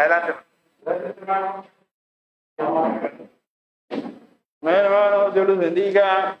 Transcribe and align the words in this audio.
Adelante. 0.00 0.34
Gracias, 0.82 1.18
hermano. 1.18 1.66
Bueno, 4.62 4.78
hermanos, 4.78 5.34
Dios 5.34 5.48
les 5.48 5.58
bendiga. 5.58 6.38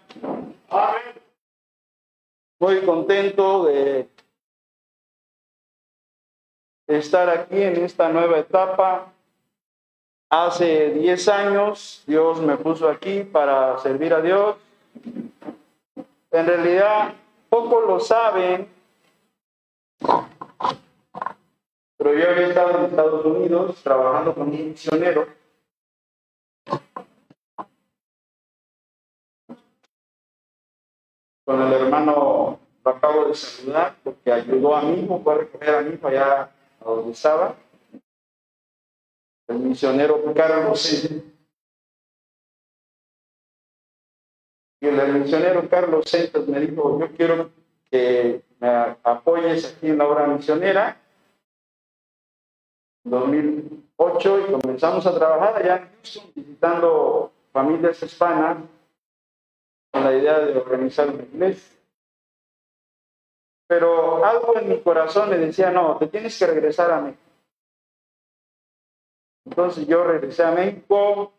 Muy 2.58 2.80
contento 2.86 3.66
de 3.66 4.08
estar 6.86 7.28
aquí 7.28 7.60
en 7.60 7.84
esta 7.84 8.08
nueva 8.08 8.38
etapa. 8.38 9.12
Hace 10.30 10.92
10 10.92 11.28
años 11.28 12.02
Dios 12.06 12.40
me 12.40 12.56
puso 12.56 12.88
aquí 12.88 13.24
para 13.24 13.76
servir 13.80 14.14
a 14.14 14.22
Dios. 14.22 14.56
En 16.30 16.46
realidad, 16.46 17.12
pocos 17.50 17.86
lo 17.86 18.00
saben, 18.00 18.72
pero 22.00 22.14
yo 22.14 22.30
había 22.30 22.48
estado 22.48 22.78
en 22.78 22.84
Estados 22.86 23.26
Unidos 23.26 23.82
trabajando 23.82 24.34
con 24.34 24.48
un 24.48 24.68
misionero. 24.70 25.28
Con 31.44 31.60
el 31.60 31.72
hermano 31.74 32.58
lo 32.82 32.90
acabo 32.90 33.26
de 33.26 33.34
saludar 33.34 33.96
porque 34.02 34.32
ayudó 34.32 34.74
a 34.74 34.84
hijo, 34.84 35.20
fue 35.22 35.34
a 35.34 35.36
recoger 35.36 35.74
a 35.74 35.82
mi 35.82 35.94
hijo 35.94 36.08
allá 36.08 36.50
a 36.80 36.84
donde 36.86 37.12
estaba. 37.12 37.54
El 39.46 39.58
misionero 39.58 40.32
Carlos 40.34 41.10
Y 44.80 44.86
el 44.86 45.12
misionero 45.12 45.68
Carlos 45.68 46.06
Centas 46.06 46.48
me 46.48 46.60
dijo, 46.60 46.98
yo 46.98 47.14
quiero 47.14 47.50
que 47.90 48.42
me 48.58 48.68
apoyes 49.02 49.76
aquí 49.76 49.88
en 49.88 49.98
la 49.98 50.08
obra 50.08 50.26
misionera. 50.28 50.99
2008 53.04 54.40
y 54.40 54.52
comenzamos 54.52 55.06
a 55.06 55.14
trabajar 55.14 55.56
allá 55.56 55.76
en 55.76 55.88
Houston 55.88 56.32
visitando 56.34 57.32
familias 57.52 58.02
hispanas 58.02 58.58
con 59.92 60.04
la 60.04 60.14
idea 60.14 60.38
de 60.40 60.56
organizar 60.58 61.08
una 61.08 61.22
iglesia. 61.22 61.78
Pero 63.66 64.24
algo 64.24 64.58
en 64.58 64.68
mi 64.68 64.80
corazón 64.80 65.30
me 65.30 65.38
decía, 65.38 65.70
no, 65.70 65.96
te 65.96 66.08
tienes 66.08 66.38
que 66.38 66.46
regresar 66.46 66.90
a 66.90 67.00
México. 67.00 67.22
Entonces 69.46 69.86
yo 69.86 70.04
regresé 70.04 70.44
a 70.44 70.52
México 70.52 71.32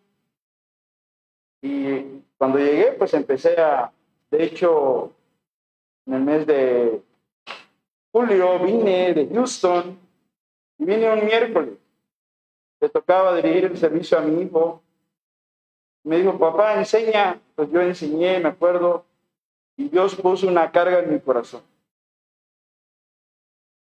y 1.61 2.21
cuando 2.37 2.57
llegué, 2.57 2.93
pues 2.93 3.13
empecé 3.13 3.59
a, 3.61 3.91
de 4.31 4.43
hecho, 4.43 5.11
en 6.07 6.13
el 6.15 6.21
mes 6.21 6.47
de 6.47 7.01
julio 8.11 8.59
vine 8.59 9.13
de 9.13 9.27
Houston 9.27 10.00
vine 10.85 11.11
un 11.11 11.25
miércoles. 11.25 11.75
Le 12.79 12.89
tocaba 12.89 13.35
dirigir 13.35 13.65
el 13.65 13.77
servicio 13.77 14.17
a 14.17 14.21
mi 14.21 14.41
hijo. 14.41 14.81
Me 16.03 16.17
dijo, 16.17 16.37
papá, 16.37 16.75
enseña. 16.75 17.39
Pues 17.55 17.69
yo 17.71 17.81
enseñé, 17.81 18.39
me 18.39 18.49
acuerdo, 18.49 19.05
y 19.77 19.89
Dios 19.89 20.15
puso 20.15 20.47
una 20.47 20.71
carga 20.71 20.99
en 20.99 21.13
mi 21.13 21.19
corazón. 21.19 21.61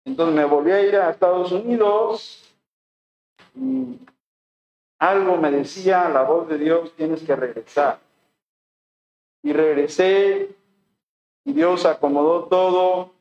Entonces 0.05 0.35
me 0.35 0.45
volví 0.45 0.71
a 0.73 0.83
ir 0.83 0.97
a 0.97 1.11
Estados 1.11 1.53
Unidos 1.53 2.55
y 3.55 3.99
algo 4.99 5.37
me 5.37 5.51
decía 5.51 6.09
la 6.09 6.23
voz 6.23 6.49
de 6.49 6.59
Dios, 6.59 6.95
tienes 6.97 7.23
que 7.23 7.37
regresar. 7.37 8.01
Y 9.43 9.53
regresé 9.53 10.55
y 11.45 11.53
Dios 11.53 11.87
acomodó 11.87 12.45
todo. 12.45 13.13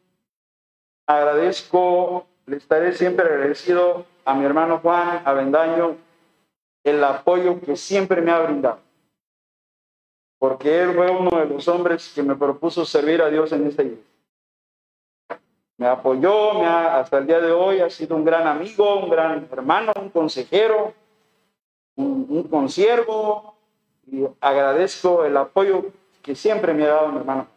Agradezco, 1.08 2.27
le 2.45 2.58
estaré 2.58 2.94
siempre 2.94 3.25
agradecido 3.25 4.06
a 4.25 4.34
mi 4.34 4.45
hermano 4.45 4.80
Juan 4.80 5.22
Avendaño 5.25 5.97
el 6.83 7.03
apoyo 7.03 7.59
que 7.61 7.75
siempre 7.75 8.22
me 8.22 8.31
ha 8.31 8.39
brindado. 8.39 8.80
Porque 10.39 10.81
él 10.81 10.95
fue 10.95 11.11
uno 11.11 11.30
de 11.38 11.45
los 11.45 11.67
hombres 11.67 12.11
que 12.16 12.23
me 12.23 12.36
propuso 12.36 12.83
servir 12.83 13.21
a 13.21 13.30
Dios 13.30 13.52
en 13.52 13.67
esta 13.67 13.83
iglesia. 13.83 14.05
Me 15.77 15.88
apoyó, 15.88 16.55
me 16.55 16.66
hasta 16.66 17.20
el 17.20 17.27
día 17.27 17.39
de 17.39 17.52
hoy 17.52 17.80
ha 17.80 17.89
sido 17.89 18.16
un 18.16 18.26
gran 18.26 18.48
amigo, 18.48 18.99
un 18.99 19.10
gran 19.10 19.48
hermano, 19.52 19.92
un 19.95 20.10
consejero, 20.10 20.93
un, 21.95 22.26
un 22.30 22.43
consiervo. 22.43 23.55
Y 24.08 24.26
agradezco 24.39 25.26
el 25.26 25.37
apoyo 25.37 25.86
que 26.21 26.36
siempre 26.36 26.73
me 26.73 26.86
ha 26.86 26.89
dado 26.89 27.10
mi 27.10 27.17
hermano. 27.20 27.48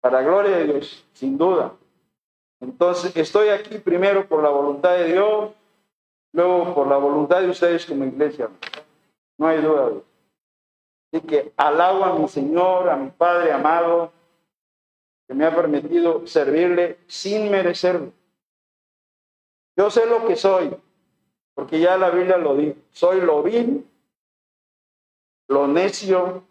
Para 0.00 0.22
gloria 0.22 0.58
de 0.58 0.64
Dios, 0.64 1.06
sin 1.12 1.38
duda. 1.38 1.72
Entonces, 2.62 3.16
estoy 3.16 3.48
aquí 3.48 3.78
primero 3.78 4.28
por 4.28 4.40
la 4.40 4.48
voluntad 4.48 4.92
de 4.92 5.12
Dios, 5.12 5.50
luego 6.32 6.72
por 6.74 6.86
la 6.86 6.96
voluntad 6.96 7.40
de 7.40 7.50
ustedes 7.50 7.84
como 7.84 8.04
iglesia. 8.04 8.48
No 9.36 9.48
hay 9.48 9.60
duda 9.60 9.86
de 9.86 9.96
eso. 9.96 10.04
Así 11.12 11.26
que 11.26 11.52
alabo 11.56 12.04
a 12.04 12.16
mi 12.16 12.28
Señor, 12.28 12.88
a 12.88 12.96
mi 12.96 13.10
Padre 13.10 13.50
amado, 13.50 14.12
que 15.26 15.34
me 15.34 15.44
ha 15.44 15.54
permitido 15.54 16.24
servirle 16.24 16.98
sin 17.08 17.50
merecerlo. 17.50 18.12
Yo 19.76 19.90
sé 19.90 20.06
lo 20.06 20.24
que 20.24 20.36
soy, 20.36 20.70
porque 21.54 21.80
ya 21.80 21.98
la 21.98 22.10
Biblia 22.10 22.36
lo 22.36 22.54
dice. 22.54 22.78
Soy 22.92 23.20
lo 23.22 23.42
vil, 23.42 23.84
lo 25.48 25.66
necio, 25.66 26.44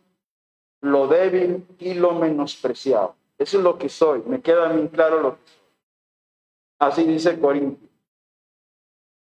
lo 0.82 1.08
débil 1.08 1.66
y 1.80 1.94
lo 1.94 2.12
menospreciado. 2.16 3.16
Eso 3.38 3.60
es 3.60 3.64
lo 3.64 3.78
que 3.78 3.88
soy. 3.88 4.22
Me 4.28 4.42
queda 4.42 4.74
bien 4.74 4.90
claro 4.90 5.22
lo 5.22 5.36
que 5.36 5.42
soy. 5.46 5.61
Así 6.82 7.04
dice 7.04 7.40
Corintio. 7.40 7.88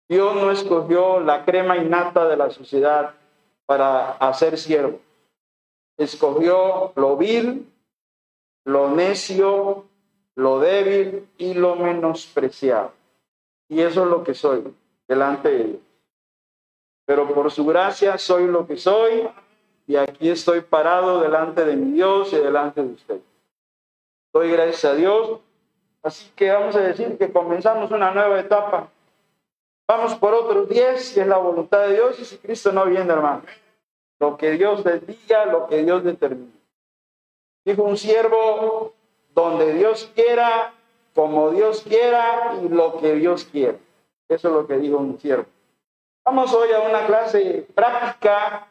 Dios 0.08 0.36
no 0.36 0.52
escogió 0.52 1.20
la 1.20 1.44
crema 1.44 1.76
innata 1.76 2.28
de 2.28 2.38
la 2.38 2.52
sociedad 2.52 3.16
para 3.66 4.12
hacer 4.12 4.60
siervo. 4.60 5.00
Escogió 5.98 6.94
lo 6.96 7.18
vil, 7.18 7.68
lo 8.64 8.92
necio, 8.92 9.86
lo 10.36 10.60
débil 10.60 11.28
y 11.40 11.56
lo 11.56 11.76
menospreciado. 11.76 12.92
Y 13.70 13.82
eso 13.82 14.04
es 14.04 14.10
lo 14.12 14.24
que 14.24 14.36
soy 14.36 14.64
delante 15.08 15.50
de 15.50 15.64
Dios. 15.64 15.82
Pero 17.08 17.34
por 17.34 17.50
su 17.52 17.66
gracia 17.66 18.20
soy 18.20 18.46
lo 18.46 18.68
que 18.68 18.78
soy 18.78 19.28
y 19.88 19.96
aquí 19.96 20.30
estoy 20.30 20.62
parado 20.62 21.22
delante 21.22 21.66
de 21.66 21.76
mi 21.76 21.94
Dios 21.94 22.32
y 22.34 22.36
delante 22.36 22.84
de 22.84 22.94
usted. 22.94 23.20
Doy 24.32 24.52
gracias 24.52 24.86
a 24.86 24.94
Dios. 24.94 25.40
Así 26.08 26.32
que 26.38 26.50
vamos 26.50 26.74
a 26.78 26.80
decir 26.80 27.18
que 27.18 27.34
comenzamos 27.34 27.92
una 27.92 28.12
nueva 28.12 28.40
etapa. 28.40 28.88
Vamos 29.90 30.16
por 30.16 30.34
otros 30.34 30.70
10, 30.70 31.14
que 31.14 31.20
es 31.20 31.28
la 31.28 31.38
voluntad 31.38 31.86
de 31.86 31.96
Dios, 31.96 32.18
y 32.18 32.24
si 32.24 32.38
Cristo 32.38 32.72
no 32.72 32.86
viene, 32.86 33.12
hermano. 33.12 33.42
Lo 34.18 34.38
que 34.38 34.52
Dios 34.52 34.86
les 34.86 35.06
diga, 35.06 35.46
lo 35.48 35.68
que 35.68 35.84
Dios 35.84 36.06
determine. 36.06 36.54
Dijo 37.66 37.84
un 37.84 37.98
siervo, 37.98 38.94
donde 39.36 39.74
Dios 39.74 40.10
quiera, 40.16 40.74
como 41.14 41.52
Dios 41.52 41.82
quiera 41.82 42.56
y 42.64 42.70
lo 42.70 43.00
que 43.00 43.16
Dios 43.16 43.44
quiera. 43.44 43.78
Eso 44.30 44.48
es 44.48 44.54
lo 44.54 44.66
que 44.66 44.78
dijo 44.78 44.96
un 45.00 45.20
siervo. 45.20 45.48
Vamos 46.24 46.54
hoy 46.54 46.72
a 46.72 46.80
una 46.80 47.06
clase 47.06 47.68
práctica 47.76 48.66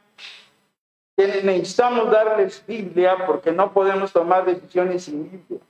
necesitamos 1.19 2.11
darles 2.11 2.65
Biblia 2.67 3.27
porque 3.27 3.53
no 3.53 3.73
podemos 3.73 4.11
tomar 4.11 4.47
decisiones 4.47 5.05
sin 5.05 5.31
Biblia. 5.31 5.61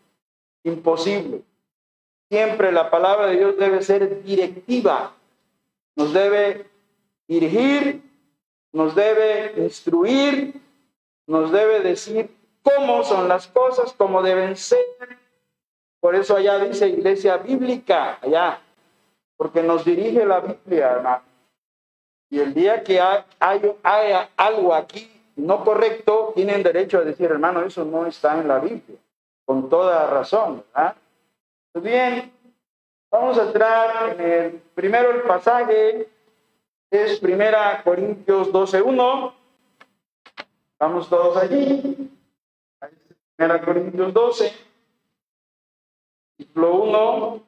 Imposible. 0.63 1.43
Siempre 2.29 2.73
la 2.73 2.91
palabra 2.91 3.29
de 3.29 3.37
Dios 3.37 3.57
debe 3.57 3.83
ser 3.83 4.23
directiva. 4.23 5.13
Nos 5.95 6.13
debe 6.13 6.67
dirigir, 7.29 8.03
nos 8.73 8.95
debe 8.95 9.55
instruir, 9.63 10.61
nos 11.27 11.53
debe 11.53 11.81
decir 11.81 12.31
cómo 12.63 13.05
son 13.05 13.29
las 13.29 13.47
cosas, 13.47 13.93
cómo 13.93 14.23
deben 14.23 14.57
ser. 14.57 14.79
Por 16.01 16.15
eso 16.15 16.37
allá 16.37 16.59
dice 16.59 16.89
iglesia 16.89 17.37
bíblica, 17.39 18.19
allá, 18.21 18.61
porque 19.37 19.63
nos 19.63 19.85
dirige 19.85 20.27
la 20.27 20.41
Biblia, 20.41 20.93
hermano. 20.93 21.23
Y 22.29 22.41
el 22.41 22.55
día 22.55 22.83
que 22.83 23.01
hay, 23.01 23.23
algo 24.37 24.75
aquí 24.75 25.11
no 25.37 25.65
correcto, 25.65 26.33
tienen 26.35 26.63
derecho 26.63 26.99
a 26.99 27.03
decir, 27.03 27.31
hermano, 27.31 27.63
eso 27.63 27.85
no 27.85 28.07
está 28.07 28.39
en 28.41 28.49
la 28.49 28.59
Biblia, 28.59 28.99
con 29.45 29.69
toda 29.69 30.07
razón, 30.09 30.65
¿verdad? 30.75 30.97
Pues 31.77 31.85
bien, 31.85 32.33
vamos 33.11 33.39
a 33.39 33.43
entrar 33.43 34.19
en 34.19 34.21
el, 34.23 34.53
primero 34.75 35.11
el 35.11 35.25
pasaje, 35.25 36.09
es 36.91 37.21
primera 37.21 37.83
Corintios 37.83 38.51
12.1, 38.51 39.35
vamos 40.79 41.07
todos 41.11 41.37
allí, 41.37 42.11
primera 43.37 43.61
Corintios 43.61 44.15
12, 44.15 44.53
ciclo 46.39 46.77
1, 46.77 47.43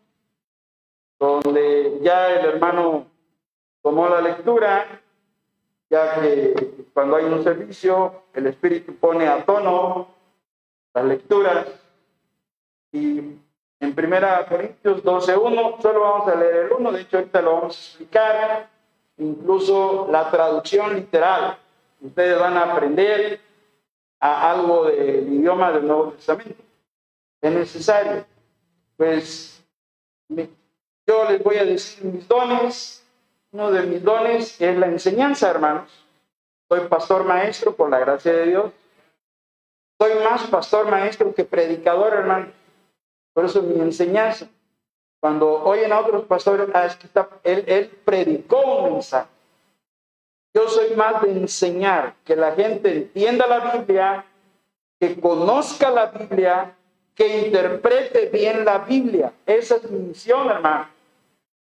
donde 1.19 1.98
ya 2.02 2.30
el 2.30 2.44
hermano 2.44 3.06
tomó 3.80 4.10
la 4.10 4.20
lectura, 4.20 5.00
ya 5.88 6.20
que 6.20 6.84
cuando 6.92 7.16
hay 7.16 7.25
un 7.25 7.42
servicio, 7.42 8.25
el 8.34 8.48
Espíritu 8.48 8.94
pone 8.94 9.26
a 9.26 9.42
tono 9.46 10.06
las 10.92 11.04
lecturas. 11.06 11.66
Y 12.92 13.38
en 13.80 13.94
Primera 13.94 14.44
Corintios 14.46 15.02
12.1, 15.04 15.80
solo 15.80 16.00
vamos 16.00 16.28
a 16.28 16.34
leer 16.34 16.56
el 16.66 16.72
1, 16.72 16.92
de 16.92 17.00
hecho 17.00 17.19
ahorita 17.19 17.42
lo 17.42 17.54
vamos 17.54 17.76
a 17.76 17.80
explicar, 17.80 18.69
incluso 19.19 20.08
la 20.10 20.30
traducción 20.30 20.94
literal. 20.94 21.58
Ustedes 22.00 22.38
van 22.38 22.56
a 22.56 22.72
aprender 22.72 23.40
algo 24.20 24.86
del 24.86 25.32
idioma 25.32 25.72
del 25.72 25.86
Nuevo 25.86 26.12
Testamento. 26.12 26.62
Es 27.40 27.52
necesario. 27.52 28.25
Pues 28.96 29.64
yo 30.28 31.25
les 31.28 31.42
voy 31.42 31.56
a 31.56 31.64
decir 31.64 32.04
mis 32.04 32.26
dones. 32.26 33.04
Uno 33.50 33.70
de 33.70 33.82
mis 33.82 34.02
dones 34.02 34.60
es 34.60 34.76
la 34.76 34.86
enseñanza, 34.86 35.50
hermanos. 35.50 36.04
Soy 36.69 36.80
pastor 36.88 37.25
maestro 37.25 37.75
por 37.75 37.88
la 37.88 37.98
gracia 37.98 38.32
de 38.32 38.46
Dios. 38.46 38.72
Soy 40.00 40.12
más 40.22 40.46
pastor 40.48 40.90
maestro 40.90 41.34
que 41.34 41.44
predicador, 41.44 42.12
hermano. 42.12 42.57
Por 43.38 43.44
eso 43.44 43.62
mi 43.62 43.81
enseñanza. 43.81 44.49
Cuando 45.20 45.62
oyen 45.62 45.93
a 45.93 46.00
otros 46.00 46.25
pastores, 46.25 46.69
ah, 46.75 46.87
es 46.87 46.96
que 46.96 47.06
él, 47.44 47.62
él 47.69 47.87
predicó 48.05 48.61
un 48.62 48.94
mensaje. 48.94 49.29
Yo 50.52 50.69
soy 50.69 50.96
más 50.96 51.23
de 51.23 51.31
enseñar, 51.31 52.17
que 52.25 52.35
la 52.35 52.50
gente 52.50 52.93
entienda 52.93 53.46
la 53.46 53.76
Biblia, 53.76 54.25
que 54.99 55.20
conozca 55.20 55.88
la 55.88 56.06
Biblia, 56.06 56.75
que 57.14 57.46
interprete 57.46 58.26
bien 58.26 58.64
la 58.64 58.79
Biblia. 58.79 59.32
Esa 59.46 59.76
es 59.76 59.88
mi 59.88 60.00
misión, 60.00 60.50
hermano. 60.50 60.88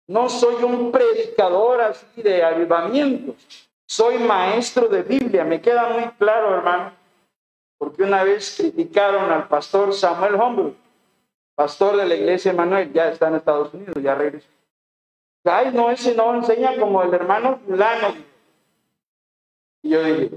No 0.08 0.30
soy 0.30 0.64
un 0.64 0.94
predicador 0.94 1.82
así 1.82 2.22
de 2.22 2.42
avivamientos. 2.42 3.36
Soy 3.86 4.18
maestro 4.20 4.88
de 4.88 5.04
Biblia. 5.04 5.44
Me 5.44 5.60
queda 5.60 5.90
muy 5.90 6.10
claro, 6.12 6.56
hermano, 6.56 6.94
porque 7.78 8.02
una 8.02 8.24
vez 8.24 8.56
criticaron 8.58 9.30
al 9.30 9.50
pastor 9.50 9.94
Samuel 9.94 10.36
Humboldt, 10.36 10.85
pastor 11.56 11.98
de 11.98 12.06
la 12.06 12.16
iglesia 12.16 12.54
Manuel, 12.54 12.92
ya 12.94 13.10
está 13.10 13.30
en 13.30 13.36
Estados 13.36 13.74
Unidos, 13.74 13.96
ya 14.02 14.16
regresó. 14.16 14.48
Ay, 15.46 15.72
no, 15.74 15.92
ese 15.92 16.16
no 16.16 16.36
enseña 16.36 16.78
como 16.78 17.04
el 17.04 17.14
hermano 17.14 17.60
fulano. 17.66 18.16
Y 19.84 19.90
yo 19.90 20.04
dije, 20.04 20.32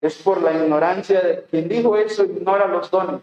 es 0.00 0.22
por 0.22 0.40
la 0.40 0.52
ignorancia 0.52 1.20
de 1.20 1.44
quien 1.44 1.68
dijo 1.68 1.96
eso, 1.96 2.24
ignora 2.24 2.66
los 2.66 2.90
dones. 2.90 3.20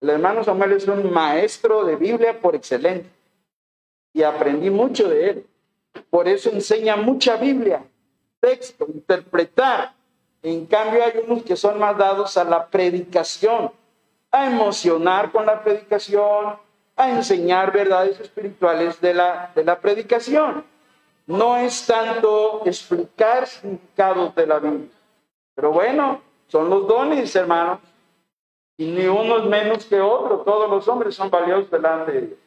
El 0.00 0.10
hermano 0.10 0.44
Samuel 0.44 0.72
es 0.72 0.86
un 0.86 1.12
maestro 1.12 1.84
de 1.84 1.96
Biblia 1.96 2.38
por 2.40 2.54
excelencia 2.54 3.10
y 4.12 4.22
aprendí 4.22 4.70
mucho 4.70 5.08
de 5.08 5.30
él. 5.30 5.46
Por 6.10 6.28
eso 6.28 6.50
enseña 6.50 6.96
mucha 6.96 7.36
Biblia, 7.36 7.84
texto, 8.40 8.86
interpretar. 8.86 9.94
En 10.42 10.66
cambio 10.66 11.04
hay 11.04 11.22
unos 11.26 11.42
que 11.44 11.56
son 11.56 11.78
más 11.78 11.96
dados 11.96 12.36
a 12.36 12.44
la 12.44 12.66
predicación, 12.66 13.70
a 14.32 14.46
emocionar 14.46 15.30
con 15.30 15.46
la 15.46 15.62
predicación, 15.62 16.56
a 16.96 17.10
enseñar 17.10 17.72
verdades 17.72 18.18
espirituales 18.18 19.00
de 19.00 19.14
la, 19.14 19.52
de 19.54 19.64
la 19.64 19.78
predicación 19.78 20.64
no 21.26 21.56
es 21.56 21.86
tanto 21.86 22.62
explicar 22.66 23.46
significados 23.46 24.34
de 24.34 24.46
la 24.46 24.58
Biblia. 24.58 24.88
Pero 25.54 25.72
bueno, 25.72 26.20
son 26.48 26.68
los 26.68 26.86
dones, 26.86 27.34
hermanos. 27.36 27.80
Y 28.76 28.86
ni 28.86 29.06
uno 29.06 29.38
es 29.38 29.44
menos 29.44 29.84
que 29.84 30.00
otro. 30.00 30.38
Todos 30.38 30.68
los 30.68 30.86
hombres 30.88 31.14
son 31.14 31.30
valiosos 31.30 31.70
delante 31.70 32.12
de 32.12 32.20
Dios. 32.22 32.38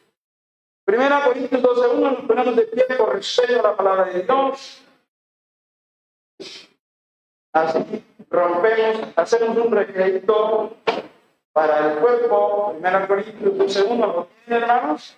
Primera 0.84 1.24
Corintios 1.24 1.62
12.1 1.62 1.98
nos 1.98 2.24
ponemos 2.26 2.56
de 2.56 2.62
pie 2.62 2.84
por 2.96 3.14
respeto 3.14 3.58
a 3.60 3.62
la 3.62 3.76
palabra 3.76 4.04
de 4.04 4.22
Dios. 4.22 4.82
Así 7.52 8.04
rompemos, 8.28 9.08
hacemos 9.16 9.56
un 9.56 9.72
recrédito 9.72 10.76
para 11.56 11.90
el 11.90 11.98
cuerpo. 12.00 12.72
Primera 12.72 13.08
Corintios 13.08 13.54
12.1, 13.54 13.96
¿lo 13.98 14.28
tienen 14.44 14.62
hermanos? 14.62 15.16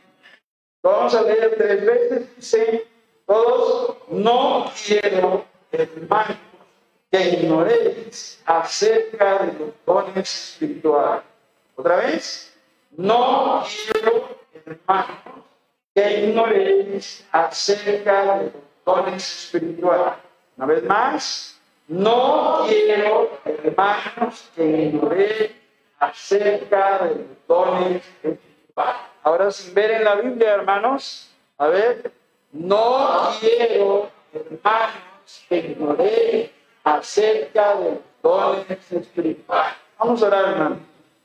Vamos 0.84 1.12
a 1.12 1.22
leer 1.22 1.56
tres 1.58 1.84
veces. 1.84 2.36
Dice 2.36 2.86
todos, 3.26 3.96
no 4.08 4.70
quiero, 4.86 5.44
hermanos, 5.72 6.36
que 7.10 7.28
ignoréis 7.30 8.40
acerca 8.46 9.42
de 9.42 9.52
los 9.58 9.70
dones 9.84 10.52
espirituales. 10.52 11.24
Otra 11.74 11.96
vez, 11.96 12.56
no 12.96 13.64
quiero, 13.66 14.38
hermanos, 14.64 15.44
que 15.92 16.20
ignoréis 16.20 17.26
acerca 17.32 18.38
de 18.38 18.44
los 18.44 18.52
dones 18.86 19.44
espirituales. 19.44 20.14
Una 20.56 20.66
vez 20.66 20.84
más, 20.84 21.60
no 21.88 22.64
quiero, 22.68 23.40
hermanos, 23.44 24.48
que 24.54 24.64
ignoréis 24.64 25.57
acerca 25.98 27.04
de 27.04 27.26
dones 27.46 28.02
espirituales. 28.22 29.00
Ahora, 29.22 29.50
sin 29.50 29.74
ver 29.74 29.90
en 29.90 30.04
la 30.04 30.14
Biblia, 30.16 30.54
hermanos, 30.54 31.30
a 31.58 31.66
ver, 31.66 32.12
no 32.52 33.30
quiero, 33.40 34.08
hermanos, 34.32 35.44
que 35.48 35.58
ignoréis 35.58 36.50
acerca 36.84 37.76
de 37.76 38.00
dones 38.22 38.92
espirituales. 38.92 39.74
Vamos 39.98 40.22
a 40.22 40.26
orar, 40.26 40.48
hermano. 40.52 40.78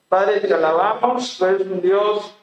Padre, 0.09 0.39
te 0.41 0.53
alabamos, 0.53 1.37
tú 1.37 1.45
eres 1.45 1.67
un 1.67 1.81
Dios 1.81 2.35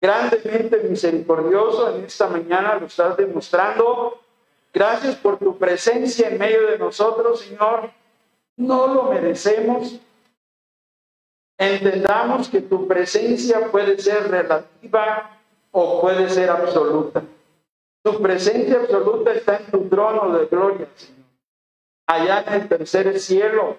grandemente 0.00 0.76
misericordioso. 0.78 1.96
En 1.96 2.04
esta 2.04 2.28
mañana 2.28 2.76
lo 2.76 2.86
estás 2.86 3.16
demostrando. 3.16 4.20
Gracias 4.72 5.14
por 5.16 5.38
tu 5.38 5.56
presencia 5.56 6.28
en 6.28 6.38
medio 6.38 6.66
de 6.66 6.78
nosotros, 6.78 7.40
Señor. 7.40 7.90
No 8.56 8.86
lo 8.86 9.04
merecemos. 9.04 9.98
Entendamos 11.56 12.48
que 12.48 12.60
tu 12.60 12.86
presencia 12.88 13.70
puede 13.70 13.98
ser 13.98 14.28
relativa 14.28 15.30
o 15.70 16.00
puede 16.00 16.28
ser 16.28 16.50
absoluta. 16.50 17.22
Tu 18.02 18.20
presencia 18.20 18.80
absoluta 18.80 19.32
está 19.32 19.56
en 19.56 19.66
tu 19.70 19.88
trono 19.88 20.36
de 20.36 20.46
gloria. 20.46 20.88
Allá 22.06 22.44
en 22.46 22.54
el 22.54 22.68
tercer 22.68 23.18
cielo. 23.18 23.76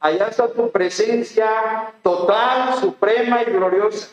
Allá 0.00 0.28
está 0.28 0.48
tu 0.48 0.70
presencia 0.70 1.92
total, 2.02 2.74
suprema 2.74 3.42
y 3.42 3.46
gloriosa. 3.46 4.10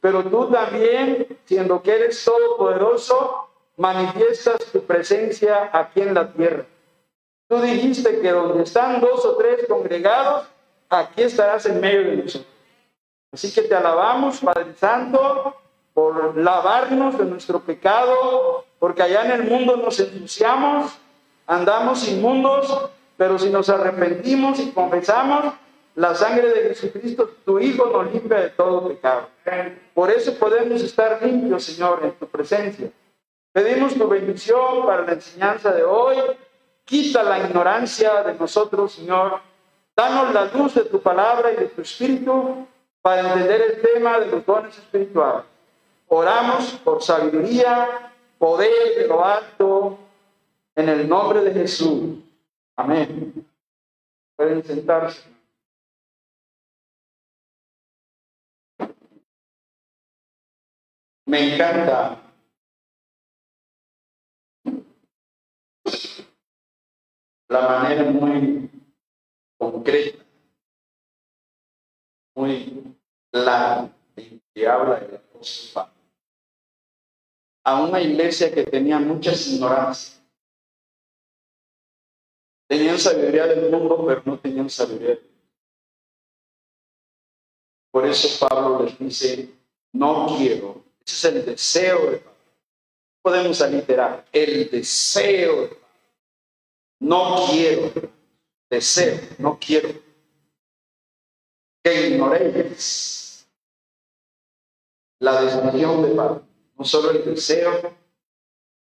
Pero 0.00 0.24
tú 0.24 0.50
también, 0.50 1.38
siendo 1.44 1.80
que 1.80 1.94
eres 1.94 2.24
todopoderoso, 2.24 3.48
manifiestas 3.76 4.58
tu 4.72 4.82
presencia 4.82 5.70
aquí 5.72 6.00
en 6.00 6.14
la 6.14 6.32
tierra. 6.32 6.66
Tú 7.48 7.60
dijiste 7.60 8.20
que 8.20 8.30
donde 8.30 8.64
están 8.64 9.00
dos 9.00 9.24
o 9.24 9.36
tres 9.36 9.66
congregados, 9.68 10.48
aquí 11.00 11.22
estarás 11.22 11.66
en 11.66 11.80
medio 11.80 12.02
de 12.02 12.16
nosotros. 12.16 12.52
Así 13.32 13.52
que 13.52 13.62
te 13.62 13.74
alabamos, 13.74 14.40
Padre 14.40 14.74
Santo, 14.78 15.56
por 15.94 16.36
lavarnos 16.36 17.18
de 17.18 17.24
nuestro 17.24 17.60
pecado, 17.60 18.64
porque 18.78 19.02
allá 19.02 19.24
en 19.24 19.32
el 19.32 19.44
mundo 19.44 19.76
nos 19.76 19.98
ensuciamos, 20.00 20.92
andamos 21.46 22.06
inmundos, 22.08 22.90
pero 23.16 23.38
si 23.38 23.50
nos 23.50 23.68
arrepentimos 23.68 24.58
y 24.60 24.70
confesamos, 24.70 25.54
la 25.94 26.14
sangre 26.14 26.48
de 26.48 26.68
Jesucristo, 26.70 27.30
tu 27.44 27.58
Hijo, 27.58 27.86
nos 27.86 28.12
limpia 28.12 28.40
de 28.40 28.50
todo 28.50 28.88
pecado. 28.88 29.28
Por 29.94 30.10
eso 30.10 30.34
podemos 30.34 30.82
estar 30.82 31.22
limpios, 31.22 31.64
Señor, 31.64 32.00
en 32.02 32.12
tu 32.12 32.26
presencia. 32.26 32.90
Pedimos 33.52 33.94
tu 33.94 34.08
bendición 34.08 34.86
para 34.86 35.02
la 35.02 35.12
enseñanza 35.12 35.70
de 35.72 35.84
hoy. 35.84 36.16
Quita 36.84 37.22
la 37.22 37.38
ignorancia 37.38 38.22
de 38.22 38.34
nosotros, 38.34 38.92
Señor. 38.92 39.40
Danos 39.96 40.32
la 40.32 40.46
luz 40.46 40.74
de 40.74 40.84
tu 40.84 41.00
palabra 41.00 41.52
y 41.52 41.56
de 41.56 41.66
tu 41.66 41.82
espíritu 41.82 42.66
para 43.02 43.20
entender 43.20 43.60
el 43.60 43.82
tema 43.82 44.18
de 44.20 44.26
los 44.26 44.46
dones 44.46 44.76
espirituales. 44.78 45.44
Oramos 46.08 46.72
por 46.84 47.02
sabiduría, 47.02 48.12
poder 48.38 48.96
de 48.96 49.06
lo 49.06 49.24
alto, 49.24 49.98
en 50.74 50.88
el 50.88 51.08
nombre 51.08 51.40
de 51.40 51.52
Jesús. 51.52 52.18
Amén. 52.76 53.46
Pueden 54.36 54.64
sentarse. 54.64 55.30
Me 61.26 61.54
encanta 61.54 62.20
la 67.48 67.68
manera 67.68 68.10
muy 68.10 68.70
concreta, 69.70 70.24
muy 72.34 72.96
clara 73.30 73.94
en 74.16 74.42
que 74.52 74.66
habla 74.66 74.98
el 74.98 75.16
apóstol 75.16 75.92
a 77.64 77.82
una 77.82 78.00
iglesia 78.00 78.52
que 78.52 78.64
tenía 78.64 78.98
muchas 78.98 79.46
ignorancias. 79.46 80.20
Tenían 82.68 82.98
sabiduría 82.98 83.46
del 83.46 83.70
mundo, 83.70 84.04
pero 84.06 84.22
no 84.24 84.38
tenían 84.38 84.68
sabiduría. 84.68 85.18
Por 87.90 88.06
eso 88.06 88.46
Pablo 88.48 88.84
les 88.84 88.98
dice, 88.98 89.50
no 89.92 90.34
quiero. 90.38 90.82
Ese 91.04 91.28
es 91.28 91.34
el 91.34 91.44
deseo 91.44 92.10
de 92.10 92.16
Pablo. 92.18 92.32
Podemos 93.22 93.60
aliterar, 93.60 94.24
el 94.32 94.70
deseo 94.70 95.62
de 95.62 95.68
Pablo. 95.68 95.82
No 97.00 97.46
quiero, 97.50 97.92
deseo, 98.72 99.20
no 99.38 99.58
quiero 99.58 99.90
que 101.84 102.08
ignoréis 102.08 103.46
la 105.20 105.42
decisión 105.42 106.02
de 106.02 106.14
Pablo, 106.14 106.46
no 106.78 106.84
solo 106.84 107.10
el 107.10 107.22
deseo, 107.22 107.94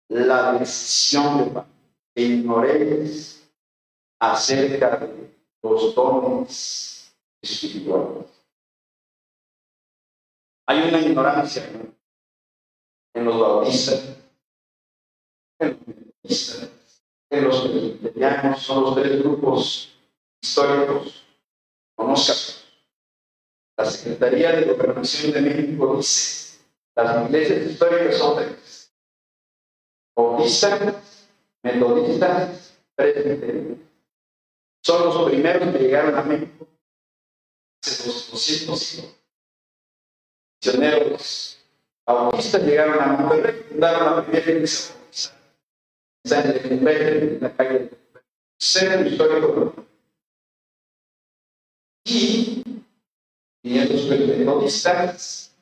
la 0.10 0.54
decisión 0.54 1.40
de 1.40 1.46
Pablo, 1.46 1.74
que 2.14 2.22
ignoréis 2.22 3.52
acerca 4.20 4.98
de 4.98 5.36
los 5.64 5.96
dones 5.96 7.12
espirituales. 7.42 8.28
Hay 10.68 10.88
una 10.88 11.00
ignorancia 11.00 11.68
en 13.16 13.26
los 13.26 13.40
bautistas, 13.40 14.18
en 15.60 15.70
los 15.70 15.88
metodistas, 15.88 16.79
en 17.30 17.44
los 17.44 17.62
presbiterianos, 17.62 18.62
son 18.62 18.84
los 18.84 18.96
tres 18.96 19.20
grupos 19.20 19.96
históricos. 20.42 21.24
Conozcan. 21.96 22.36
La 23.78 23.86
Secretaría 23.86 24.52
de 24.52 24.66
Gobernación 24.66 25.32
de 25.32 25.42
México 25.42 25.96
dice, 25.98 26.60
las 26.96 27.28
iglesias 27.28 27.72
históricas 27.72 28.18
son 28.18 28.36
tres. 28.38 28.92
Bautistas, 30.16 31.28
metodistas, 31.64 32.74
presbiterianos. 32.96 33.78
Son 34.84 35.06
los 35.06 35.30
primeros 35.30 35.74
que 35.74 35.80
llegaron 35.80 36.16
a 36.16 36.24
México 36.24 36.68
hace 37.84 38.08
200 38.10 39.00
años. 39.00 39.16
Misioneros 40.62 41.60
bautistas 42.06 42.64
llegaron 42.64 43.00
a 43.00 43.08
Monterrey, 43.08 43.66
fundaron 43.70 44.16
la 44.18 44.24
primera 44.24 44.52
iglesia 44.52 44.99
Está 46.24 46.44
en 46.44 46.52
el 46.52 46.88
en 46.88 47.42
la 47.42 47.56
calle 47.56 47.80
del 47.80 47.98
centro 48.60 49.08
histórico. 49.08 49.74
Y 52.06 52.64
los 53.64 54.10
metodistas, 54.10 55.56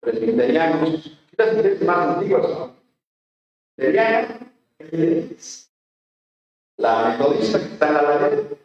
presbiterianos, 0.00 1.18
las 1.36 1.52
iglesias 1.54 1.82
más 1.82 2.16
antiguas 2.16 2.46
son 2.46 2.82
la 6.76 7.16
metodista 7.16 7.58
que 7.58 7.64
está 7.64 7.88
en 7.88 7.94
la 7.94 8.18
derecha, 8.18 8.56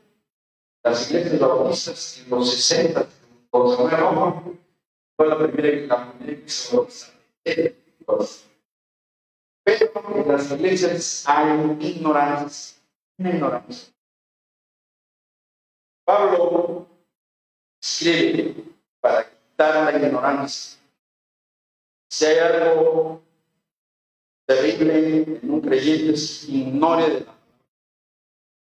las 0.84 1.12
iglesias 1.12 1.40
bautistas 1.40 2.24
en 2.24 2.30
los 2.30 2.52
60, 2.52 3.08
con 3.50 3.76
Samuel 3.76 3.98
Roma, 3.98 4.44
fue 5.16 5.28
la 5.28 5.38
primera, 5.38 5.88
la 5.88 6.12
primera 6.12 6.32
iglesia 6.34 6.80
bautista. 6.80 7.14
Pero 9.68 9.92
en 10.16 10.28
las 10.30 10.50
iglesias 10.50 11.26
hay 11.28 11.78
ignorancia, 11.82 12.78
una 13.18 13.30
ignorancia. 13.32 13.94
Pablo 16.06 16.88
escribe 17.82 18.64
para 19.02 19.30
quitar 19.30 19.94
la 19.94 20.08
ignorancia. 20.08 20.80
Si 22.10 22.26
hay 22.26 22.38
algo 22.38 23.22
terrible 24.46 25.40
en 25.44 25.52
un 25.52 25.60
creyente, 25.60 26.14
es 26.14 26.48
ignore 26.48 27.10
de 27.10 27.20
la 27.26 27.36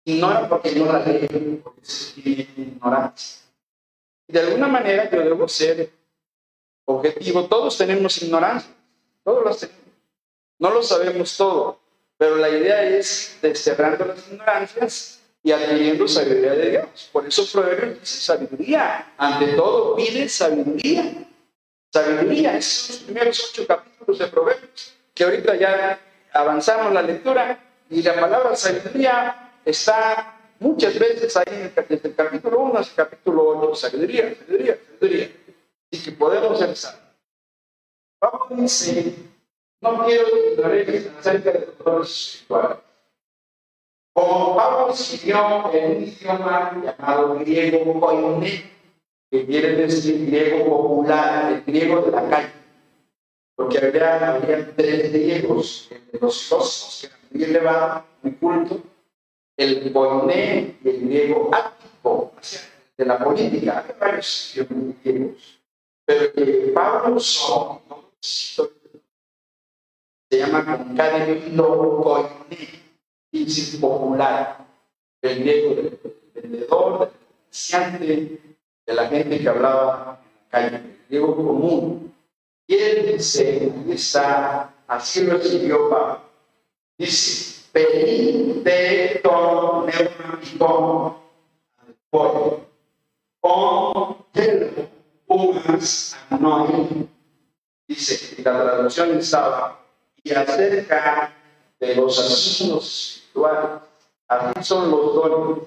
Ignora 0.07 0.49
porque 0.49 0.73
no 0.73 0.91
la 0.91 1.05
lee, 1.05 1.61
porque 1.63 1.83
tiene 2.15 2.49
ignorancia. 2.57 3.43
De 4.27 4.41
alguna 4.41 4.69
manera 4.69 5.11
yo 5.11 5.21
debo 5.21 5.47
ser 5.49 5.93
objetivo. 6.87 7.47
Todos 7.47 7.77
tenemos 7.77 8.23
ignorancia, 8.23 8.75
todos 9.23 9.45
las 9.45 9.59
tenemos. 9.61 9.88
No 10.59 10.71
lo 10.71 10.83
sabemos 10.83 11.37
todo, 11.37 11.79
pero 12.17 12.37
la 12.37 12.49
idea 12.49 12.83
es 12.83 13.39
desterrando 13.41 14.05
las 14.05 14.29
ignorancias 14.29 15.21
y 15.43 15.53
adquiriendo 15.53 16.09
sabiduría 16.09 16.53
de 16.53 16.71
Dios. 16.71 17.09
Por 17.13 17.27
eso 17.27 17.47
Proverbios 17.53 18.01
dice 18.01 18.21
sabiduría. 18.21 19.15
Ante 19.17 19.53
todo, 19.55 19.95
pide 19.95 20.29
sabiduría. 20.29 21.27
Sabiduría, 21.93 22.57
esos 22.57 22.89
los 22.91 22.99
primeros 23.05 23.51
ocho 23.51 23.67
capítulos 23.67 24.19
de 24.19 24.27
Proverbios, 24.27 24.95
que 25.15 25.25
ahorita 25.25 25.57
ya 25.57 25.99
avanzamos 26.33 26.93
la 26.93 27.03
lectura 27.03 27.59
y 27.89 28.03
la 28.03 28.15
palabra 28.15 28.55
sabiduría 28.57 29.61
está 29.65 30.39
muchas 30.59 30.99
veces 30.99 31.37
ahí 31.37 31.73
desde 31.89 32.09
el 32.09 32.15
capítulo 32.15 32.61
1 32.61 32.79
hasta 32.79 33.03
el 33.03 33.09
capítulo 33.09 33.59
8, 33.71 33.75
sabiduría, 33.75 34.35
sabiduría, 34.35 34.79
sabiduría, 34.99 35.33
y 35.91 35.99
que 35.99 36.13
podemos 36.13 36.59
pensar. 36.59 37.15
Pablo 38.19 38.49
dice, 38.51 39.15
no 39.81 40.05
quiero 40.05 40.25
que 40.27 41.11
acerca 41.19 41.53
de 41.53 41.67
los 41.67 41.79
dones 41.79 42.11
espirituales. 42.11 42.79
Como 44.13 44.57
Pablo 44.57 44.93
escribió 44.93 45.73
en 45.73 45.97
un 45.97 46.03
idioma 46.03 46.83
llamado 46.83 47.39
griego 47.39 48.01
koiné, 48.01 48.71
que 49.31 49.47
quiere 49.47 49.77
decir 49.77 50.27
griego 50.27 50.65
popular, 50.65 51.53
el 51.53 51.63
griego 51.63 52.01
de 52.03 52.11
la 52.11 52.29
calle, 52.29 52.53
porque 53.55 53.79
había, 53.79 54.35
había 54.35 54.75
tres 54.75 55.13
griegos, 55.13 55.89
los 55.91 56.11
filósofos, 56.11 56.99
que 57.01 57.07
eran 57.07 57.21
muy 57.31 57.45
elevados, 57.45 58.03
muy 58.23 58.33
cultos, 58.33 58.79
el 59.57 59.93
koiné 59.93 60.79
y 60.83 60.89
el 60.89 61.01
griego 61.01 61.51
ático, 61.53 62.33
de 62.97 63.05
la 63.05 63.19
política, 63.19 63.85
hay 63.87 63.95
varios 64.01 64.55
griegos, 65.05 65.61
pero 66.05 66.33
que 66.33 66.73
Pablo 66.75 67.15
usó, 67.15 67.81
se 70.31 70.39
llama 70.39 70.65
concademilo 70.65 72.03
koiné, 72.03 72.83
y 73.31 73.77
popular, 73.79 74.67
el 75.23 75.39
griego 75.41 75.75
del 75.75 76.01
vendedor, 76.35 76.99
del 77.01 77.11
comerciante, 77.19 78.41
de 78.87 78.95
la 78.95 79.07
gente 79.09 79.39
que 79.39 79.49
hablaba 79.49 80.21
en 80.23 80.37
la 80.37 80.49
calle, 80.51 80.77
el 80.77 81.07
griego 81.09 81.37
común. 81.37 82.15
Y 82.67 82.75
él 82.75 83.13
dice, 83.17 83.73
está, 83.89 84.75
así 84.87 85.25
lo 85.25 85.37
escribió 85.37 85.89
Pablo, 85.89 86.23
dice, 86.99 87.59
de 87.73 89.21
ton 89.23 89.87
neumático 89.87 91.23
por 92.11 92.69
con 93.41 94.17
anónimo 96.31 97.09
dice 97.87 98.37
que 98.37 98.43
la 98.43 98.63
traducción 98.63 99.19
estaba 99.19 99.79
y 100.23 100.33
acerca 100.33 101.35
de 101.79 101.95
los 101.95 102.19
asuntos 102.19 103.17
espirituales 103.17 103.83
así 104.27 104.65
son 104.65 104.91
los 104.91 105.15
dones 105.15 105.65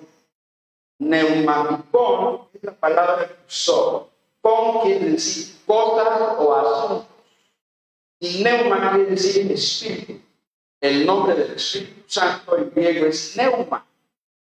neumático 1.00 2.50
es 2.54 2.64
la 2.64 2.74
palabra 2.74 3.28
que 3.28 3.46
usó 3.48 4.10
con 4.42 4.82
quiere 4.82 5.12
decir 5.12 5.56
cosas 5.66 6.36
o 6.38 6.56
asuntos 6.56 7.08
y 8.20 8.44
neuma 8.44 8.92
quiere 8.94 9.12
decir 9.12 9.52
espíritu 9.52 10.32
el 10.82 11.06
nombre 11.06 11.36
del 11.36 11.52
Espíritu 11.52 12.02
Santo 12.08 12.58
en 12.58 12.72
griego 12.72 13.06
es 13.06 13.38
neuma, 13.38 13.86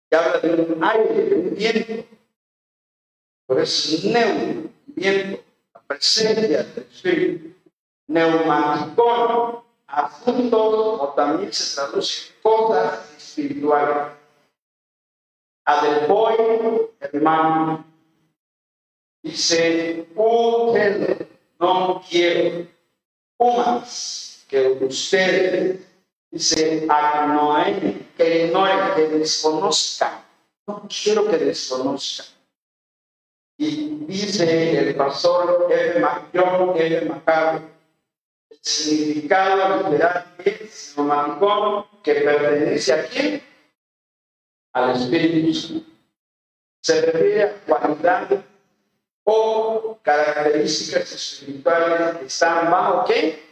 que 0.08 0.16
habla 0.16 0.38
de 0.40 0.72
un 0.72 0.84
aire, 0.84 1.26
de 1.26 1.36
un 1.36 1.56
viento. 1.56 2.06
Por 3.48 3.60
eso 3.60 3.96
es 3.96 4.04
neuma, 4.04 4.70
viento, 4.86 5.44
la 5.74 5.82
presencia 5.82 6.64
del 6.64 6.84
Espíritu. 6.84 7.56
Neumático, 8.06 9.66
asuntos, 9.92 11.00
o 11.00 11.14
también 11.16 11.52
se 11.54 11.76
traduce 11.76 12.34
cosas 12.42 13.14
espirituales. 13.18 14.14
Adelboy, 15.66 16.90
hermano, 17.00 17.86
dice, 19.24 20.08
no 21.60 22.04
quiero, 22.10 22.68
humas, 23.38 24.46
que 24.48 24.68
ustedes 24.82 25.92
Dice, 26.32 26.88
hay 26.90 28.08
que 28.16 28.46
ignore, 28.46 28.96
que 28.96 29.08
desconozca. 29.10 30.24
No 30.66 30.88
quiero 30.88 31.30
que 31.30 31.38
desconozca. 31.38 32.24
Y 33.58 34.06
dice 34.08 34.80
el 34.80 34.96
pastor 34.96 35.68
F. 35.70 36.02
John 36.34 36.74
F. 36.78 37.06
Macabro, 37.10 37.58
el 37.58 37.81
significado 38.62 39.90
literal 39.90 40.36
es 40.46 40.94
que 42.04 42.14
pertenece 42.16 42.94
a 42.94 43.08
quién? 43.08 43.44
Al 44.74 44.96
Espíritu 44.96 45.54
Santo. 45.54 45.92
Se 46.84 47.02
refiere 47.02 47.44
a 47.44 47.54
cualidades 47.66 48.40
o 49.24 50.00
características 50.02 51.12
espirituales 51.12 52.18
que 52.18 52.26
están 52.26 52.72
bajo 52.72 53.06
qué? 53.06 53.44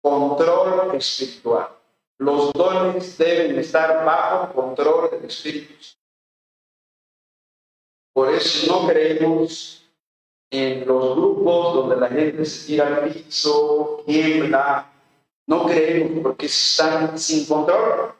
Control 0.00 0.94
espiritual. 0.96 1.68
Los 2.18 2.52
dones 2.52 3.18
deben 3.18 3.58
estar 3.58 4.04
bajo 4.04 4.52
control 4.54 5.10
del 5.10 5.24
Espíritu. 5.24 5.74
Por 8.14 8.32
eso 8.34 8.72
no 8.72 8.88
creemos 8.88 9.81
en 10.52 10.86
los 10.86 11.16
grupos 11.16 11.74
donde 11.74 11.96
la 11.96 12.08
gente 12.08 12.44
se 12.44 12.66
tira 12.66 12.86
al 12.86 13.10
piso, 13.10 14.02
tiembla. 14.06 14.86
No 15.46 15.64
creemos 15.64 16.22
porque 16.22 16.46
están 16.46 17.18
sin 17.18 17.46
control. 17.46 18.14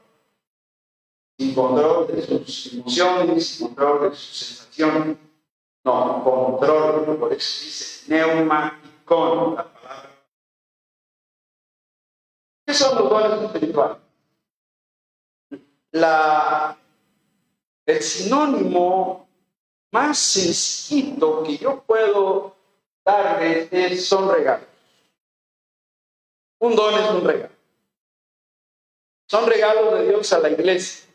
Sin 1.38 1.54
control 1.54 2.06
de 2.06 2.22
sus 2.22 2.72
emociones, 2.72 3.46
sin 3.46 3.66
control 3.66 4.10
de 4.10 4.16
sus 4.16 4.36
sensaciones. 4.36 5.18
No, 5.84 6.24
control, 6.24 7.18
por 7.18 7.32
eso 7.32 7.64
dice 7.64 8.10
neumático, 8.10 9.54
la 9.56 9.64
palabra 9.64 10.10
¿Qué 12.64 12.72
son 12.72 12.96
los 12.96 13.10
dones 13.10 13.42
espirituales? 13.42 13.98
La, 15.90 16.78
el 17.84 18.00
sinónimo 18.00 19.28
más 19.92 20.18
sencillo 20.18 21.42
que 21.42 21.58
yo 21.58 21.82
puedo 21.82 22.56
darles 23.04 23.68
es, 23.70 24.06
son 24.08 24.32
regalos. 24.32 24.66
Un 26.58 26.74
don 26.74 26.94
es 26.94 27.10
un 27.10 27.24
regalo. 27.24 27.54
Son 29.28 29.46
regalos 29.46 29.94
de 29.94 30.08
Dios 30.08 30.32
a 30.32 30.38
la 30.38 30.50
iglesia. 30.50 31.08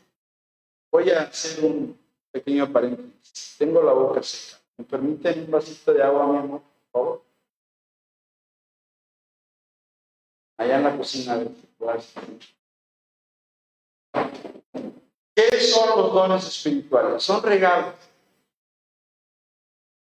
Voy 0.92 1.10
a 1.10 1.22
hacer 1.24 1.66
un 1.66 2.00
pequeño 2.32 2.72
paréntesis. 2.72 3.56
Tengo 3.58 3.82
la 3.82 3.94
boca 3.94 4.22
seca. 4.24 4.62
¿Me 4.78 4.86
permiten 4.86 5.46
un 5.46 5.52
vasito 5.52 5.94
de 5.94 6.04
agua, 6.04 6.28
mi 6.28 6.38
amor, 6.38 6.62
por 6.92 7.02
favor? 7.02 7.22
Allá 10.58 10.78
en 10.78 10.84
la 10.84 10.98
cocina. 10.98 11.44
¿Qué 15.36 15.62
son 15.62 15.90
los 16.00 16.14
dones 16.14 16.48
espirituales? 16.48 17.24
Son 17.24 17.42
regalos. 17.42 17.96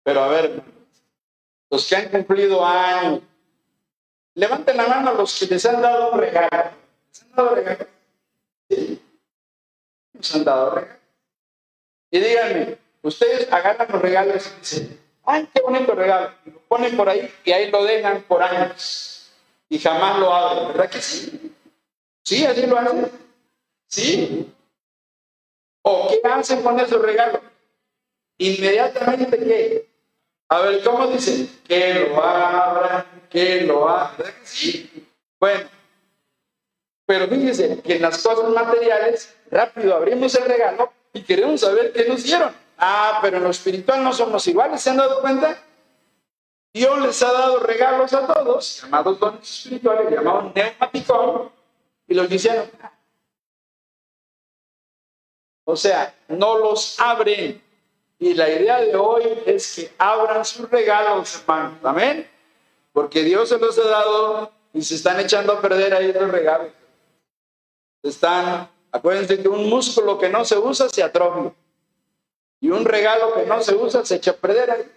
Pero 0.06 0.22
a 0.22 0.28
ver, 0.28 0.62
los 1.68 1.88
que 1.88 1.96
han 1.96 2.08
cumplido 2.10 2.64
años, 2.64 3.22
levanten 4.34 4.76
la 4.76 4.86
mano 4.86 5.10
a 5.10 5.14
los 5.14 5.36
que 5.36 5.46
les 5.46 5.66
han 5.66 5.82
dado 5.82 6.12
un 6.12 6.20
regalo. 6.20 6.70
¿Les 7.08 7.22
han 7.24 7.34
dado 7.34 7.54
regalo? 7.56 7.86
Sí. 8.70 9.02
Les 10.12 10.34
han 10.36 10.44
dado 10.44 10.70
regalo. 10.70 11.00
Y 12.12 12.20
díganme, 12.20 12.78
ustedes 13.02 13.52
agarran 13.52 13.88
los 13.90 14.00
regalos 14.00 14.46
y 14.46 14.60
dicen, 14.60 15.00
¡ay, 15.24 15.48
qué 15.52 15.60
bonito 15.60 15.92
regalo! 15.96 16.30
Y 16.44 16.50
lo 16.50 16.60
ponen 16.60 16.96
por 16.96 17.08
ahí 17.08 17.28
y 17.44 17.50
ahí 17.50 17.68
lo 17.72 17.82
dejan 17.82 18.22
por 18.28 18.44
años 18.44 19.32
y 19.68 19.80
jamás 19.80 20.20
lo 20.20 20.32
abren, 20.32 20.68
¿verdad 20.68 20.88
que 20.88 21.02
sí? 21.02 21.52
¿Sí? 22.22 22.46
¿Así 22.46 22.64
lo 22.64 22.78
hacen? 22.78 23.10
¿Sí? 23.88 24.54
¿O 25.82 26.10
qué 26.10 26.28
hacen 26.28 26.62
con 26.62 26.78
esos 26.78 27.02
regalos? 27.02 27.40
Inmediatamente, 28.38 29.36
¿qué? 29.36 29.85
A 30.48 30.60
ver, 30.60 30.82
¿cómo 30.84 31.06
dicen? 31.08 31.50
Que 31.66 31.94
lo 31.94 32.22
abran, 32.22 33.04
que 33.28 33.62
lo 33.62 33.88
abran. 33.88 34.16
¿Verdad 34.16 34.34
que 34.34 34.46
sí? 34.46 35.08
Bueno, 35.40 35.68
pero 37.06 37.28
fíjense 37.28 37.80
que 37.82 37.96
en 37.96 38.02
las 38.02 38.22
cosas 38.22 38.50
materiales, 38.50 39.36
rápido 39.50 39.94
abrimos 39.94 40.34
el 40.34 40.44
regalo 40.44 40.92
y 41.12 41.22
queremos 41.22 41.60
saber 41.60 41.92
qué 41.92 42.08
nos 42.08 42.22
dieron. 42.24 42.52
Ah, 42.78 43.20
pero 43.22 43.38
en 43.38 43.44
lo 43.44 43.50
espiritual 43.50 44.02
no 44.02 44.12
somos 44.12 44.46
iguales, 44.46 44.80
¿se 44.80 44.90
han 44.90 44.98
dado 44.98 45.20
cuenta? 45.20 45.56
Dios 46.74 47.00
les 47.00 47.22
ha 47.22 47.32
dado 47.32 47.60
regalos 47.60 48.12
a 48.12 48.26
todos, 48.26 48.82
llamados 48.82 49.18
dones 49.18 49.50
espirituales, 49.50 50.10
llamados 50.10 50.54
neumáticos, 50.54 51.52
y 52.06 52.14
los 52.14 52.30
hicieron. 52.30 52.70
O 55.64 55.74
sea, 55.74 56.14
no 56.28 56.58
los 56.58 57.00
abren. 57.00 57.62
Y 58.18 58.34
la 58.34 58.48
idea 58.48 58.80
de 58.80 58.96
hoy 58.96 59.24
es 59.44 59.74
que 59.74 59.92
abran 59.98 60.44
sus 60.44 60.70
regalos, 60.70 61.40
hermanos. 61.40 61.78
Amén. 61.82 62.28
Porque 62.92 63.22
Dios 63.22 63.48
se 63.50 63.58
los 63.58 63.78
ha 63.78 63.88
dado 63.88 64.52
y 64.72 64.82
se 64.82 64.94
están 64.94 65.20
echando 65.20 65.52
a 65.52 65.60
perder 65.60 65.94
ahí 65.94 66.12
los 66.12 66.30
regalos. 66.30 66.72
Están, 68.02 68.70
acuérdense 68.90 69.42
que 69.42 69.48
un 69.48 69.68
músculo 69.68 70.18
que 70.18 70.30
no 70.30 70.44
se 70.44 70.56
usa 70.56 70.88
se 70.88 71.02
atrofia. 71.02 71.52
Y 72.60 72.70
un 72.70 72.84
regalo 72.84 73.34
que 73.34 73.44
no 73.44 73.62
se 73.62 73.74
usa 73.74 74.04
se 74.04 74.16
echa 74.16 74.30
a 74.30 74.34
perder 74.34 74.70
ahí. 74.70 74.92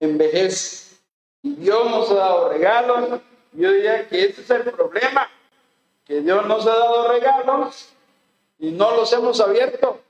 Envejece. 0.00 0.96
Y 1.42 1.54
Dios 1.54 1.88
nos 1.88 2.10
ha 2.10 2.14
dado 2.14 2.48
regalos. 2.48 3.20
Yo 3.52 3.70
diría 3.72 4.08
que 4.08 4.24
ese 4.24 4.42
es 4.42 4.50
el 4.50 4.62
problema. 4.64 5.30
Que 6.04 6.20
Dios 6.20 6.44
nos 6.46 6.66
ha 6.66 6.70
dado 6.70 7.08
regalos 7.08 7.90
y 8.58 8.72
no 8.72 8.90
los 8.96 9.12
hemos 9.12 9.40
abierto. 9.40 10.00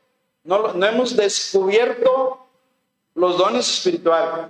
No, 0.45 0.73
no 0.73 0.87
hemos 0.87 1.17
descubierto 1.17 2.47
los 3.15 3.37
dones 3.37 3.69
espirituales. 3.69 4.47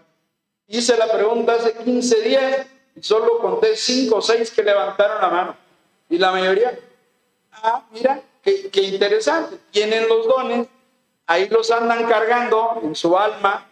Hice 0.67 0.97
la 0.97 1.11
pregunta 1.11 1.55
hace 1.55 1.75
15 1.75 2.21
días 2.21 2.67
y 2.95 3.03
solo 3.03 3.39
conté 3.39 3.77
5 3.77 4.17
o 4.17 4.21
6 4.23 4.51
que 4.53 4.63
levantaron 4.63 5.21
la 5.21 5.29
mano. 5.29 5.57
Y 6.09 6.19
la 6.19 6.31
mayoría, 6.31 6.79
ah, 7.53 7.83
mira, 7.91 8.21
qué, 8.43 8.71
qué 8.71 8.83
interesante. 8.83 9.59
Tienen 9.71 10.09
los 10.09 10.27
dones, 10.27 10.69
ahí 11.27 11.49
los 11.49 11.71
andan 11.71 12.07
cargando 12.07 12.81
en 12.83 12.95
su 12.95 13.17
alma, 13.17 13.67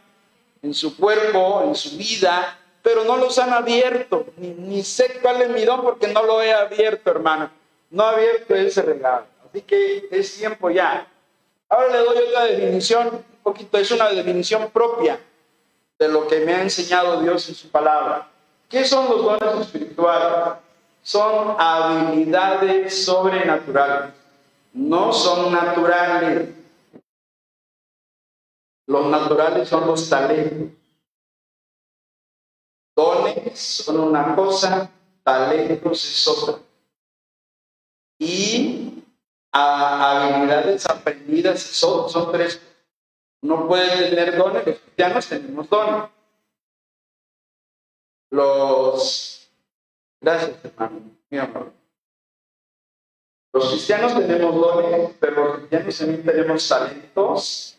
en 0.62 0.74
su 0.74 0.96
cuerpo, 0.96 1.62
en 1.64 1.74
su 1.74 1.96
vida, 1.96 2.58
pero 2.82 3.04
no 3.04 3.16
los 3.16 3.38
han 3.38 3.52
abierto. 3.52 4.26
Ni, 4.36 4.48
ni 4.48 4.82
sé 4.82 5.18
cuál 5.22 5.42
es 5.42 5.50
mi 5.50 5.64
don 5.64 5.82
porque 5.82 6.08
no 6.08 6.22
lo 6.24 6.42
he 6.42 6.52
abierto, 6.52 7.10
hermano. 7.10 7.50
No 7.90 8.10
he 8.10 8.14
abierto 8.14 8.54
ese 8.54 8.82
regalo. 8.82 9.26
Así 9.48 9.62
que 9.62 10.08
es 10.10 10.36
tiempo 10.36 10.70
ya. 10.70 11.06
Ahora 11.68 11.88
le 11.92 11.98
doy 11.98 12.18
otra 12.28 12.44
definición, 12.44 13.08
un 13.08 13.42
poquito, 13.42 13.76
es 13.78 13.90
una 13.90 14.08
definición 14.08 14.70
propia 14.70 15.20
de 15.98 16.08
lo 16.08 16.26
que 16.26 16.40
me 16.40 16.54
ha 16.54 16.62
enseñado 16.62 17.20
Dios 17.20 17.48
en 17.48 17.54
su 17.54 17.68
palabra. 17.68 18.30
¿Qué 18.68 18.84
son 18.84 19.08
los 19.08 19.22
dones 19.22 19.66
espirituales? 19.66 20.58
Son 21.02 21.56
habilidades 21.58 23.04
sobrenaturales, 23.04 24.14
no 24.72 25.12
son 25.12 25.52
naturales. 25.52 26.50
Los 28.86 29.06
naturales 29.06 29.68
son 29.68 29.86
los 29.86 30.08
talentos. 30.08 30.78
Dones 32.96 33.58
son 33.58 34.00
una 34.00 34.34
cosa, 34.34 34.90
talentos 35.22 36.04
es 36.04 36.28
otra. 36.28 36.58
Y 38.18 38.77
habilidades 39.52 40.86
aprendidas 40.86 41.60
son, 41.60 42.08
son 42.08 42.32
tres. 42.32 42.60
No 43.42 43.68
puede 43.68 44.10
tener 44.10 44.36
dones, 44.36 44.66
los 44.66 44.78
cristianos 44.78 45.26
tenemos 45.28 45.68
dones. 45.68 46.10
Los, 48.30 49.50
gracias 50.20 50.64
hermano, 50.64 51.00
mi 51.30 51.38
amor. 51.38 51.72
Los 53.52 53.70
cristianos 53.70 54.14
tenemos 54.14 54.54
dones, 54.54 55.16
pero 55.18 55.44
los 55.44 55.56
cristianos 55.58 55.98
también 55.98 56.24
tenemos 56.24 56.68
talentos 56.68 57.78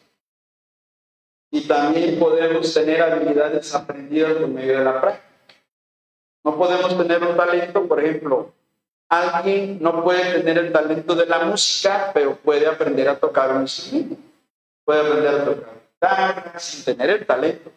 y 1.52 1.68
también 1.68 2.20
podemos 2.20 2.74
tener 2.74 3.02
habilidades 3.02 3.74
aprendidas 3.76 4.34
por 4.34 4.48
medio 4.48 4.80
de 4.80 4.86
la 4.86 5.02
práctica. 5.02 5.30
No 6.44 6.58
podemos 6.58 6.98
tener 6.98 7.24
un 7.24 7.36
talento, 7.36 7.88
por 7.88 8.04
ejemplo, 8.04 8.54
Alguien 9.10 9.80
no 9.82 10.04
puede 10.04 10.40
tener 10.40 10.60
el 10.60 10.72
talento 10.72 11.16
de 11.16 11.26
la 11.26 11.40
música, 11.40 12.12
pero 12.14 12.36
puede 12.36 12.68
aprender 12.68 13.10
a 13.10 13.18
tocar 13.18 13.56
un 13.56 13.62
instrumento. 13.64 14.16
Puede 14.86 15.02
aprender 15.02 15.28
a 15.28 15.46
tocar 15.46 15.80
guitarra 16.00 16.60
sin 16.60 16.86
tener 16.86 17.10
el 17.10 17.26
talento. 17.26 17.72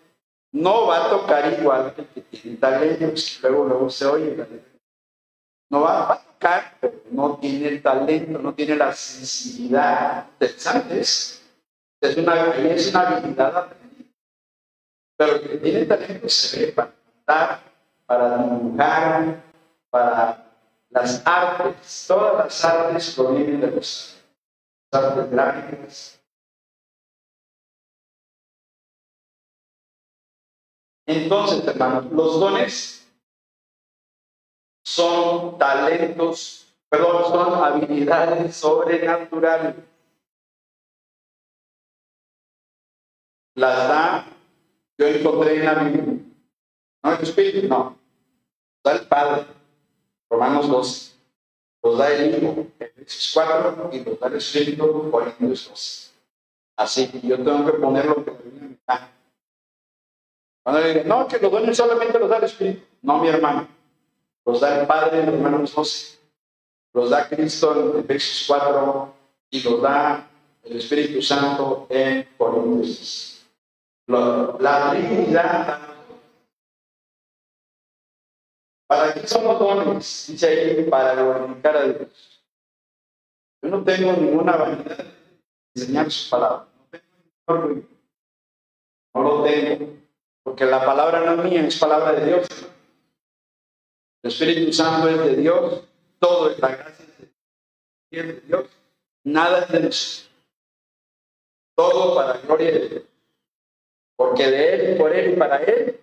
No 0.53 0.87
va 0.89 1.07
a 1.07 1.09
tocar 1.09 1.53
igual 1.59 1.95
que 1.95 2.03
el 2.03 2.09
que 2.09 2.21
tiene 2.21 2.57
talento, 2.59 3.15
luego, 3.43 3.65
luego 3.65 3.91
se 3.91 4.05
oye 4.05 4.37
la 4.37 4.47
No 5.71 5.81
va, 5.81 6.13
a 6.13 6.23
tocar, 6.23 6.77
pero 6.79 7.01
no 7.11 7.39
tiene 7.39 7.69
el 7.69 7.83
talento, 7.83 8.39
no 8.39 8.55
tiene 8.55 8.77
la 8.77 8.93
sensibilidad. 8.93 10.27
Interesante 10.33 11.01
es. 11.01 11.43
Es 11.99 12.17
una, 12.17 12.51
es 12.57 12.91
una 12.91 13.09
habilidad 13.09 13.57
aprendida. 13.57 14.11
Pero 15.17 15.37
el 15.37 15.49
que 15.49 15.57
tiene 15.57 15.85
talento 15.87 16.29
se 16.29 16.67
ve 16.67 16.73
para 16.73 16.93
cantar, 17.25 17.61
para 18.05 18.37
dibujar, 18.39 19.43
para 19.89 20.52
las 20.93 21.27
artes, 21.27 22.05
todas 22.07 22.45
las 22.45 22.65
artes 22.65 23.15
provienen 23.15 23.61
de 23.61 23.71
los 23.71 24.19
las 24.93 25.05
artes 25.05 25.31
gráficas. 25.31 26.23
Entonces, 31.07 31.67
hermanos, 31.67 32.13
los 32.13 32.39
dones 32.39 33.11
son 34.85 35.59
talentos, 35.59 36.75
perdón, 36.89 37.25
son 37.25 37.65
habilidades 37.65 38.55
sobrenaturales. 38.55 39.77
Las 43.55 43.89
da, 43.89 44.27
yo 44.99 45.07
encontré 45.07 45.57
en 45.57 45.65
la 45.65 45.75
Biblia. 45.75 46.25
No 47.03 47.13
el 47.13 47.23
Espíritu, 47.23 47.69
no. 47.69 47.99
Da 48.85 48.93
el 48.93 49.09
Padre. 49.09 49.52
Romanos 50.33 50.67
12. 50.67 51.13
Los 51.83 51.99
da 51.99 52.11
el 52.11 52.43
Hijo, 52.43 52.67
Efesios 52.79 53.31
4, 53.35 53.91
y 53.93 54.01
los 54.01 54.19
da 54.19 54.29
el 54.29 54.37
Espíritu, 54.37 55.11
Corintios 55.11 55.69
12. 55.69 56.11
Así 56.77 57.09
que 57.09 57.21
yo 57.21 57.37
tengo 57.37 57.67
que 57.67 57.73
poner 57.73 58.07
lo 58.07 58.25
que 58.25 58.31
me 58.31 58.79
da. 58.87 59.13
Cuando 60.63 60.81
le 60.81 60.89
digan, 60.89 61.09
no, 61.09 61.29
que 61.29 61.39
los 61.39 61.53
dones 61.53 61.77
solamente 61.77 62.19
los 62.19 62.31
da 62.31 62.39
el 62.39 62.45
Espíritu. 62.45 62.83
No, 63.03 63.19
mi 63.19 63.29
hermano. 63.29 63.69
Los 64.47 64.61
da 64.61 64.81
el 64.81 64.87
Padre 64.87 65.21
en 65.21 65.33
Romanos 65.33 65.75
12. 65.75 66.19
Los 66.95 67.11
da 67.11 67.29
Cristo 67.29 67.93
en 67.95 68.01
Efesios 68.01 68.45
4 68.47 69.15
y 69.51 69.61
los 69.61 69.83
da 69.83 70.31
el 70.63 70.77
Espíritu 70.79 71.21
Santo 71.21 71.87
en 71.91 72.27
Corintios. 72.39 73.45
La 74.07 74.91
Trinidad 74.93 75.92
¿Para 78.93 79.15
qué 79.15 79.27
son 79.27 79.45
los 79.45 79.59
dones? 79.59 80.27
Dice 80.29 80.47
ahí, 80.47 80.85
para 80.85 81.15
glorificar 81.15 81.77
a 81.79 81.85
Dios. 81.85 82.43
Yo 83.63 83.71
no 83.71 83.83
tengo 83.85 84.13
ninguna 84.13 84.55
vanidad 84.55 84.99
de 84.99 85.07
enseñar 85.75 86.11
su 86.11 86.29
palabra. 86.29 86.67
No 86.77 86.89
tengo 86.91 87.69
ningún 87.69 87.89
No 89.15 89.23
lo 89.23 89.45
tengo. 89.45 89.97
Porque 90.43 90.67
la 90.67 90.85
palabra 90.85 91.21
no 91.21 91.43
mía, 91.43 91.67
es 91.67 91.79
palabra 91.79 92.13
de 92.13 92.27
Dios. 92.27 92.47
El 94.23 94.31
Espíritu 94.31 94.75
Santo 94.75 95.09
es 95.09 95.19
de 95.21 95.37
Dios. 95.37 95.89
Todo 96.19 96.51
es 96.51 96.59
la 96.59 96.69
gracia 96.77 97.07
de 98.11 98.43
Dios. 98.47 98.67
Nada 99.25 99.61
es 99.61 99.69
de 99.69 99.81
nosotros. 99.81 100.31
Todo 101.75 102.15
para 102.15 102.39
gloria 102.41 102.73
de 102.73 102.89
Dios. 102.91 103.03
Porque 104.17 104.51
de 104.51 104.75
Él, 104.75 104.99
por 104.99 105.17
Él 105.17 105.33
y 105.33 105.37
para 105.37 105.63
Él 105.63 105.99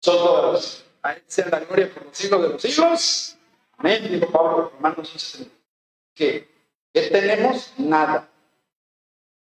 son 0.00 0.16
todas. 0.16 0.85
A 1.06 1.12
Él 1.12 1.22
sea 1.28 1.46
la 1.48 1.60
gloria 1.60 1.88
por 1.94 2.04
los 2.04 2.16
siglos 2.16 2.42
de 2.42 2.48
los 2.48 2.62
siglos. 2.62 3.36
Amén. 3.78 4.08
Dijo 4.10 4.26
Pablo, 4.32 4.72
Romanos 4.74 5.46
Que, 6.12 6.48
¿Qué 6.92 7.02
tenemos? 7.02 7.72
Nada. 7.78 8.28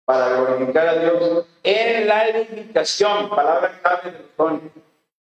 Para 0.05 0.29
glorificar 0.29 0.89
a 0.89 0.95
Dios 0.95 1.47
en 1.65 2.07
la 2.07 2.29
edificación, 2.29 3.31
palabra 3.31 3.81
clave 3.81 4.13
de 4.13 4.19
los 4.19 4.37
dones. 4.37 4.73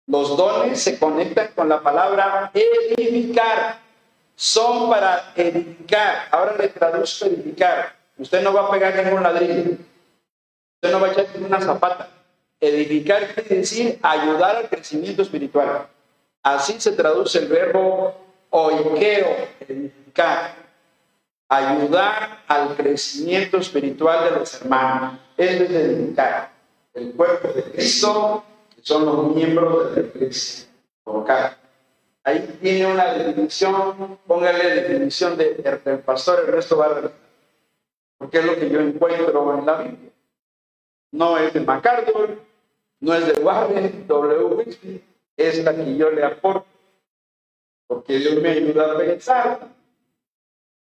Los 0.06 0.36
dones 0.36 0.80
se 0.80 0.96
conectan 0.96 1.48
con 1.56 1.68
la 1.68 1.80
palabra 1.80 2.52
edificar. 2.54 3.80
Son 4.36 4.90
para 4.90 5.32
edificar. 5.34 6.28
Ahora 6.30 6.56
le 6.56 6.68
traduzco 6.68 7.26
edificar. 7.26 7.96
Usted 8.16 8.42
no 8.42 8.52
va 8.52 8.66
a 8.68 8.70
pegar 8.70 8.94
ningún 8.94 9.24
ladrillo. 9.24 9.72
Usted 10.76 10.92
no 10.92 11.00
va 11.00 11.08
a 11.08 11.12
echar 11.12 11.26
una 11.40 11.60
zapata. 11.60 12.08
Edificar 12.60 13.34
quiere 13.34 13.56
decir 13.56 13.98
ayudar 14.02 14.56
al 14.56 14.68
crecimiento 14.68 15.22
espiritual. 15.22 15.88
Así 16.42 16.80
se 16.80 16.92
traduce 16.92 17.38
el 17.38 17.48
verbo 17.48 18.14
oikeo, 18.50 19.26
edificar. 19.60 20.54
Ayudar 21.48 22.42
al 22.48 22.74
crecimiento 22.76 23.58
espiritual 23.58 24.24
de 24.24 24.38
los 24.38 24.54
hermanos. 24.54 25.18
Eso 25.36 25.64
es 25.64 25.70
edificar. 25.70 26.50
El 26.94 27.12
cuerpo 27.12 27.48
de 27.48 27.62
Cristo, 27.64 28.42
que 28.74 28.82
son 28.82 29.04
los 29.04 29.34
miembros 29.34 29.94
de 29.94 30.02
la 30.02 30.08
iglesia 30.08 30.72
Ahí 32.24 32.56
tiene 32.60 32.86
una 32.86 33.14
definición, 33.14 34.18
póngale 34.26 34.76
definición 34.76 35.36
de, 35.36 35.54
del 35.84 35.98
pastor 36.00 36.44
Ernesto 36.46 36.76
Barra, 36.76 37.10
porque 38.16 38.38
es 38.38 38.44
lo 38.44 38.54
que 38.54 38.70
yo 38.70 38.80
encuentro 38.80 39.58
en 39.58 39.66
la 39.66 39.76
Biblia. 39.78 40.10
No 41.10 41.36
es 41.36 41.52
de 41.52 41.60
MacArthur, 41.60 42.40
no 43.00 43.14
es 43.14 43.26
de 43.26 43.42
Warren 43.42 44.06
W. 44.06 44.44
Whitby, 44.44 45.02
es 45.48 45.62
la 45.64 45.74
que 45.74 45.96
yo 45.96 46.10
le 46.10 46.24
aporto, 46.24 46.66
porque 47.86 48.18
Dios 48.18 48.34
me 48.42 48.50
ayuda 48.50 48.92
a 48.92 48.98
pensar. 48.98 49.68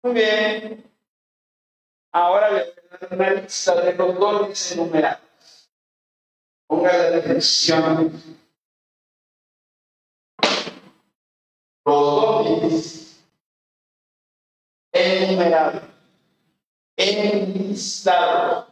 Muy 0.04 0.14
bien. 0.14 0.92
Ahora 2.12 2.52
le 2.52 2.64
voy 2.64 2.74
a 2.92 2.98
dar 2.98 3.14
una 3.14 3.30
lista 3.42 3.82
de 3.82 3.94
los 3.94 4.20
dones 4.20 4.72
enumerados. 4.72 5.70
Ponga 6.68 6.94
la 6.94 7.10
definición. 7.12 8.14
Los 11.86 12.22
dones 12.22 13.26
enumerados, 14.94 15.84
enlistados 16.98 18.65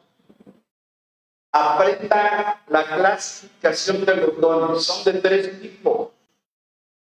aprenda 1.53 2.61
la 2.67 2.83
clasificación 2.83 4.03
de 4.05 4.15
los 4.17 4.41
dones. 4.41 4.83
Son 4.83 5.03
de 5.05 5.21
tres 5.21 5.61
tipos. 5.61 6.09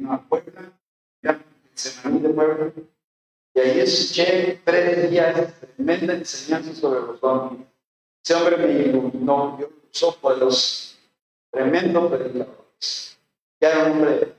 a 0.05 0.21
Puebla, 0.21 0.71
Semaní 1.73 2.19
de 2.19 2.29
Puebla, 2.29 2.71
y 3.53 3.59
ahí 3.59 3.79
escuché 3.79 4.61
tres 4.63 5.09
días 5.09 5.35
de 5.35 5.47
tremenda 5.47 6.13
enseñanza 6.13 6.73
sobre 6.73 7.01
los 7.01 7.19
dones. 7.19 7.65
Ese 8.23 8.35
hombre 8.35 8.57
me 8.57 8.71
iluminó, 8.71 9.59
yo 9.59 9.69
usó 9.91 10.15
por 10.19 10.37
los 10.37 10.97
tremendos 11.51 12.11
predicadores. 12.11 13.17
Ya 13.59 13.71
era 13.71 13.85
un 13.85 13.91
hombre 13.93 14.35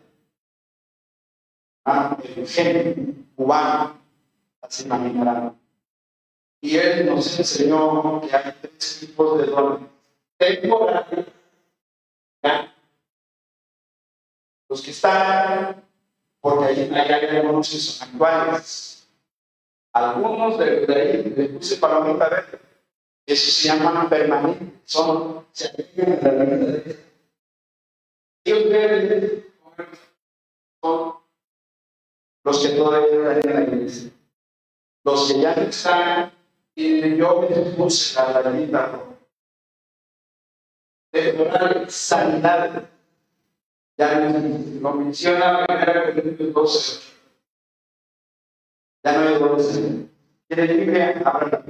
ah, 1.84 2.16
cubano, 3.34 4.00
así 4.62 4.84
imaginarán. 4.84 5.58
Y 6.60 6.76
él 6.76 7.06
nos 7.06 7.38
enseñó 7.38 8.20
que 8.20 8.36
hay 8.36 8.52
tres 8.60 9.00
tipos 9.00 9.38
de 9.38 9.46
dones. 9.46 9.88
Temporales, 10.36 11.26
Los 14.78 14.84
que 14.84 14.92
están, 14.92 15.84
porque 16.40 16.66
hay, 16.66 16.90
hay 16.94 17.36
algunos 17.36 17.68
que 17.68 17.78
son 17.78 18.08
actuales. 18.08 19.08
Algunos 19.92 20.56
de, 20.56 20.86
ahí 20.94 21.34
les 21.36 21.48
puse 21.48 21.78
palomita 21.78 22.28
verde. 22.28 22.60
Eso 23.26 23.50
se 23.50 23.66
llaman 23.66 24.08
permanentes. 24.08 24.68
Son, 24.84 25.44
se 25.50 25.66
aplican 25.66 26.12
en 26.12 26.38
la 26.38 26.44
vida 26.44 26.82
Dios 28.44 28.68
verdes 28.68 29.44
son 30.80 31.14
los 32.44 32.58
que 32.60 32.68
todavía 32.76 33.32
están 33.32 33.50
en 33.50 33.54
la 33.56 33.62
iglesia. 33.62 34.10
Los 35.04 35.32
que 35.32 35.40
ya 35.40 35.52
están, 35.54 36.32
y 36.76 37.16
yo 37.16 37.48
les 37.50 37.74
puse 37.74 38.14
la 38.14 38.42
rayita 38.42 38.86
roja. 38.86 39.18
De 41.10 41.90
sanidad 41.90 42.88
ya 43.98 44.20
lo 44.80 44.94
menciona 44.94 45.66
primera 45.66 46.14
Corintios 46.14 46.54
12. 46.54 47.00
Ya 49.02 49.12
no 49.12 49.28
hay 49.28 49.34
doble 49.38 50.08
¿Quiere 50.46 50.74
Biblia? 50.74 51.22
Abra 51.24 51.64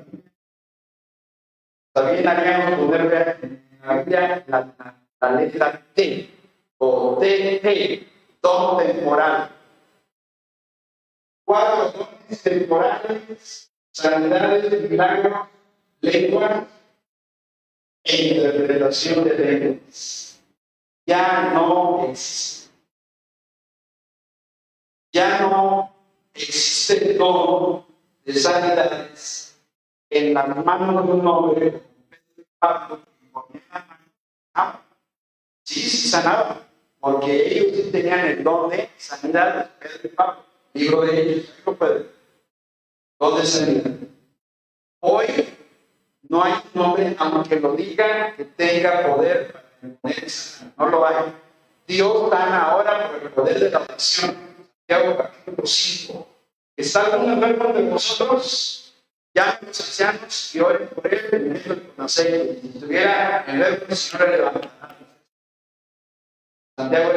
También 1.95 2.29
haríamos 2.29 2.87
poner 2.87 3.39
en 3.43 3.79
la 3.83 4.45
la, 4.47 4.97
la, 5.21 5.41
letra 5.41 5.83
T 5.95 6.31
o 6.77 7.19
TT, 7.19 8.07
don 8.43 8.79
temporal. 8.79 9.51
Cuatro 11.45 11.93
dones 11.93 12.43
temporales, 12.43 13.73
sanidades, 13.91 14.91
milagros, 14.91 15.49
lengua 16.03 16.69
e 18.05 18.35
interpretación 18.35 19.25
de 19.25 19.39
lenguas 19.39 20.28
ya 21.09 21.51
no 21.55 22.05
existe. 22.11 22.69
Ya 25.11 25.41
no 25.41 25.91
existe 26.35 27.15
todo 27.15 27.87
de 28.25 28.35
sanidades 28.35 29.59
en 30.11 30.35
las 30.35 30.65
manos 30.65 31.07
de 31.07 31.13
un 31.13 31.27
hombre, 31.27 31.83
sí, 35.65 35.81
sí 35.81 36.09
sanaba, 36.09 36.69
porque 37.01 37.59
ellos 37.59 37.91
tenían 37.91 38.27
el 38.27 38.45
don 38.45 38.69
de 38.69 38.91
sanidad, 38.99 39.71
Pedro 39.79 40.01
y 40.05 40.09
Pablo, 40.09 40.45
libro 40.75 41.01
de 41.03 41.23
ellos, 41.23 41.55
Pedro, 41.65 42.07
don 43.19 43.39
de 43.39 43.47
sanidad. 43.47 43.93
Hoy 45.01 45.27
no 46.29 46.45
hay 46.45 46.53
un 46.75 46.83
hombre, 46.83 47.17
aunque 47.19 47.61
lo 47.61 47.73
diga, 47.75 48.37
que 48.37 48.45
tenga 48.45 49.07
poder 49.07 49.53
para 49.53 49.68
no 50.77 50.89
lo 50.89 51.07
hay. 51.07 51.35
Dios 51.87 52.31
sana 52.31 52.71
ahora 52.71 53.11
por 53.11 53.23
el 53.23 53.31
poder 53.31 53.61
de 53.61 53.71
la 53.71 53.81
oración. 53.81 54.37
Santiago 54.87 55.17
capítulo 55.17 55.67
5. 55.67 56.29
¿Está 56.77 57.05
algún 57.05 57.33
enfermo 57.33 57.73
de 57.73 57.83
nosotros? 57.83 58.95
Llamen 59.35 59.59
los 59.67 59.81
ancianos 59.81 60.55
y 60.55 60.61
oren 60.61 60.89
por 60.89 61.13
él, 61.13 61.93
con 61.97 62.05
aceite. 62.05 62.61
Si 62.61 62.69
estuviera 62.69 63.45
enfermo, 63.47 63.87
el 63.89 63.97
Señor 63.97 64.29
le 64.29 64.37
levantará. 64.37 64.97
Santiago 66.77 67.13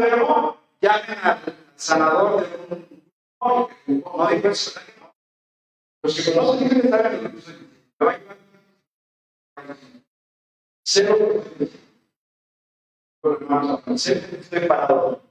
viene 0.00 0.16
¿Está? 0.16 0.58
Llamen 0.80 1.18
al 1.22 1.38
sanador 1.76 2.48
de 2.48 2.74
un 2.74 2.94
no, 3.40 3.68
no 4.16 4.28
dijo 4.28 4.48
eso. 4.48 4.80
Los 6.04 6.14
que 6.20 6.34
conocen 6.34 6.68
deben 6.68 6.84
estar 6.84 7.14
en 7.14 7.24
el 7.24 7.42
Cero. 10.82 11.42
Estoy 13.86 14.60
parado. 14.68 15.22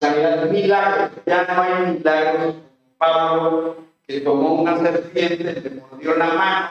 Sanidad, 0.00 0.50
milagro. 0.50 1.10
Ya 1.26 1.44
no 1.46 1.62
hay 1.62 1.92
milagros. 1.94 2.54
Pablo, 2.96 3.76
que 4.06 4.20
tomó 4.20 4.62
una 4.62 4.78
serpiente, 4.78 5.42
le 5.42 5.70
mordió 5.70 6.14
la 6.16 6.26
mano 6.26 6.70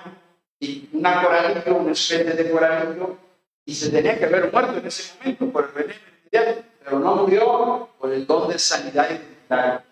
y 0.62 0.90
una 0.94 1.22
coralillo, 1.22 1.76
una 1.76 1.92
especie 1.92 2.24
de 2.34 2.50
coralillo, 2.50 3.18
y 3.66 3.76
se 3.76 3.90
tenía 3.90 4.18
que 4.18 4.26
haber 4.26 4.52
muerto 4.52 4.78
en 4.78 4.88
ese 4.88 5.18
momento 5.18 5.52
por 5.52 5.66
el 5.66 5.72
veneno 5.72 6.00
inmediato, 6.32 6.64
pero 6.82 7.00
no 7.00 7.16
murió 7.18 7.90
por 8.00 8.12
el 8.12 8.26
don 8.26 8.50
de 8.50 8.58
sanidad 8.58 9.10
y 9.10 9.44
milagro. 9.44 9.84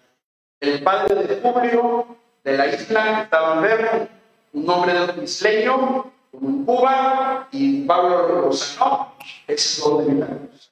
El 0.62 0.84
padre 0.84 1.15
de 1.15 1.36
Publio 1.36 2.24
de 2.45 2.58
la 2.58 2.67
isla 2.67 3.23
estaba 3.23 3.55
enfermo, 3.55 4.08
un 4.53 4.69
hombre 4.69 4.93
de 4.93 5.23
isleño, 5.23 6.12
un 6.31 6.63
Cuba, 6.63 7.47
y 7.51 7.86
Pablo. 7.86 8.51
Ese 8.51 9.17
es 9.47 9.81
todo 9.81 10.03
de 10.03 10.12
milagros. 10.12 10.71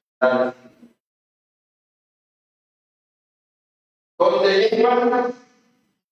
Donde 4.19 4.69
lenguas, 4.69 5.33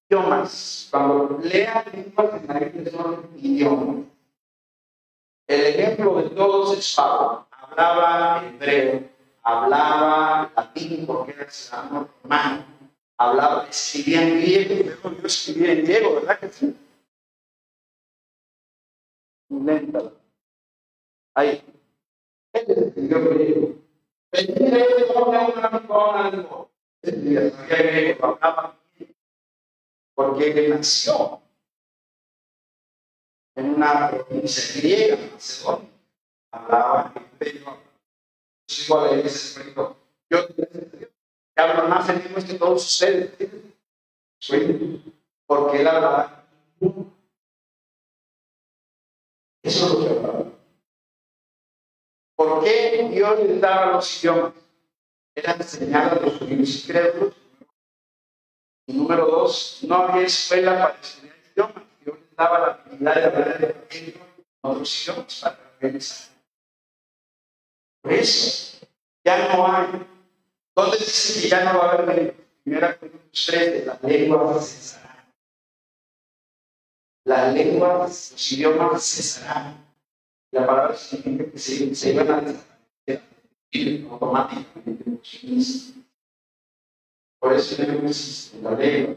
idiomas. 0.10 0.88
Cuando 0.90 1.40
lean 1.44 1.86
lenguas 1.94 2.42
en 2.42 2.48
la 2.48 2.60
Biblia 2.60 2.92
son 2.92 3.30
idiomas. 3.38 4.06
El 5.48 5.62
ejemplo 5.62 6.16
de 6.24 6.30
todos 6.32 6.78
es 6.78 6.96
Pablo. 6.96 7.48
Hablaba 7.52 8.44
hebreo, 8.46 9.04
hablaba 9.44 10.52
latín 10.56 11.06
porque 11.06 11.34
era 11.34 11.50
ciudadano 11.52 12.10
romano 12.24 12.81
hablaba, 13.22 13.68
escribía 13.70 14.22
en 14.24 14.42
griego, 14.42 15.12
yo 15.12 15.28
escribía 15.28 15.74
en 15.74 15.84
griego, 15.84 16.16
¿verdad 16.16 16.40
que 16.40 16.50
sí? 16.50 16.76
Lenta. 19.50 20.12
Ahí. 21.36 21.64
Él 22.54 22.66
escribió 22.70 23.30
griego. 23.30 23.76
No 24.32 24.40
es 24.40 25.56
una 25.56 25.70
persona, 25.72 26.68
griego 27.02 28.26
hablaba 28.26 28.78
porque 30.16 30.52
él 30.52 30.70
nació 30.70 31.42
en 33.56 33.76
una 33.76 34.10
provincia 34.10 34.82
griega, 34.82 35.18
Macedonia. 35.34 35.90
Hablaba 36.52 37.14
griego. 37.40 37.78
Es 38.68 38.86
igual 38.88 39.10
a 39.10 39.20
ese 39.20 39.74
Yo 39.74 40.48
que 41.66 41.72
habla 41.72 41.84
más 41.84 42.08
lenguas 42.08 42.46
que 42.46 42.54
todos 42.56 42.86
ustedes. 42.86 43.32
Porque 45.46 45.82
él 45.82 45.88
hablaba. 45.88 46.46
Eso 49.64 49.86
es 49.86 49.94
lo 49.94 50.00
que 50.04 50.10
hablaba. 50.10 50.46
¿Por 52.36 52.64
qué 52.64 53.08
Dios 53.12 53.40
les 53.40 53.62
daba 53.62 53.92
los 53.94 54.24
idiomas? 54.24 54.54
Eran 55.36 55.62
enseñados 55.62 56.20
a 56.20 56.26
los 56.26 56.42
incrédulos. 56.42 57.36
Y 58.88 58.94
número 58.94 59.28
dos, 59.28 59.80
no 59.84 59.96
había 59.96 60.26
escuela 60.26 60.80
para 60.80 61.00
estudiar 61.00 61.36
idiomas. 61.54 61.84
Dios 62.04 62.18
les 62.20 62.36
daba 62.36 62.60
la 62.60 62.66
habilidad 62.74 63.16
de 63.16 63.26
hablar 63.26 63.86
en 63.92 64.22
otros 64.62 65.04
idiomas 65.04 65.40
para 65.42 65.76
realizar. 65.80 66.32
Por 68.02 68.14
eso, 68.14 68.88
ya 69.24 69.56
no 69.56 69.68
hay 69.68 69.88
¿Dónde 70.76 70.98
ya 71.50 71.66
no 71.66 71.80
va 71.80 71.86
a 71.86 71.92
haber 71.94 72.36
primera 72.64 72.98
Corintios 72.98 73.46
3 73.46 73.74
de 73.74 73.86
las 73.86 74.04
lenguas 74.04 74.70
cesarán? 74.70 75.34
Las 77.26 77.54
lenguas, 77.54 78.32
los 78.32 78.52
idiomas 78.52 79.04
cesarán. 79.04 79.86
La 80.52 80.66
palabra 80.66 80.96
significa 80.96 81.52
que 81.52 81.60
se, 81.60 81.96
se 81.96 82.14
iban 82.14 82.32
a 82.32 82.42
desaparecer 82.42 84.08
automáticamente. 84.10 85.22
Por 87.40 87.54
eso 87.54 87.84
no 87.84 88.08
existe 88.08 88.62
la 88.62 88.72
lengua. 88.72 89.16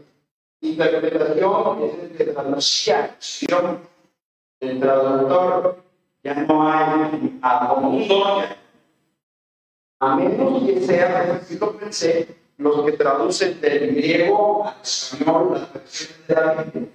Interpretación 0.60 1.82
es 1.82 2.16
que 2.16 2.24
traducía. 2.24 3.16
El 4.60 4.80
traductor 4.80 5.84
ya 6.22 6.34
no 6.34 6.68
hay 6.68 7.38
como 7.68 7.90
un 7.90 8.08
don 8.08 8.63
a 10.04 10.16
menos 10.16 10.64
que 10.64 10.80
sea, 10.80 11.40
si 11.40 11.58
lo 11.58 11.76
pensé, 11.76 12.28
los 12.58 12.84
que 12.84 12.92
traducen 12.92 13.60
del 13.60 13.94
griego 13.94 14.66
al 14.66 14.80
español 14.82 15.54
las 15.54 15.72
versiones 15.72 16.26
de 16.26 16.34
la 16.34 16.62
Biblia. 16.62 16.88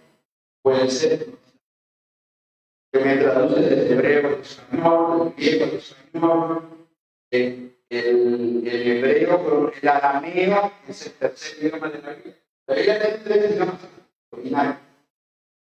Puede 0.61 0.89
ser 0.89 1.27
que 2.91 2.99
me 2.99 3.17
traduce 3.17 3.61
del 3.61 3.91
hebreo 3.91 4.27
al 4.27 4.41
español, 4.41 5.33
del 5.35 5.35
griego 5.35 5.65
al 5.65 5.73
español, 5.73 6.87
el, 7.31 7.77
el, 7.89 8.67
hebreo, 8.67 9.71
el 9.81 9.87
arameo, 9.87 10.71
que 10.85 10.91
es 10.91 11.05
el 11.07 11.13
tercer 11.13 11.63
idioma 11.63 11.89
de 11.89 12.01
la 12.01 12.13
Biblia. 12.13 12.35
La 12.67 12.75
Biblia 12.75 12.99
tiene 12.99 13.17
tres 13.17 13.51
idiomas 13.51 13.75
originales: 14.31 14.77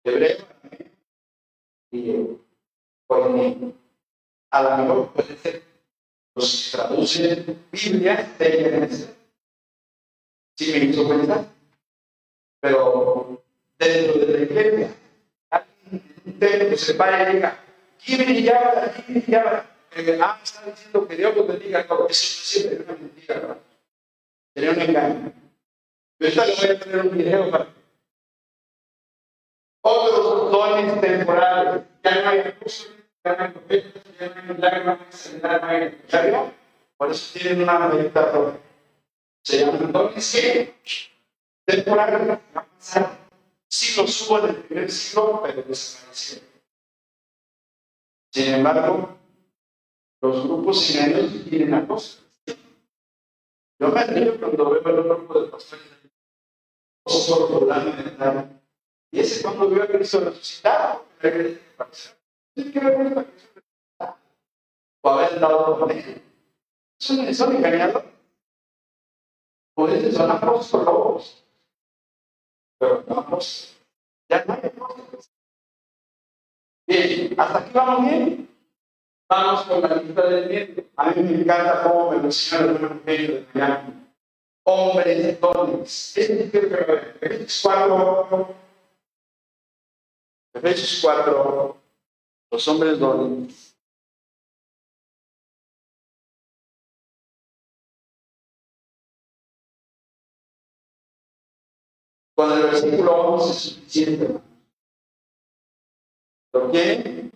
hebreo, 0.04 0.36
arameo 0.48 0.90
y 1.92 2.02
griego. 2.02 2.40
A 4.50 4.62
lo 4.62 4.76
mejor 4.78 5.12
puede 5.12 5.36
ser 5.36 5.75
los 6.36 6.70
que 6.70 6.76
traducen 6.76 7.66
Biblia 7.72 8.34
de 8.38 8.88
Sí 10.58 10.72
me 10.72 10.78
hizo 10.84 11.08
pensar. 11.08 11.46
Pero 12.60 13.42
dentro 13.78 14.20
de 14.20 14.26
la 14.32 14.38
iglesia, 14.44 14.94
alguien 15.50 16.78
se 16.78 16.94
para 16.94 17.30
y 17.30 17.36
diga, 17.36 17.58
¿quién 18.02 18.26
me 18.26 18.42
llama? 18.42 18.92
¿Quién 18.94 19.24
me 19.26 19.32
llama? 19.32 19.66
ah, 20.22 20.40
está 20.42 20.62
diciendo 20.64 21.08
que 21.08 21.16
Dios 21.16 21.36
lo 21.36 21.46
bendiga. 21.46 21.86
No, 21.88 22.06
eso 22.06 22.06
no 22.06 22.08
siempre 22.10 22.74
es 22.76 22.80
una 22.84 22.92
mentira, 22.98 23.34
¿verdad? 23.34 23.58
Sería 24.54 24.70
un 24.70 24.80
engaño. 24.80 25.32
Yo 26.18 26.28
esta 26.28 26.46
le 26.46 26.54
voy 26.54 26.64
a 26.64 26.80
tener 26.80 27.00
un 27.00 27.18
video 27.18 27.50
para 27.50 27.68
otros 29.82 30.52
dones 30.52 31.00
temporales. 31.00 31.82
Ya 32.02 32.22
no 32.22 32.28
hay 32.30 32.42
recursos 32.42 32.95
por 36.96 37.10
eso 37.10 37.38
tienen 37.38 37.62
una 37.62 37.88
meditación. 37.88 38.60
Se 39.42 39.58
llaman 39.58 39.92
dones 39.92 40.32
que 40.32 40.74
temporalmente 41.64 42.42
va 42.54 42.60
a 42.60 42.64
pasar. 42.64 43.18
Sí 43.68 44.00
lo 44.00 44.06
subo 44.06 44.38
en 44.38 44.44
el 44.46 44.56
primer 44.62 44.90
siglo, 44.90 45.42
pero 45.42 45.62
desaparecieron. 45.62 46.48
Sin 48.32 48.54
embargo, 48.54 49.18
los 50.20 50.44
grupos 50.44 50.94
medios 50.94 51.44
tienen 51.48 51.74
una 51.74 51.86
cosa. 51.86 52.20
Yo 53.78 53.88
me 53.88 54.04
río 54.04 54.38
cuando 54.40 54.70
veo 54.70 54.88
el 54.88 55.02
grupo 55.02 55.40
de 55.40 55.48
pastores 55.48 55.86
por 57.02 57.48
fulano 57.48 57.92
de 57.92 58.60
Y 59.12 59.20
ese 59.20 59.42
cuando 59.42 59.68
veo 59.70 59.84
a 59.84 59.86
Cristo 59.86 60.20
resucitado, 60.20 61.04
me 61.22 61.30
regresa 62.56 63.24
¿Qué 63.24 64.06
que 64.06 64.06
O 65.02 65.10
haber 65.10 65.40
dado. 65.40 65.88
Son, 66.98 67.34
son 67.34 67.56
engañados. 67.56 68.04
Dicen, 69.76 70.12
son 70.12 70.30
apóstolos. 70.30 71.44
Pero 72.78 73.04
no 73.06 73.18
apóstolos. 73.20 73.76
Ya 74.28 74.44
no 74.44 74.54
hay. 74.54 74.72
Bien, 76.88 77.40
hasta 77.40 77.58
aquí 77.58 77.70
vamos 77.74 78.10
bien. 78.10 78.48
Vamos 79.28 79.62
con 79.64 79.80
la 79.82 79.96
lista 79.96 80.26
del 80.26 80.48
miembro. 80.48 80.84
A 80.96 81.10
mí 81.10 81.22
me 81.22 81.40
encanta 81.40 81.82
cómo 81.82 82.10
me 82.10 82.18
menciona 82.18 82.70
el 82.70 82.76
Evangelio 82.76 83.34
de 83.34 83.46
Miami. 83.52 84.06
hombres 84.64 85.40
dones. 85.40 86.16
Efesios 86.16 87.60
4, 87.62 88.54
Efesios 90.54 91.00
4, 91.02 91.76
los 92.50 92.68
hombres 92.68 92.98
dones. 92.98 93.76
Con 102.34 102.52
el 102.52 102.62
versículo 102.64 103.12
11 103.34 103.50
es 103.50 103.58
suficiente. 103.58 104.40
¿Lo 106.52 106.70
quieren? 106.70 107.32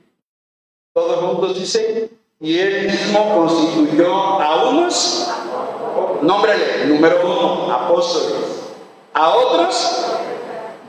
Todos 0.92 1.20
juntos 1.20 1.58
dicen, 1.58 2.18
y 2.38 2.58
él 2.58 2.86
mismo 2.90 3.34
constituyó 3.34 4.14
a 4.14 4.70
unos, 4.70 5.30
nómbrale, 6.22 6.86
número 6.86 7.20
uno, 7.24 7.72
apóstoles, 7.72 8.74
a 9.14 9.30
otros, 9.30 10.16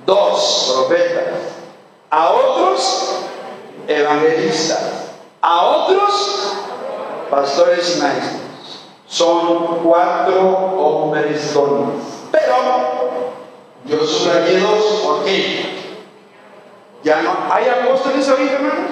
dos 0.05 0.73
profetas, 0.73 1.39
a 2.09 2.31
otros, 2.31 3.30
evangelistas, 3.99 5.11
a 5.41 5.61
otros, 5.61 6.57
pastores 7.29 7.97
y 7.97 8.01
maestros. 8.01 8.41
Son 9.07 9.79
cuatro 9.83 10.41
hombres 10.77 11.53
dones. 11.53 12.03
Pero 12.31 12.55
yo 13.85 14.05
subrayé 14.05 14.59
dos, 14.59 15.01
¿por 15.03 15.25
qué? 15.25 15.95
Ya 17.03 17.21
no, 17.21 17.35
¿hay 17.49 17.67
apóstoles 17.67 18.27
ahorita, 18.29 18.53
hermanos? 18.53 18.91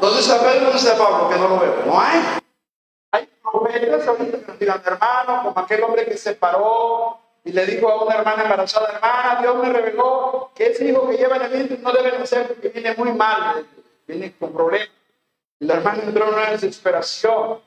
¿Dónde 0.00 0.20
está 0.20 0.38
Pedro? 0.40 0.64
¿Dónde 0.66 0.78
está 0.78 0.96
Pablo? 0.96 1.28
Que 1.28 1.36
no 1.36 1.48
lo 1.48 1.58
veo. 1.58 1.74
No 1.86 2.00
hay. 2.00 2.20
Hay 3.12 3.28
profetas 3.42 4.06
ahorita 4.06 4.38
que 4.38 4.46
nos 4.46 4.58
digan, 4.58 4.82
hermano, 4.84 5.42
como 5.44 5.60
aquel 5.60 5.82
hombre 5.82 6.04
que 6.04 6.16
se 6.16 6.34
paró 6.34 7.18
y 7.44 7.52
le 7.52 7.64
dijo 7.66 7.88
a 7.88 8.04
una 8.04 8.16
hermana 8.16 8.42
embarazada, 8.42 8.92
hermana, 8.94 9.40
Dios 9.40 9.56
me 9.56 9.72
reveló 9.72 10.50
que 10.54 10.66
ese 10.66 10.86
hijo 10.86 11.08
que 11.08 11.16
lleva 11.16 11.36
en 11.36 11.42
el 11.42 11.52
vientre 11.52 11.78
no 11.78 11.92
debe 11.92 12.18
nacer 12.18 12.48
porque 12.48 12.68
viene 12.68 12.94
muy 12.96 13.12
mal, 13.12 13.66
viene 14.06 14.32
con 14.38 14.52
problemas. 14.52 14.88
La 15.58 15.74
hermana 15.74 16.02
entró 16.02 16.28
en 16.28 16.34
una 16.34 16.50
desesperación 16.50 17.60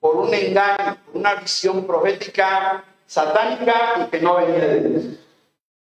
por 0.00 0.16
un 0.16 0.32
engaño, 0.32 0.98
por 1.06 1.16
una 1.16 1.34
visión 1.36 1.86
profética 1.86 2.84
satánica 3.06 4.06
y 4.06 4.10
que 4.10 4.20
no 4.20 4.36
venía 4.36 4.66
de 4.66 4.88
Dios. 4.88 5.18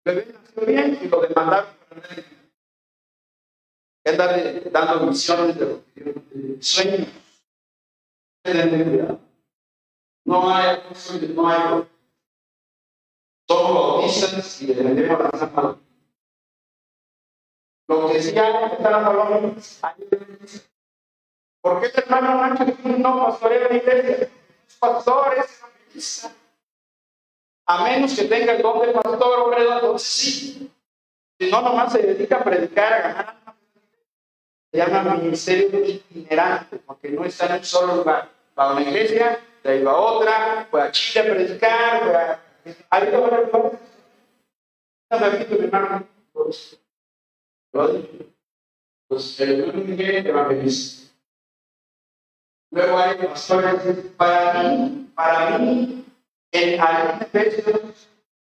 Bebé 0.05 0.27
nació 0.33 0.65
bien 0.65 0.99
y 1.01 1.07
lo 1.07 1.21
demandaron 1.21 1.69
para 1.87 2.01
andar 4.05 4.71
dando 4.71 5.07
misiones 5.07 5.57
de 5.57 5.81
sueños. 6.61 7.07
No 10.25 10.53
hay 10.53 10.79
no 11.35 11.47
hay 11.49 11.87
somos 13.47 13.73
bautistas 13.73 14.61
y 14.61 14.67
defendemos 14.67 15.19
la 15.19 15.37
Santa 15.37 15.77
Que 18.07 18.13
decía 18.13 18.65
está 18.67 18.95
hablando 18.95 19.55
¿Por 21.61 21.79
qué 21.79 21.87
el 21.87 21.93
hermano 21.95 22.47
Nacho 22.47 22.65
no 22.97 23.25
pastorea 23.25 23.69
la 23.69 23.75
iglesia? 23.75 24.29
Es 24.67 24.75
pastor, 24.77 25.35
es 25.37 25.59
evangelista. 25.59 26.31
A 27.65 27.83
menos 27.83 28.15
que 28.15 28.25
tenga 28.25 28.53
el 28.53 28.61
don 28.61 28.81
de 28.81 28.91
pastor, 28.91 29.39
hombre, 29.39 29.65
sí. 29.97 30.69
Si 31.39 31.49
no, 31.49 31.61
nomás 31.61 31.93
se 31.93 31.99
dedica 31.99 32.37
a 32.37 32.43
predicar, 32.43 32.93
a 32.93 33.13
ganar 33.13 33.43
se 34.73 34.79
llama 34.79 35.15
ministerio 35.15 35.85
itinerante, 35.85 36.77
porque 36.79 37.09
no 37.09 37.23
está 37.25 37.45
en 37.45 37.59
un 37.59 37.63
solo 37.63 37.95
lugar. 37.97 38.29
Va 38.57 38.69
a 38.69 38.73
una 38.73 38.81
iglesia, 38.81 39.39
de 39.63 39.69
ahí 39.69 39.83
va 39.83 39.91
a 39.91 39.97
otra, 39.97 40.67
fue 40.71 40.81
a 40.81 40.91
Chile 40.91 41.21
a 41.21 41.33
predicar, 41.33 41.99
fue 41.99 42.15
a... 42.15 42.39
Ahí 42.89 43.11
va 43.11 43.17
a 43.19 43.21
hermano, 45.63 46.07
pues, 47.73 48.05
pues 49.07 49.39
el 49.41 49.73
Miguel 49.73 50.27
evangelista. 50.27 51.11
Luego 52.71 52.97
hay 52.97 53.17
pastores, 53.17 53.81
para 54.15 54.63
mí, 54.63 55.11
para 55.13 55.57
mí, 55.57 56.05
en 56.51 56.79
algún 56.79 57.21
Efesios 57.21 58.07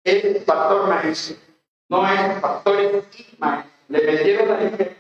es 0.05 0.45
pastor 0.45 0.89
maestro, 0.89 1.37
no 1.89 2.13
es 2.13 2.41
pastor 2.41 3.05
y 3.17 3.39
maestro. 3.39 3.71
Le 3.89 4.03
metieron 4.03 4.49
la 4.49 4.57
gente 4.59 4.97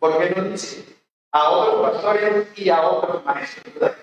¿Por 0.00 0.18
qué 0.18 0.34
no 0.34 0.42
dice 0.48 0.84
a 1.30 1.50
otros 1.50 1.90
pastores 1.92 2.58
y 2.58 2.68
a 2.68 2.80
otros 2.82 3.24
maestros? 3.24 3.74
¿Verdad? 3.74 3.96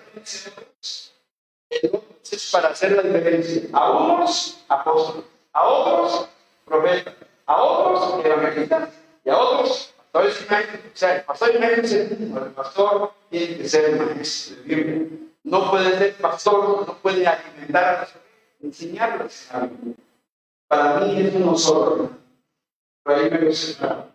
es 1.68 2.50
para 2.50 2.68
hacer 2.68 2.92
la 2.92 3.02
diferencia. 3.02 3.68
A 3.74 3.90
unos 3.90 4.64
apóstoles, 4.68 5.24
a 5.52 5.66
otros 5.66 6.28
profetas, 6.64 7.14
a 7.46 7.62
otros 7.62 8.24
evangelistas 8.24 8.90
y 9.24 9.30
a 9.30 9.38
otros 9.38 9.94
pastores 10.12 10.50
maestros. 10.50 10.80
O 10.84 10.96
sea, 10.96 11.16
el 11.16 11.24
pastor 11.24 11.60
maestro 11.60 11.98
el 11.98 12.52
pastor 12.52 13.12
tiene 13.30 13.56
que 13.56 13.68
ser 13.68 13.96
maestro 13.96 14.56
de 14.56 14.74
Biblia. 14.74 15.18
No 15.44 15.70
puede 15.70 15.98
ser 15.98 16.14
pastor, 16.16 16.86
no 16.86 16.94
puede 16.98 17.26
alimentar 17.26 17.84
a 17.84 18.00
las 18.00 18.14
enseñarles 18.60 19.48
a 19.52 19.68
Para 20.68 21.00
mí 21.00 21.20
es 21.20 21.34
uno 21.34 21.56
solo. 21.56 22.10
Pero 23.04 23.20
ahí 23.20 23.30
me 23.30 23.46
gusta 23.46 24.10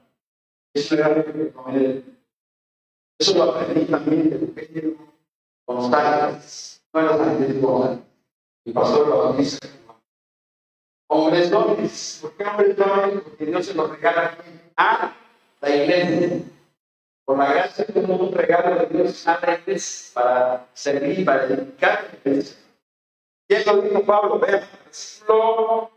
eso 0.73 0.95
era 0.95 1.23
Eso 3.19 3.37
lo 3.37 3.43
aprendí 3.43 3.85
también 3.85 4.29
de 4.29 4.37
pequeño 4.37 4.95
con 5.65 5.75
los 5.75 5.89
padres. 5.89 6.81
No 6.93 6.99
era 7.01 7.17
tan 7.17 7.39
de 7.41 7.97
El 8.65 8.73
pastor 8.73 9.07
lo 9.07 9.33
dice. 9.33 9.59
Hombres 11.13 11.49
dones. 11.49 12.19
¿Por 12.21 12.31
qué 12.37 12.45
hombres 12.45 12.77
dones? 12.77 13.21
Porque 13.21 13.45
Dios 13.45 13.65
se 13.65 13.73
los 13.73 13.89
regala 13.89 14.37
a 14.77 15.13
la 15.59 15.75
iglesia. 15.75 16.39
Por 17.25 17.37
la 17.37 17.53
gracia 17.53 17.85
como 17.93 18.15
un 18.15 18.31
regalo 18.31 18.79
de 18.79 18.85
Dios 18.97 19.27
a 19.27 19.37
la 19.45 19.59
iglesia 19.59 20.11
para 20.13 20.67
servir, 20.73 21.25
para 21.25 21.47
dedicar 21.47 21.91
a 21.91 22.01
la 22.03 22.31
iglesia. 22.31 22.57
¿Quién 23.45 23.63
lo 23.65 23.81
dijo 23.81 24.05
Pablo? 24.05 24.39
Vean, 24.39 24.63
versículo. 24.85 25.91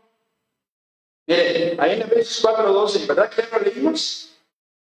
Miren, 1.27 1.79
ahí 1.79 1.93
en 1.93 2.01
Efesios 2.01 2.43
4.12, 2.43 3.07
¿verdad 3.07 3.29
que 3.29 3.41
ya 3.41 3.57
lo 3.57 3.63
leímos? 3.63 4.35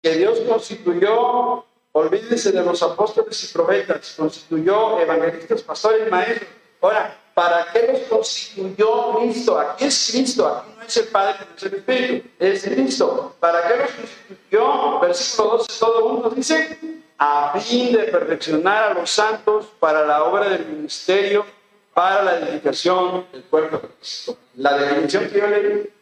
que 0.02 0.14
Dios 0.14 0.40
constituyó, 0.40 1.64
olvídense 1.92 2.52
de 2.52 2.62
los 2.62 2.82
apóstoles 2.82 3.42
y 3.44 3.52
profetas, 3.52 4.14
constituyó 4.16 5.00
evangelistas, 5.00 5.62
pastores, 5.62 6.10
maestros. 6.10 6.48
Ahora, 6.80 7.17
¿para 7.38 7.70
qué 7.70 7.92
los 7.92 8.00
constituyó 8.08 9.14
Cristo? 9.20 9.60
Aquí 9.60 9.84
es 9.84 10.08
Cristo, 10.10 10.48
aquí 10.48 10.70
no 10.76 10.82
es 10.82 10.96
el 10.96 11.06
Padre, 11.06 11.36
no 11.48 11.56
es 11.56 11.62
el 11.62 11.74
Espíritu, 11.74 12.28
es 12.36 12.64
Cristo. 12.64 13.36
¿Para 13.38 13.68
qué 13.68 13.76
los 13.76 13.90
constituyó? 13.92 14.98
Versículo 14.98 15.48
12, 15.58 15.78
todo 15.78 16.08
mundo 16.08 16.30
dice, 16.30 16.78
a 17.16 17.56
fin 17.60 17.92
de 17.92 18.04
perfeccionar 18.04 18.90
a 18.90 18.94
los 18.94 19.08
santos 19.08 19.66
para 19.78 20.04
la 20.04 20.24
obra 20.24 20.48
del 20.48 20.66
ministerio, 20.66 21.46
para 21.94 22.24
la 22.24 22.38
edificación 22.40 23.24
del 23.30 23.44
cuerpo 23.44 23.76
de 23.76 23.88
Cristo. 23.94 24.36
La 24.56 24.76
definición 24.76 25.28
que 25.28 25.38
yo 25.38 25.46
leí 25.46 25.92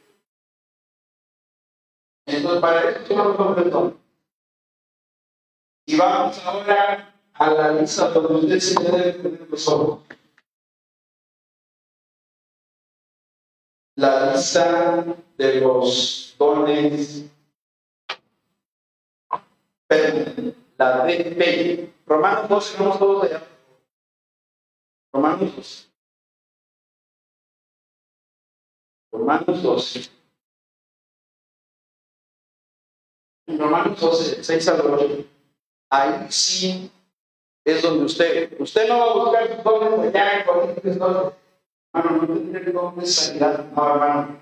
entonces, 2.28 2.60
para 2.62 2.90
eso 2.90 3.06
somos 3.06 3.36
completos. 3.36 3.92
Y 5.84 5.96
vamos 5.96 6.42
ahora 6.44 7.14
a 7.34 7.50
la 7.50 7.72
lista 7.72 8.08
donde 8.08 8.56
usted 8.56 8.58
se 8.58 8.82
debe 8.82 9.12
poner 9.12 9.46
los 9.50 9.68
ojos. 9.68 10.00
La 13.96 14.32
lista 14.32 15.04
de 15.36 15.60
los 15.60 16.34
dones. 16.38 17.24
La 20.78 21.06
DP. 21.06 21.92
Romanos 22.06 22.48
12, 22.48 22.78
vamos 22.78 22.98
todos 22.98 23.24
allá. 23.24 23.42
Romanos 25.12 25.56
12. 25.56 25.88
Romanos 29.12 29.62
12. 29.62 30.16
en 33.46 33.58
Romanos 33.58 34.00
12, 34.00 34.42
6 34.42 34.68
al 34.68 34.80
8, 34.80 35.24
ahí 35.90 36.26
sí 36.30 36.90
es 37.64 37.82
donde 37.82 38.04
usted, 38.04 38.60
usted 38.60 38.88
no 38.88 38.98
va 38.98 39.10
a 39.10 39.14
buscar 39.14 39.54
sus 39.54 39.64
dones 39.64 40.14
allá 40.14 40.40
en 40.40 40.46
Corintios 40.46 40.98
12. 40.98 41.45
Hermano, 41.96 42.26
no 42.26 42.34
tendría 42.34 43.06
sanidad, 43.06 43.64
no, 43.72 43.94
hermano. 43.94 44.38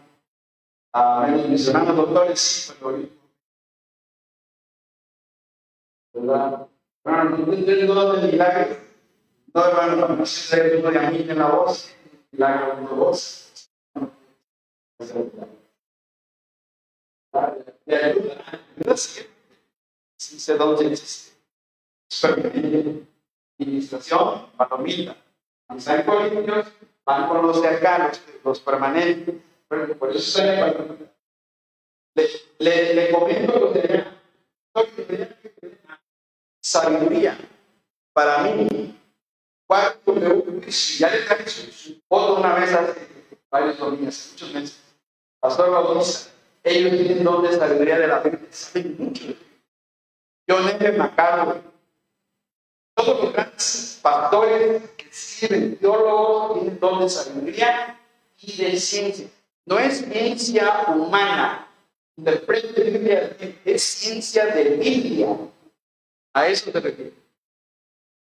A 0.93 1.27
mis 1.29 1.69
hermanos 1.69 1.97
doctores, 1.97 2.75
¿verdad? 6.13 6.69
Hermano, 7.05 7.39
no 7.39 7.45
tendría 7.45 7.87
don 7.87 8.21
de 8.21 8.33
milagro. 8.33 8.77
No, 9.55 9.67
hermano, 9.67 10.17
no 10.17 10.27
sé 10.27 10.57
si 10.57 10.81
de 10.83 10.99
a 10.99 11.11
mí 11.11 11.19
en 11.29 11.39
la 11.39 11.47
voz, 11.47 11.95
milagro 12.33 12.79
en 12.79 12.85
la 12.85 12.91
voz. 12.91 13.71
De 17.87 17.97
ayuda. 17.97 18.45
Si 20.19 20.41
se 20.41 20.57
da 20.57 20.65
experimento, 22.11 23.07
administración, 23.61 24.47
palomita. 24.57 25.17
San 25.79 26.03
Corintios, 26.05 26.67
van 27.07 27.29
con 27.29 27.47
los 27.47 27.61
de 27.61 27.69
acá, 27.69 28.09
los, 28.09 28.23
los 28.45 28.61
permanentes, 28.61 29.35
pero 29.69 29.99
por 29.99 30.11
eso 30.11 30.41
están 30.41 30.99
le, 32.15 32.29
le, 32.59 32.95
le 32.95 33.11
comento 33.11 33.59
los 33.59 33.75
de 33.75 33.81
allá. 33.81 34.21
Sabiduría. 36.63 37.39
Para 38.13 38.39
mí, 38.45 38.99
cuatro 39.67 40.15
ya 40.99 41.11
le 41.11 41.23
traje 41.23 41.49
su, 41.49 41.73
su 41.73 42.01
foto 42.09 42.37
una 42.37 42.55
vez 42.55 42.73
hace 42.73 43.09
varios 43.51 43.79
domingos, 43.79 44.31
muchos 44.33 44.55
meses. 44.55 44.81
Pastor 45.41 45.71
Bautista, 45.71 46.31
ellos 46.63 46.93
tienen 46.93 47.25
don 47.25 47.43
de 47.43 47.57
sabiduría 47.57 47.99
de 47.99 48.07
la 48.07 48.21
Biblia, 48.21 48.49
saben 48.51 48.97
mucho. 48.99 49.25
Yo, 50.47 50.61
Nete 50.61 50.93
Macabro, 50.93 51.61
todos 52.95 53.25
los 53.25 53.33
grandes 53.33 53.99
pastores 54.03 54.94
que 55.15 55.21
sirven 55.21 55.77
teólogos 55.77 56.59
tienen 56.59 56.81
don 56.81 57.01
de 57.01 57.09
sabiduría 57.09 58.01
y 58.41 58.57
de 58.57 58.77
ciencia. 58.77 59.29
No 59.65 59.79
es 59.79 59.99
ciencia 59.99 60.87
humana. 60.89 61.69
Interprete 62.17 62.83
Biblia, 62.83 63.37
es 63.65 63.83
ciencia 63.83 64.47
de 64.47 64.77
Biblia. 64.77 65.37
A 66.35 66.49
eso 66.49 66.71
te 66.71 66.81
refiero. 66.81 67.17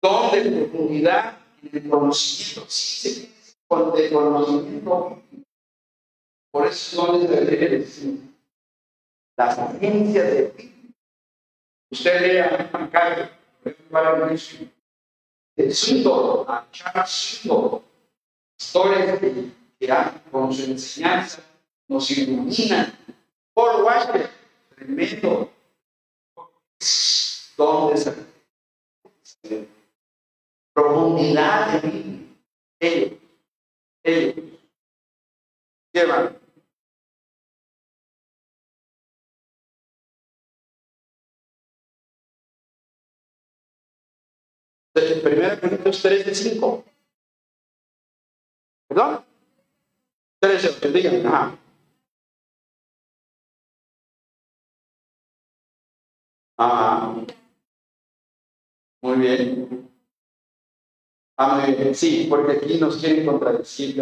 Don 0.02 0.32
de 0.32 0.52
profundidad 0.52 1.40
y 1.64 1.70
de 1.70 1.90
conocimiento. 1.90 2.70
Sí, 2.70 3.34
con 3.68 3.94
de 3.94 4.12
conocimiento. 4.12 5.22
Por 6.52 6.68
eso 6.68 6.96
son 6.96 7.28
de 7.28 7.86
ciencia. 7.86 8.12
La 9.36 9.56
ciencia 9.80 10.24
de 10.24 10.54
Biblia. 10.56 10.94
Usted 11.90 12.22
lea 12.22 12.70
a 12.74 13.38
para 13.90 14.16
el 15.58 15.74
símbolo, 15.74 16.46
a 16.48 16.66
cada 16.72 17.06
símbolo. 17.06 17.84
Pastores 18.58 19.20
que, 19.20 19.52
que 19.80 19.92
han, 19.92 20.22
con 20.32 20.54
su 20.54 20.64
enseñanza 20.64 21.44
nos 21.88 22.10
iluminan. 22.12 22.94
Paul 23.54 23.84
Washer, 23.84 24.30
tremendo. 24.76 25.52
Don 27.58 27.92
de 27.92 27.98
sabiduría. 27.98 29.68
Profundidad 30.74 31.82
de 31.82 31.88
mí. 31.88 32.38
Él, 32.80 33.20
él 34.04 34.60
lleva 35.92 36.37
1 45.02 45.60
Corintios 45.60 46.02
13, 46.02 46.36
5. 46.36 46.86
¿Perdón? 48.88 49.26
13, 50.40 50.70
8, 50.78 50.92
díganme. 50.92 51.28
Ajá. 51.28 51.58
Ah, 56.58 57.16
muy 59.02 59.18
bien. 59.18 59.92
Ah, 61.38 61.64
Amén. 61.64 61.94
Sí, 61.94 62.26
porque 62.30 62.54
aquí 62.54 62.80
nos 62.80 62.98
quieren 62.98 63.26
contradecir. 63.26 64.02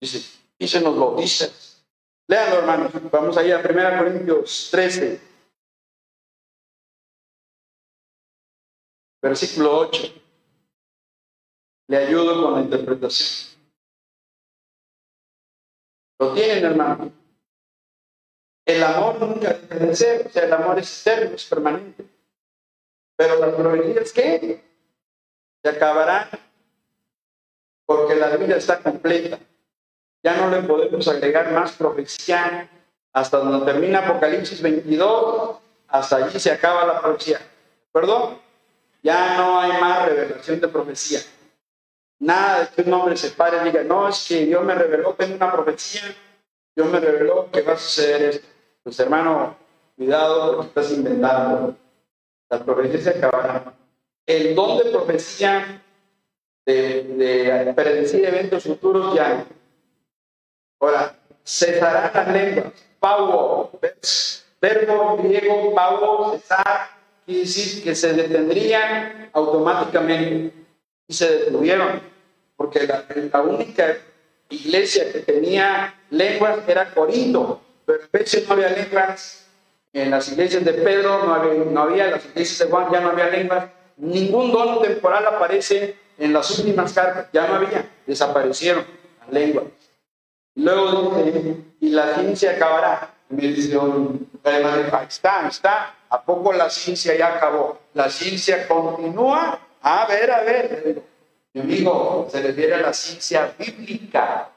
Dice, 0.00 0.38
y 0.58 0.68
se 0.68 0.80
nos 0.80 0.96
lo 0.96 1.16
dices. 1.16 1.82
Hermanos. 2.28 2.92
Vamos 3.10 3.36
allá 3.36 3.56
a 3.56 3.60
1 3.60 3.98
Corintios 3.98 4.68
13. 4.70 5.29
Versículo 9.22 9.78
8. 9.78 10.14
Le 11.88 11.96
ayudo 11.96 12.42
con 12.42 12.54
la 12.54 12.60
interpretación. 12.62 13.50
¿Lo 16.18 16.34
tienen, 16.34 16.64
hermano? 16.64 17.12
El 18.64 18.82
amor 18.82 19.20
nunca 19.20 19.54
debe 19.54 19.86
de 19.86 19.96
ser, 19.96 20.26
o 20.26 20.30
sea, 20.30 20.44
el 20.44 20.52
amor 20.52 20.78
es 20.78 21.06
eterno, 21.06 21.34
es 21.34 21.44
permanente. 21.44 22.04
Pero 23.16 23.40
las 23.40 23.54
profecías, 23.54 24.12
¿qué? 24.12 24.64
Se 25.62 25.68
acabarán 25.68 26.28
porque 27.84 28.14
la 28.14 28.36
Biblia 28.36 28.56
está 28.56 28.80
completa. 28.80 29.38
Ya 30.22 30.36
no 30.36 30.50
le 30.50 30.62
podemos 30.62 31.08
agregar 31.08 31.50
más 31.52 31.72
profecía 31.72 32.70
hasta 33.12 33.38
donde 33.38 33.66
termina 33.66 34.06
Apocalipsis 34.06 34.62
22, 34.62 35.58
hasta 35.88 36.16
allí 36.16 36.38
se 36.38 36.52
acaba 36.52 36.86
la 36.86 37.00
profecía. 37.00 37.40
¿De? 37.90 38.49
Ya 39.02 39.36
no 39.36 39.60
hay 39.60 39.80
más 39.80 40.06
revelación 40.08 40.60
de 40.60 40.68
profecía. 40.68 41.20
Nada 42.18 42.60
de 42.60 42.68
que 42.68 42.82
un 42.82 42.92
hombre 42.92 43.16
se 43.16 43.30
pare 43.30 43.58
y 43.62 43.64
diga, 43.64 43.82
no, 43.82 44.08
es 44.08 44.26
que 44.28 44.44
Dios 44.44 44.62
me 44.62 44.74
reveló, 44.74 45.14
tengo 45.14 45.36
una 45.36 45.50
profecía, 45.50 46.02
Dios 46.76 46.88
me 46.88 47.00
reveló 47.00 47.50
que 47.50 47.62
va 47.62 47.72
a 47.72 47.78
suceder 47.78 48.22
esto. 48.22 48.46
Pues 48.82 48.98
hermano, 49.00 49.56
cuidado 49.96 50.56
porque 50.56 50.68
estás 50.68 50.92
inventando. 50.92 51.76
Las 52.48 52.62
profecías 52.62 53.04
se 53.04 53.10
acabarán. 53.10 53.74
El 54.26 54.54
don 54.54 54.78
de 54.78 54.90
profecía, 54.90 55.82
de, 56.66 57.02
de 57.64 57.72
predecir 57.74 58.24
eventos 58.24 58.64
futuros, 58.64 59.14
ya. 59.14 59.46
Ahora, 60.80 61.16
cesarán 61.44 62.10
las 62.12 62.28
lenguas. 62.28 62.72
Paulo, 62.98 63.70
verbo 64.60 65.16
griego, 65.16 65.74
Paulo, 65.74 66.32
cesar, 66.38 66.99
quiere 67.30 67.44
decir 67.44 67.84
que 67.84 67.94
se 67.94 68.12
detendrían 68.12 69.30
automáticamente 69.32 70.52
y 71.06 71.14
se 71.14 71.30
detuvieron, 71.44 72.00
porque 72.56 72.86
la, 72.86 73.42
única 73.42 73.96
iglesia 74.48 75.12
que 75.12 75.20
tenía 75.20 75.94
lenguas 76.10 76.58
era 76.66 76.92
Corinto, 76.92 77.60
pero 77.86 78.02
en 78.12 78.46
no 78.46 78.52
había 78.52 78.70
lenguas, 78.70 79.46
en 79.92 80.10
las 80.10 80.32
iglesias 80.32 80.64
de 80.64 80.72
Pedro 80.72 81.24
no 81.24 81.34
había, 81.34 82.04
en 82.06 82.10
las 82.10 82.24
iglesias 82.24 82.58
de 82.58 82.66
Juan 82.66 82.92
ya 82.92 83.00
no 83.00 83.10
había 83.10 83.28
lenguas, 83.28 83.70
ningún 83.96 84.50
don 84.50 84.82
temporal 84.82 85.24
aparece 85.26 85.94
en 86.18 86.32
las 86.32 86.58
últimas 86.58 86.92
cartas, 86.92 87.28
ya 87.32 87.46
no 87.46 87.54
había, 87.54 87.88
desaparecieron 88.06 88.84
las 89.20 89.32
lenguas. 89.32 89.66
Luego 90.56 91.22
dice, 91.24 91.56
y 91.80 91.90
la 91.90 92.16
ciencia 92.16 92.52
acabará. 92.52 93.14
Y 93.30 93.34
me 93.34 93.42
dice, 93.48 93.78
ahí 94.44 95.06
está, 95.06 95.48
está, 95.48 95.94
¿A 96.10 96.24
poco 96.24 96.52
la 96.52 96.68
ciencia 96.68 97.16
ya 97.16 97.36
acabó? 97.36 97.78
La 97.94 98.10
ciencia 98.10 98.66
continúa. 98.66 99.60
A 99.80 100.06
ver, 100.06 100.30
a 100.30 100.42
ver. 100.42 101.02
Mi 101.54 101.60
amigo, 101.60 102.28
se 102.30 102.42
refiere 102.42 102.74
a 102.74 102.78
la 102.78 102.92
ciencia 102.92 103.54
bíblica. 103.56 104.50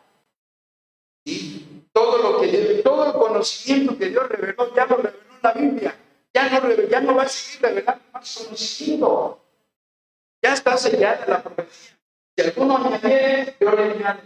¿Sí? 1.23 1.86
Todo, 1.93 2.17
lo 2.17 2.41
que, 2.41 2.81
todo 2.84 3.05
el 3.05 3.13
conocimiento 3.13 3.97
que 3.97 4.09
Dios 4.09 4.27
reveló, 4.27 4.73
ya 4.73 4.86
lo 4.88 4.97
reveló 4.97 5.23
en 5.29 5.39
la 5.43 5.53
Biblia. 5.53 5.95
Ya 6.34 6.49
no, 6.49 6.71
ya 6.89 7.01
no 7.01 7.15
va 7.15 7.23
a 7.23 7.27
seguir 7.27 7.61
revelando 7.61 8.03
más 8.11 8.36
conocimiento. 8.36 9.39
Ya 10.41 10.53
está 10.53 10.75
sellada 10.75 11.25
la 11.27 11.43
profecía. 11.43 11.97
Si 12.36 12.43
alguno 12.43 12.77
añade, 12.77 13.55
Dios 13.59 13.75
le 13.75 13.84
añade. 13.84 14.21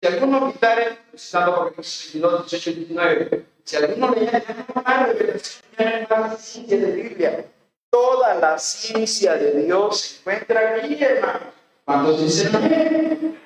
Si 0.00 0.08
alguno 0.08 0.50
quitare, 0.50 0.98
citado 1.14 1.54
porque 1.56 1.82
22, 1.82 2.50
18 2.50 2.70
y 2.70 2.74
19 2.86 3.49
si 3.64 3.76
alguno 3.76 4.14
le 4.14 4.26
llama 4.26 5.06
revelación, 5.06 5.62
la 6.08 6.36
ciencia 6.36 6.78
de 6.78 6.92
Biblia. 6.92 7.44
Toda 7.90 8.34
la 8.34 8.58
ciencia 8.58 9.34
de 9.34 9.62
Dios 9.62 10.00
se 10.00 10.18
encuentra 10.20 10.76
aquí, 10.76 11.02
hermano. 11.02 11.40
Cuando 11.84 12.12
dicen 12.16 12.54
amén, 12.54 13.38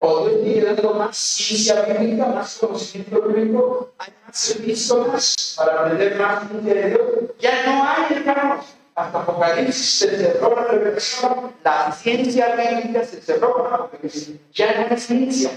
o 0.00 0.28
estoy 0.28 0.60
dando 0.60 0.94
más 0.94 1.16
ciencia 1.16 1.82
bíblica, 1.82 2.26
más 2.26 2.58
conocimiento 2.58 3.22
bíblico, 3.22 3.92
hay 3.98 4.12
más 4.26 4.36
servicio 4.36 5.06
más 5.06 5.54
para 5.56 5.80
aprender 5.80 6.16
más 6.16 6.48
ciencia 6.48 6.74
de 6.74 6.88
Dios. 6.90 7.00
Ya 7.38 7.66
no 7.66 7.84
hay, 7.84 8.16
hermanos. 8.16 8.66
Hasta 8.94 9.18
Apocalipsis 9.18 9.98
se 9.98 10.16
cerró 10.16 10.56
la 10.56 10.64
revelación, 10.64 11.52
la 11.62 11.92
ciencia 11.92 12.56
bíblica 12.56 13.04
se 13.04 13.20
cerró, 13.20 13.90
porque 13.90 14.10
ya 14.52 14.88
no 14.88 14.94
es 14.94 15.02
ciencia. 15.02 15.50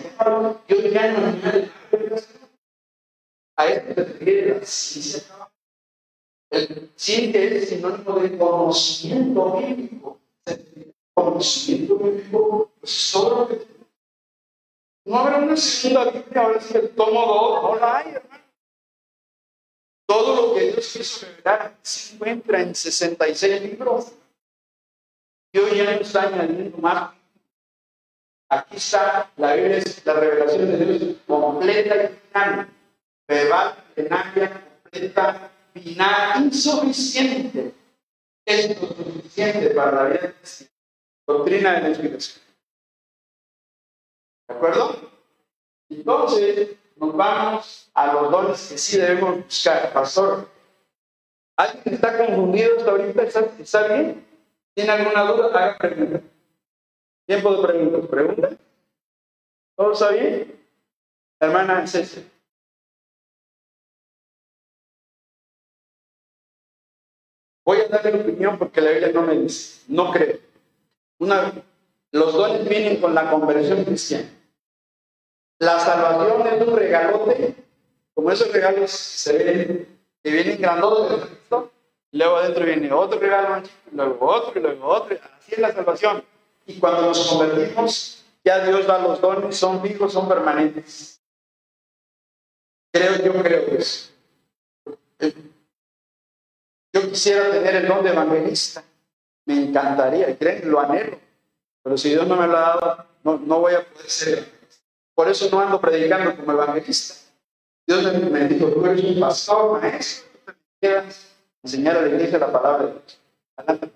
Yo 0.68 0.78
ya 0.78 1.12
no 1.12 1.28
hay. 1.43 1.72
A 3.60 3.66
esto 3.68 3.93
se 3.93 4.05
refiere 4.05 4.57
la 4.57 4.66
ciencia. 4.66 5.51
El 6.49 6.91
ciencia 6.95 7.41
es 7.43 7.68
sinónimo 7.68 8.20
de 8.20 8.38
conocimiento 8.38 9.57
bíblico. 9.57 10.20
Conocimiento 11.14 11.97
bíblico, 11.97 12.72
pues 12.80 13.10
todo 13.12 13.39
lo 13.41 13.47
que 13.49 13.68
no 15.03 15.18
habrá 15.18 15.39
una 15.39 15.57
segunda 15.57 16.10
Biblia, 16.10 16.41
ahora 16.41 16.57
es 16.60 16.72
el 16.74 16.89
tomo 16.95 17.26
2, 17.26 17.64
no 17.64 17.76
la 17.76 17.97
hay, 17.97 18.14
hermano. 18.14 18.43
Todo 20.07 20.36
lo 20.36 20.55
que 20.55 20.72
Dios 20.72 20.93
quiso 20.93 21.26
revelar 21.26 21.78
se 21.82 22.16
encuentra 22.16 22.62
en 22.62 22.74
66 22.74 23.62
libros. 23.62 24.14
Hoy 25.53 25.76
ya 25.76 25.84
no 25.84 25.99
está 25.99 26.30
añadiendo 26.30 26.78
más. 26.78 27.14
Aquí 28.49 28.78
está 28.78 29.30
la 29.36 29.53
la 29.57 30.14
revelación 30.14 30.66
de 30.66 30.86
Dios 30.86 31.18
completa 31.28 32.03
y 32.05 32.07
final 32.07 32.78
verbal, 33.30 33.75
plenaria, 33.93 34.49
completa, 34.51 35.51
final, 35.73 36.43
insuficiente. 36.45 37.73
Es 38.43 38.75
suficiente 38.75 39.69
para 39.69 39.91
la 39.91 40.09
vida. 40.09 40.34
Doctrina 41.27 41.73
de 41.73 41.82
la 41.82 41.89
inspiración. 41.89 42.43
¿De 44.47 44.55
acuerdo? 44.55 45.11
Entonces, 45.89 46.75
nos 46.95 47.15
vamos 47.15 47.91
a 47.93 48.13
los 48.13 48.32
dones 48.32 48.67
que 48.67 48.77
sí 48.80 48.97
debemos 48.97 49.45
buscar. 49.45 49.93
Pastor, 49.93 50.49
¿alguien 51.55 51.93
está 51.93 52.17
confundido 52.17 52.77
hasta 52.77 52.89
ahorita? 52.89 53.23
¿Está, 53.23 53.39
está 53.59 53.88
bien? 53.88 54.25
¿Tiene 54.73 54.91
alguna 54.91 55.23
duda? 55.25 55.47
Haga 55.49 55.77
pregunta. 55.77 56.21
Tiempo 57.27 57.55
de 57.55 57.67
preguntas. 57.67 58.09
¿Pregunta? 58.09 58.49
¿Todo 59.77 59.93
está 59.93 60.09
bien? 60.09 60.59
Hermana 61.39 61.86
César. 61.86 62.23
Voy 67.70 67.82
a 67.82 67.88
darle 67.88 68.22
opinión 68.22 68.57
porque 68.57 68.82
la 68.82 68.89
Biblia 68.89 69.11
no 69.13 69.22
me 69.22 69.38
dice. 69.38 69.84
No 69.89 70.09
creo. 70.09 70.39
Una, 71.20 71.53
los 72.11 72.34
dones 72.34 72.67
vienen 72.67 72.99
con 72.99 73.13
la 73.13 73.30
conversión 73.30 73.86
cristiana. 73.86 74.28
La 75.59 75.80
salvación 75.80 76.47
es 76.47 76.67
un 76.67 76.76
regalote, 76.76 77.53
como 78.15 78.32
esos 78.32 78.51
regalos 78.51 78.89
se 78.89 79.38
ven, 79.38 79.99
que 80.24 80.32
vienen 80.32 80.59
grandotes 80.59 81.11
de 81.11 81.28
Cristo, 81.28 81.72
luego 82.11 82.38
adentro 82.38 82.65
viene 82.65 82.91
otro 82.91 83.20
regalo, 83.20 83.61
luego 83.91 84.26
otro, 84.26 84.59
y 84.59 84.63
luego 84.63 84.88
otro, 84.88 85.20
así 85.38 85.51
es 85.51 85.59
la 85.59 85.72
salvación. 85.72 86.24
Y 86.65 86.80
cuando 86.80 87.03
nos 87.03 87.28
convertimos, 87.28 88.26
ya 88.43 88.65
Dios 88.65 88.88
da 88.88 88.97
los 88.97 89.22
dones, 89.22 89.55
son 89.55 89.80
fijos, 89.84 90.11
son 90.11 90.28
permanentes. 90.28 91.22
Creo, 92.91 93.15
yo 93.24 93.43
creo 93.43 93.61
eso. 93.78 94.09
Yo 96.93 97.01
quisiera 97.09 97.51
tener 97.51 97.75
el 97.75 97.87
don 97.87 98.03
de 98.03 98.09
evangelista. 98.09 98.83
Me 99.45 99.63
encantaría, 99.63 100.37
creen, 100.37 100.69
lo 100.69 100.79
anhelo. 100.79 101.19
Pero 101.83 101.97
si 101.97 102.09
Dios 102.09 102.27
no 102.27 102.35
me 102.35 102.47
lo 102.47 102.57
ha 102.57 102.59
dado, 102.59 103.05
no, 103.23 103.37
no 103.37 103.59
voy 103.59 103.73
a 103.73 103.87
poder 103.87 104.09
ser. 104.09 104.51
Por 105.13 105.27
eso 105.27 105.49
no 105.51 105.59
ando 105.59 105.79
predicando 105.79 106.35
como 106.35 106.51
evangelista. 106.51 107.15
Dios 107.85 108.03
me 108.31 108.47
dijo, 108.47 108.67
tú 108.67 108.85
eres 108.85 109.03
un 109.03 109.19
pastor, 109.19 109.81
maestro, 109.81 110.29
enseñar 111.63 111.97
a 111.97 112.01
la 112.01 112.07
iglesia 112.09 112.37
la 112.37 112.51
palabra 112.51 112.85
de 112.85 112.91
Dios. 112.93 113.19
Adelante. 113.57 113.91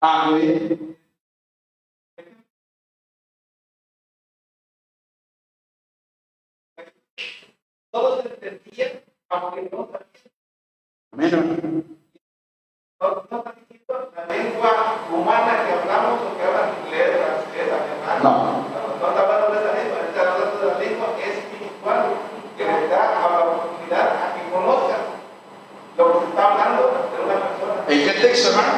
Ah. 0.00 0.38
Todos 7.90 8.26
entendían, 8.26 9.00
aunque 9.28 9.68
no 9.70 10.03
Amén. 11.14 11.30
La 12.98 14.26
lengua 14.26 14.98
humana 15.14 15.62
que 15.62 15.72
hablamos 15.78 16.18
o 16.26 16.36
que 16.36 16.42
hablan 16.42 16.74
inglés, 16.82 17.10
francés, 17.14 17.70
alemán. 17.70 18.18
No. 18.24 18.66
No 18.98 19.08
está 19.10 19.20
hablando 19.22 19.54
de 19.54 19.58
esa 19.62 19.72
lengua, 19.78 19.98
está 20.10 20.20
hablando 20.32 20.58
de 20.58 20.66
la 20.66 20.78
lengua 20.80 21.06
espiritual 21.22 22.02
que 22.58 22.64
les 22.66 22.90
da 22.90 23.02
a 23.14 23.30
la 23.30 23.38
oportunidad 23.46 24.06
a 24.10 24.34
que 24.34 24.42
conozcan 24.50 25.02
lo 25.98 26.02
que 26.12 26.18
se 26.18 26.26
está 26.30 26.42
hablando 26.50 26.82
de 26.82 27.18
una 27.22 27.36
persona. 27.46 27.74
¿En 27.86 27.98
qué 28.02 28.12
texto, 28.18 28.50
hermano? 28.50 28.74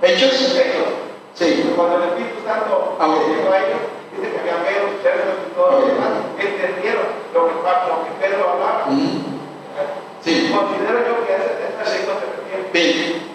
Hechos. 0.00 0.32
Hechos. 0.56 0.92
Sí. 1.34 1.72
Cuando 1.76 1.96
el 1.96 2.08
Espíritu 2.08 2.40
Santo 2.46 2.96
Ah, 2.98 3.06
llegó 3.28 3.52
a 3.52 3.58
ellos, 3.58 3.84
dice 4.16 4.32
que 4.32 4.50
había 4.50 5.02
tercios 5.02 5.36
y 5.44 5.54
todo 5.54 5.72
lo 5.72 5.86
demás, 5.86 6.08
entendieron 6.38 7.04
lo 7.34 7.48
que, 7.48 7.52
lo 7.52 8.04
que 8.04 8.10
Pedro 8.18 8.48
hablaba. 8.48 8.86
Mm. 8.88 9.32
Considero 10.92 11.26
yo 11.26 12.72
que. 12.72 13.32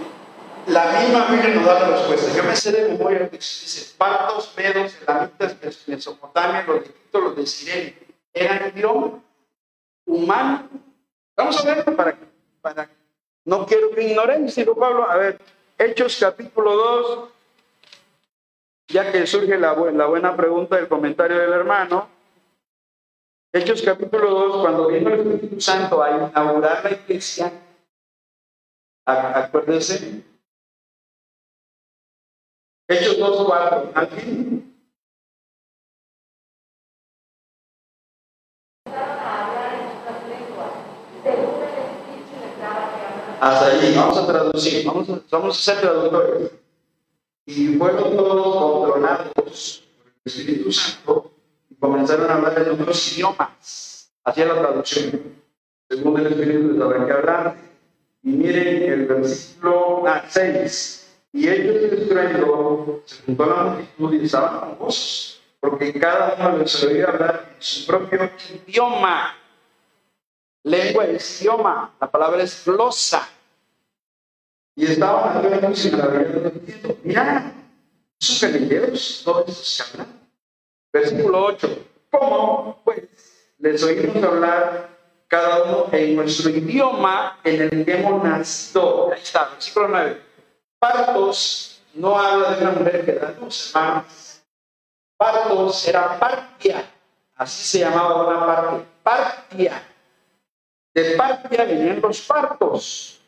La 0.68 1.00
misma 1.00 1.28
Biblia 1.28 1.56
nos 1.56 1.66
da 1.66 1.80
la 1.80 1.88
respuesta. 1.96 2.36
Yo 2.36 2.44
me 2.44 2.56
sé 2.56 2.72
de 2.74 2.90
memoria 2.90 3.20
el 3.20 3.30
texto. 3.30 3.64
Dice, 3.64 3.96
partos, 3.98 4.54
medos, 4.58 4.98
elamitas, 5.02 5.88
Mesopotamia, 5.88 6.64
los 6.68 6.82
de 6.82 6.86
Egipto, 6.90 7.22
los 7.22 7.36
de 7.38 7.48
Sirene. 7.48 7.98
Eran 8.34 8.74
idioma 8.76 9.24
humano. 10.06 10.70
Vamos 11.38 11.64
a 11.64 11.74
verlo 11.74 11.96
para, 11.96 12.18
para 12.62 12.90
no 13.46 13.66
quiero 13.66 13.92
que 13.92 14.10
ignoren, 14.10 14.46
dijo 14.46 14.76
Pablo. 14.76 15.10
A 15.10 15.16
ver, 15.16 15.40
Hechos 15.78 16.18
capítulo 16.20 16.76
2, 16.76 17.30
ya 18.90 19.10
que 19.10 19.26
surge 19.26 19.58
la, 19.58 19.74
la 19.74 20.06
buena 20.06 20.36
pregunta 20.36 20.76
del 20.76 20.90
comentario 20.90 21.38
del 21.38 21.54
hermano. 21.54 22.10
Hechos 23.54 23.82
capítulo 23.82 24.30
2, 24.30 24.62
cuando 24.62 24.88
vino 24.88 25.10
el 25.10 25.20
Espíritu 25.20 25.62
Santo 25.62 26.04
a 26.04 26.12
inaugurar 26.12 26.84
la 26.84 26.92
iglesia, 26.92 27.52
acuérdense, 29.06 30.24
Hechos 32.90 33.18
2, 33.18 33.46
4, 33.48 33.92
¿alguien? 33.96 34.78
Hasta 43.40 43.68
allí, 43.68 43.96
vamos 43.96 44.18
a 44.18 44.28
traducir, 44.28 44.86
vamos 44.86 45.10
a, 45.10 45.22
vamos 45.30 45.58
a 45.58 45.62
ser 45.62 45.82
traductores. 45.82 46.52
Y 47.46 47.78
fueron 47.78 48.18
todos 48.18 48.56
controlados 48.58 49.32
por 49.34 49.48
el 49.48 50.22
Espíritu 50.26 50.72
Santo 50.72 51.27
comenzaron 51.80 52.30
a 52.30 52.36
hablar 52.36 52.62
en 52.62 52.72
otros 52.72 53.14
idiomas. 53.14 54.12
Es 54.26 54.38
la 54.38 54.60
traducción. 54.60 55.22
Según 55.90 56.20
el 56.20 56.28
Espíritu 56.28 56.74
les 56.74 56.82
habrá 56.82 57.06
que 57.06 57.14
hablar. 57.14 57.56
Y 58.24 58.30
miren 58.30 58.92
el 58.92 59.06
versículo 59.06 60.04
6. 60.28 61.08
Y 61.34 61.48
ellos 61.48 61.94
estruendo 61.94 63.04
se 63.06 63.24
juntó 63.24 63.46
la 63.46 63.64
multitud 63.64 64.14
y 64.14 64.26
estaban 64.26 64.76
gozosos, 64.78 65.42
porque 65.60 65.94
cada 65.94 66.36
uno 66.40 66.58
les 66.58 66.84
oía 66.84 67.06
hablar 67.06 67.52
en 67.56 67.62
su 67.62 67.86
propio 67.86 68.30
idioma. 68.68 69.36
Lengua 70.64 71.06
es 71.06 71.42
idioma, 71.42 71.94
la 72.02 72.10
palabra 72.10 72.44
es 72.44 72.64
glosa. 72.66 73.30
Y 74.76 74.86
estaban 74.86 75.38
atentos 75.38 75.86
y 75.86 75.92
maravillados 75.92 76.54
diciendo, 76.54 76.98
mira, 77.04 77.54
son 78.20 78.52
galileos, 78.52 79.22
todos 79.24 79.48
estos 79.50 79.92
que 79.96 80.02
hablan. 80.02 80.27
Versículo 81.02 81.46
8. 81.46 81.86
¿Cómo? 82.12 82.82
Pues 82.84 83.04
les 83.60 83.84
oímos 83.84 84.24
hablar 84.24 84.90
cada 85.28 85.64
uno 85.64 85.86
en 85.92 86.16
nuestro 86.16 86.50
idioma 86.50 87.40
en 87.44 87.62
el 87.64 87.86
que 87.86 87.94
hemos 88.00 88.24
nacido. 88.24 89.12
Ahí 89.12 89.22
está, 89.22 89.50
versículo 89.50 89.88
9. 89.90 90.22
Partos 90.80 91.82
no 91.94 92.18
habla 92.18 92.56
de 92.56 92.62
una 92.64 92.72
mujer 92.72 93.06
que 93.06 93.14
da 93.14 93.32
luz, 93.40 93.72
hermanos. 93.76 94.42
Partos 95.18 95.88
era 95.88 96.20
partia, 96.20 96.86
así 97.36 97.64
se 97.66 97.80
llamaba 97.80 98.28
una 98.28 98.46
parte, 98.46 98.86
partia. 99.04 99.84
De 100.94 101.12
partia 101.16 101.64
venían 101.66 102.00
los 102.02 102.22
partos. 102.22 103.20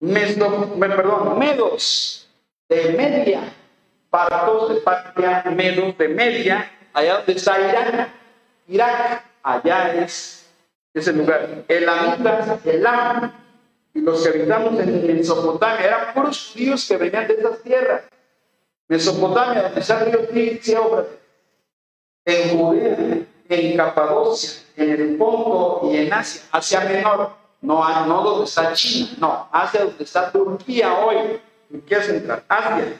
Meso, 0.00 0.48
me- 0.76 0.88
perdón, 0.88 1.38
medos, 1.38 2.28
de 2.68 2.92
media. 2.92 3.52
Partos 4.08 4.68
de 4.74 4.80
partia, 4.80 5.42
medos 5.54 5.98
de 5.98 6.08
media, 6.08 6.70
allá 6.96 7.18
donde 7.18 7.32
está 7.34 7.60
Irán, 7.60 8.12
Irak, 8.68 9.24
allá 9.42 9.94
es 10.02 10.48
ese 10.94 11.12
lugar. 11.12 11.64
Elamitas, 11.68 12.64
Elam, 12.64 13.32
y 13.92 14.00
los 14.00 14.22
que 14.22 14.30
habitamos 14.30 14.80
en 14.80 15.16
Mesopotamia 15.16 15.86
eran 15.86 16.14
puros 16.14 16.52
judíos 16.52 16.88
que 16.88 16.96
venían 16.96 17.28
de 17.28 17.34
esas 17.34 17.62
tierras. 17.62 18.02
Mesopotamia, 18.88 19.64
donde 19.64 19.80
está 19.80 20.00
el 20.00 20.12
río 20.12 20.28
Tigris. 20.28 20.74
En 22.24 22.58
Judea, 22.58 22.96
en 23.48 23.76
Capadocia, 23.76 24.62
en 24.76 24.90
el 24.90 25.16
Ponto 25.16 25.92
y 25.92 25.98
en 25.98 26.12
Asia, 26.12 26.42
Asia 26.50 26.80
Menor, 26.80 27.30
no, 27.60 28.06
no 28.06 28.22
donde 28.22 28.44
está 28.46 28.72
China, 28.72 29.10
no, 29.18 29.48
Asia 29.52 29.84
donde 29.84 30.02
está 30.02 30.32
Turquía 30.32 30.98
hoy, 30.98 31.40
Turquía 31.70 32.02
Central, 32.02 32.42
Asia, 32.48 32.96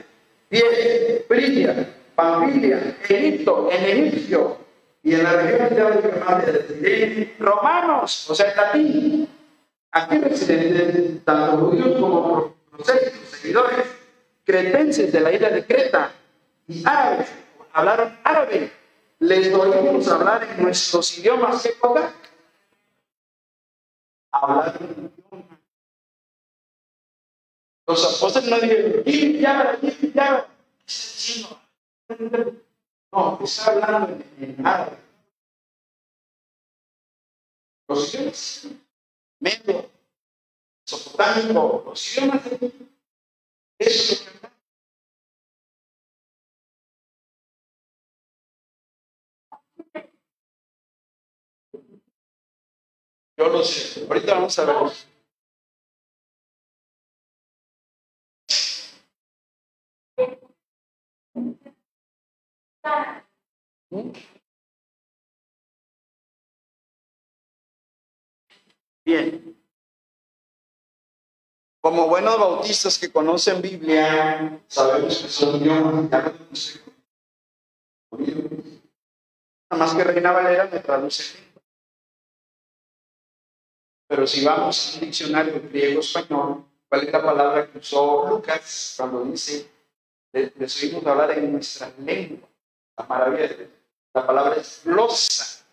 10, 0.50 1.24
Frigia, 1.26 1.95
Pamfilia, 2.16 2.96
Egipto, 3.02 3.68
en 3.70 3.84
egipcio, 3.84 4.58
y 5.06 5.14
en 5.14 5.22
la 5.22 5.32
región 5.34 5.68
de 5.68 6.52
de 6.80 7.36
romanos, 7.38 8.28
o 8.28 8.34
sea, 8.34 8.50
en 8.50 8.56
latín. 8.56 9.28
Aquí 9.92 10.18
residentes, 10.18 11.24
tanto 11.24 11.58
judíos 11.58 12.00
como 12.00 12.54
prosélitos, 12.70 13.28
seguidores, 13.30 13.86
cretenses 14.44 15.12
de 15.12 15.20
la 15.20 15.32
isla 15.32 15.50
de 15.50 15.64
Creta 15.64 16.12
y 16.66 16.82
árabes, 16.84 17.28
hablaron 17.72 18.18
árabe. 18.24 18.72
Les 19.20 19.54
oímos 19.54 20.08
hablar 20.08 20.42
en 20.42 20.64
nuestros 20.64 21.18
idiomas. 21.18 21.62
¿Qué? 21.62 21.74
Hablar 24.32 24.76
en 24.80 25.12
idioma. 25.16 25.60
Los 27.86 28.16
apóstoles 28.16 28.50
no 28.50 28.58
dijeron. 28.58 29.04
¿Qué 29.04 29.86
está 30.02 30.48
diciendo? 30.84 31.65
No, 32.08 33.38
está 33.42 33.72
hablando 33.72 34.12
en 34.12 34.44
el 34.44 34.58
mar. 34.58 34.96
Los 37.88 38.14
idiomas 38.14 38.68
medio, 39.40 39.90
eso 40.84 40.96
es 40.96 42.26
lo 42.26 42.42
que 42.42 42.72
Yo 53.38 53.48
lo 53.48 53.62
sé. 53.62 54.06
Ahorita 54.08 54.34
vamos 54.34 54.58
a 54.58 54.64
ver. 54.64 55.15
Bien. 69.04 69.56
Como 71.80 72.08
buenos 72.08 72.38
bautistas 72.38 72.98
que 72.98 73.12
conocen 73.12 73.62
Biblia, 73.62 74.60
sabemos 74.66 75.22
que 75.22 75.28
son 75.28 75.62
idiomas. 75.62 76.10
Nada 79.70 79.84
más 79.84 79.94
que 79.94 80.04
Reina 80.04 80.32
Valera 80.32 80.66
me 80.66 80.80
traduce. 80.80 81.38
Pero 84.08 84.26
si 84.26 84.44
vamos 84.44 84.94
al 84.94 85.00
diccionario 85.00 85.62
griego-español, 85.68 86.64
¿cuál 86.88 87.04
es 87.06 87.12
la 87.12 87.22
palabra 87.22 87.70
que 87.70 87.78
usó 87.78 88.28
Lucas 88.28 88.94
cuando 88.96 89.24
dice, 89.24 89.70
les 90.32 90.82
oímos 90.82 91.06
hablar 91.06 91.30
en 91.38 91.52
nuestra 91.52 91.92
lengua? 91.98 92.48
La 92.96 93.06
maravilla 93.06 93.48
de 93.48 93.75
la 94.16 94.26
palabra 94.26 94.56
es 94.56 94.80
glosa. 94.82 95.66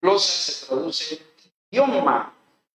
Glosa 0.00 0.32
se 0.32 0.66
traduce 0.66 1.22
idioma. 1.70 2.32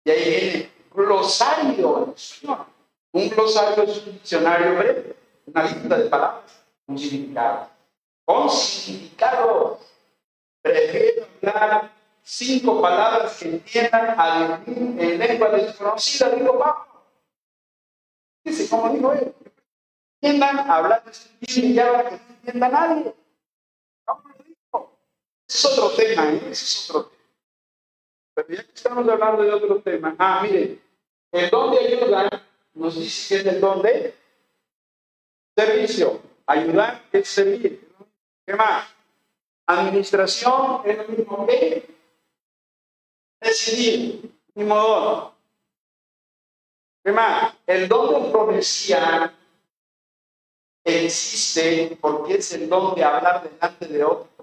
Y 0.03 0.09
ahí 0.09 0.23
viene 0.23 0.71
glosario 0.91 2.07
en. 2.07 2.65
Un 3.11 3.29
glosario 3.29 3.83
es 3.83 3.97
un 3.99 4.13
diccionario 4.13 4.77
breve, 4.77 5.15
una 5.45 5.63
lista 5.63 5.97
de 5.97 6.09
palabras 6.09 6.63
con 6.85 6.97
significado. 6.97 7.69
Con 8.25 8.49
significado. 8.49 9.79
Prefiero 10.61 11.27
hablar 11.43 11.91
cinco 12.23 12.81
palabras 12.81 13.37
que 13.37 13.49
entiendan 13.49 14.15
a 14.17 14.61
en 14.65 15.19
lengua 15.19 15.49
desconocida, 15.49 16.29
digo 16.29 16.57
Pablo. 16.57 16.85
Dice, 18.43 18.67
como 18.69 18.89
dijo 18.89 19.13
él, 19.13 19.33
entiendan 20.19 20.69
hablar 20.69 21.03
de 21.03 21.11
y 21.39 21.73
ya 21.73 22.09
que 22.09 22.11
no 22.11 22.21
entienda 22.35 22.69
nadie. 22.69 23.15
Es 25.49 25.65
otro 25.65 25.89
tema, 25.95 26.31
¿eh? 26.31 26.41
es 26.51 26.89
otro 26.89 27.09
tema. 27.09 27.23
Pero 28.35 28.47
ya 28.49 28.63
que 28.63 28.71
estamos 28.71 29.09
hablando 29.09 29.41
de 29.41 29.51
otro 29.51 29.81
tema, 29.81 30.15
ah, 30.19 30.41
mire, 30.43 30.79
el 31.31 31.49
don 31.49 31.71
de 31.71 31.79
ayuda 31.79 32.29
nos 32.75 32.95
dice 32.95 33.35
que 33.35 33.41
es 33.41 33.55
el 33.55 33.59
don 33.59 33.81
de 33.81 34.13
servicio. 35.57 36.21
Ayudar 36.45 37.03
es 37.11 37.27
servir. 37.27 37.89
¿Qué 38.45 38.55
más? 38.55 38.87
Administración 39.65 40.81
es 40.85 40.97
lo 40.97 41.07
mismo 41.07 41.47
que 41.47 41.95
decidir. 43.41 44.31
Ni 44.53 44.63
modo. 44.63 45.33
¿Qué 47.03 47.11
más? 47.11 47.55
El 47.65 47.87
don 47.87 48.23
de 48.23 48.31
profecía 48.31 49.33
existe 50.83 51.97
porque 51.99 52.35
es 52.35 52.51
el 52.53 52.69
don 52.69 52.93
de 52.95 53.03
hablar 53.03 53.43
delante 53.43 53.87
de 53.87 54.03
otros. 54.03 54.38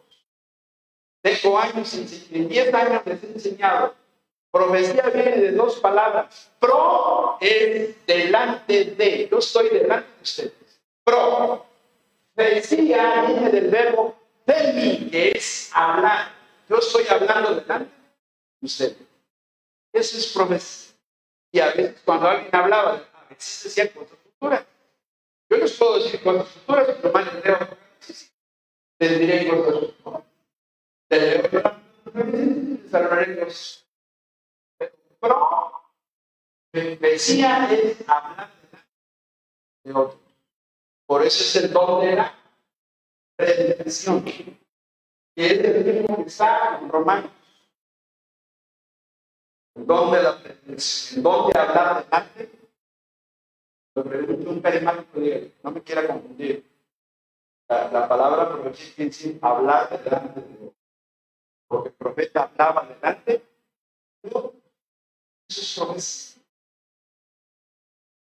Tengo 1.27 1.59
años, 1.59 1.93
en 2.31 2.49
10 2.49 2.73
años 2.73 3.03
les 3.05 3.25
he 3.25 3.27
enseñado. 3.27 3.97
Profecía 4.53 5.03
viene 5.13 5.37
de 5.39 5.53
dos 5.53 5.81
palabras. 5.81 6.53
Pro 6.61 7.37
es 7.41 8.07
delante 8.07 8.85
de. 8.85 9.29
Yo 9.29 9.39
estoy 9.39 9.71
delante 9.71 10.09
de 10.09 10.23
ustedes. 10.23 10.53
Pro. 11.03 11.67
Profecía 12.33 13.25
viene 13.27 13.51
del 13.51 13.71
verbo 13.71 14.15
mí, 14.47 15.09
que 15.11 15.33
es 15.33 15.69
hablar. 15.75 16.31
Yo 16.69 16.77
estoy 16.77 17.05
hablando 17.09 17.57
delante 17.57 17.91
de 18.61 18.67
ustedes. 18.67 18.97
Eso 19.93 20.19
es 20.19 20.27
profecía. 20.29 20.95
Y 21.51 21.59
a 21.59 21.67
veces 21.73 22.03
cuando 22.05 22.29
alguien 22.29 22.55
hablaba, 22.55 23.03
a 23.13 23.29
veces 23.29 23.65
decía 23.65 23.93
cosas 23.93 24.17
futuras. 24.23 24.65
Yo 25.51 25.57
les 25.57 25.73
puedo 25.73 25.99
decir 25.99 26.23
cosas 26.23 26.49
futuras, 26.51 26.87
pero 27.03 27.13
más 27.13 27.27
les 29.01 29.19
diré 29.19 29.51
futuras 29.51 30.23
profecía 36.73 37.71
es 37.73 38.09
hablar 38.09 38.51
de 39.85 39.93
otro. 39.93 40.19
Por 41.07 41.23
eso 41.23 41.45
es 41.45 41.65
el 41.65 41.73
don 41.73 42.01
de 42.01 42.17
la 42.17 42.35
redención, 43.39 44.25
que 44.25 44.59
es 45.37 45.51
el 45.53 46.01
mismo 46.01 46.17
que 46.17 46.23
está 46.23 46.79
en 46.81 46.89
Romanos. 46.89 47.31
El 49.77 49.87
don 49.87 50.11
de 50.13 50.23
la 50.23 50.33
redención, 50.39 51.19
el 51.19 51.23
don 51.23 51.53
de 51.53 51.61
hablar 51.61 52.05
delante. 52.05 52.51
Lo 53.95 54.05
pregunto 54.05 54.51
un 54.51 54.61
carismático, 54.61 55.21
no 55.63 55.71
me 55.71 55.83
quiera 55.83 56.07
confundir. 56.07 56.65
La, 57.69 57.91
la 57.91 58.09
palabra 58.09 58.49
profecía 58.51 58.95
quiere 58.95 59.11
decir 59.11 59.39
hablar 59.43 59.89
delante 60.03 60.41
de 60.41 60.59
Dios 60.59 60.76
porque 61.77 61.89
el 61.91 61.95
profeta 61.95 62.45
hablaba 62.45 62.87
delante, 62.89 63.43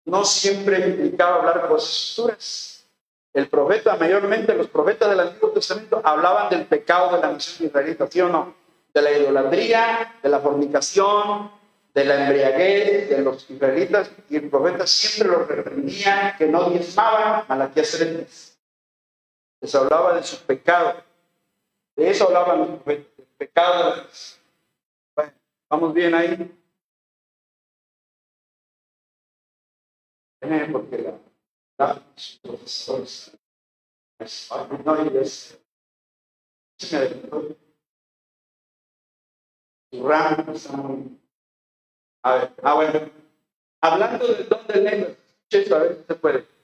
no 0.05 0.25
siempre 0.25 0.87
implicaba 0.89 1.37
hablar 1.37 1.67
cosas 1.67 2.15
futuras. 2.15 2.85
El 3.33 3.47
profeta, 3.47 3.95
mayormente 3.95 4.53
los 4.55 4.67
profetas 4.67 5.09
del 5.09 5.21
Antiguo 5.21 5.51
Testamento, 5.51 6.01
hablaban 6.03 6.49
del 6.49 6.65
pecado 6.65 7.15
de 7.15 7.21
la 7.21 7.31
nación 7.31 7.67
israelita, 7.67 8.07
¿sí 8.07 8.19
o 8.19 8.27
no? 8.27 8.55
De 8.93 9.01
la 9.01 9.11
idolatría, 9.11 10.19
de 10.21 10.29
la 10.29 10.39
fornicación, 10.39 11.51
de 11.93 12.05
la 12.05 12.25
embriaguez 12.25 13.09
de 13.09 13.21
los 13.21 13.49
israelitas, 13.49 14.11
y 14.29 14.35
el 14.37 14.49
profeta 14.49 14.85
siempre 14.85 15.37
los 15.37 15.47
reprendía 15.47 16.35
que 16.37 16.47
no 16.47 16.69
diezmaban 16.69 17.45
Malaquías 17.47 17.91
3. 17.91 18.59
Les 19.61 19.75
hablaba 19.75 20.15
de 20.15 20.23
su 20.23 20.37
pecado. 20.45 20.95
De 21.95 22.09
eso 22.09 22.27
hablaban 22.27 22.59
los 22.59 22.69
profetas 22.69 23.11
pecado. 23.41 24.07
Bueno, 25.15 25.33
vamos 25.67 25.93
bien 25.95 26.13
ahí. 26.13 26.57
Porque 30.71 30.97
la, 30.99 31.19
la 31.77 32.03
muy. 40.77 41.19
A 42.23 42.35
ver, 42.35 42.55
ah, 42.61 42.75
bueno. 42.75 43.11
Hablando 43.81 44.27
del 44.27 44.47
don 44.49 44.67
de 44.67 44.81
lenguas, 44.81 45.17
a 45.71 45.79
ver 45.79 45.97
si 45.97 46.03
se 46.03 46.15
puede. 46.15 46.61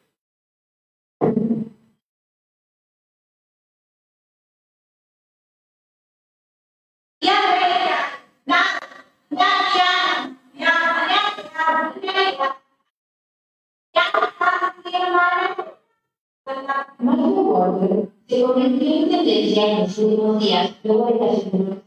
Se 18.37 18.43
convirtió 18.43 18.95
en 18.95 19.09
tendencia 19.09 19.71
en 19.71 19.79
los 19.79 19.97
últimos 19.97 20.39
días 20.39 20.71
luego 20.83 21.07
de 21.07 21.25
la 21.25 21.35
Segunda 21.35 21.77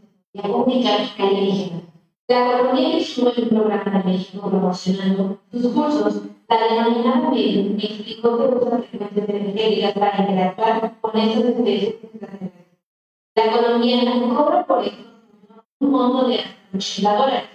Comunicar 0.42 1.00
alienígena. 1.18 1.82
La 2.28 2.46
colonia 2.46 2.98
en 2.98 3.42
un 3.42 3.48
programa 3.48 3.98
de 3.98 4.04
México 4.04 4.50
promocionando 4.50 5.38
sus 5.52 5.66
cursos. 5.72 6.22
La 6.48 6.56
denominada 6.64 7.30
Medium 7.30 7.76
explicó 7.78 8.36
que 8.36 8.56
usa 8.56 8.78
frecuencias 8.78 9.28
energéticas 9.28 9.92
para 9.92 10.22
interactuar 10.22 11.00
con 11.00 11.20
estas 11.20 11.44
especies. 11.44 11.94
La 13.36 13.52
colombiana 13.52 14.36
cobra 14.36 14.66
por 14.66 14.84
esto 14.84 15.04
un 15.80 15.90
monto 15.90 16.28
de 16.28 16.38
hasta 16.40 16.76
80 16.76 17.14
dólares. 17.16 17.48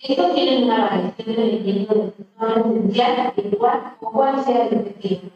Estos 0.00 0.34
tienen 0.34 0.64
una 0.64 0.84
variación 0.84 1.36
dependiendo 1.36 1.94
de 1.94 2.12
su 2.16 2.24
zona 2.38 2.60
esencial, 2.60 3.32
igual 3.36 3.96
o 4.00 4.10
cual 4.10 4.44
sea 4.44 4.66
el 4.66 4.78
objetivo. 4.78 5.30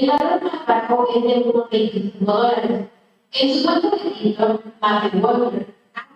El 0.00 0.08
valor 0.08 0.42
más 0.42 0.66
bajo 0.66 1.06
es 1.14 1.22
de 1.22 1.50
unos 1.50 1.70
25 1.70 2.24
dólares. 2.24 2.88
En 3.32 3.54
su 3.54 3.64
cuenta 3.64 3.90
de 3.90 4.10
Twitter, 4.10 4.60
Matthew 4.80 5.20
Walker 5.20 5.66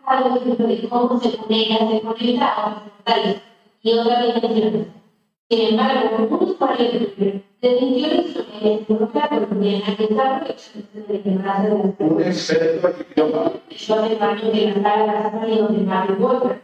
ha 0.05 0.21
dado 0.21 0.37
ejemplo 0.37 0.67
de 0.67 0.89
cómo 0.89 1.21
se 1.21 1.29
ella 1.49 1.79
se 1.89 2.01
conecta 2.01 2.47
a 2.49 2.67
otros 2.67 2.93
portales 2.97 3.37
y 3.83 3.93
otras 3.93 4.35
dimensiones. 4.35 4.87
Sin 5.49 5.61
embargo, 5.61 6.27
un 6.29 6.49
usuario 6.49 6.91
de 6.91 6.99
Twitter 6.99 7.45
desmintió 7.63 8.07
la 8.09 8.15
historia 8.15 8.59
de 8.61 9.11
la 9.21 9.47
colombiana 9.47 9.97
que 9.97 10.05
está 10.05 10.37
aprovechándose 10.37 11.13
de 11.13 11.15
ignorancia 11.19 12.59
de 12.59 12.81
las 12.83 12.95
personas. 12.95 13.53
Yo 13.71 13.95
afirmando 13.95 14.53
que 14.53 14.67
las 14.67 14.75
palabras 14.75 15.33
salido 15.33 15.69
de 15.69 15.79
Matthew 15.79 16.17
Walker 16.19 16.63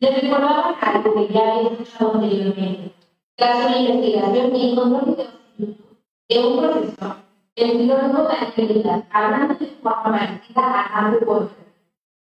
le 0.00 0.10
recordaban 0.10 0.74
algo 0.80 1.14
que 1.14 1.34
ya 1.34 1.54
había 1.56 1.70
escuchado 1.72 2.14
anteriormente. 2.14 2.92
Tras 3.36 3.66
una 3.66 3.78
investigación 3.78 4.56
encontró 4.56 5.00
videos 5.04 5.83
de 6.28 6.38
un 6.38 6.58
profesor, 6.58 7.16
el 7.56 7.70
filósofo 7.72 8.28
Daniel 8.56 9.04
hablando 9.10 9.54
de 9.54 9.66
forma 9.66 10.02
parecida 10.04 10.86
a 10.86 11.10
Walker. 11.26 11.64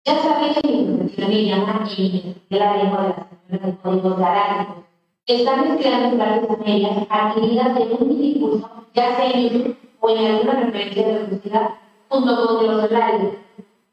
Ya 0.06 0.24
sabéis 0.24 0.58
que 0.62 0.68
mi 0.72 0.86
profesión 0.86 1.30
me 1.30 1.46
llama 1.46 1.88
y 1.98 2.36
de 2.50 2.60
la 2.60 2.78
lengua 2.78 3.28
de 3.48 3.58
las 3.58 3.66
de 3.66 3.78
códigos 3.78 4.18
galácticos. 4.18 4.84
Están 5.26 5.76
mezclando 5.76 6.18
gracias 6.18 6.60
a 6.60 6.66
ellas 6.66 7.08
actividades 7.10 7.90
de 7.90 7.96
un 7.96 8.22
discurso, 8.22 8.70
ya 8.96 9.16
sea 9.16 9.32
en 9.32 9.50
YouTube 9.50 9.78
o 10.00 10.10
en 10.10 10.26
alguna 10.26 10.54
referencia 10.62 11.04
reducida, 11.04 11.80
junto 12.08 12.48
con 12.48 12.68
los 12.68 12.84
horarios. 12.86 13.34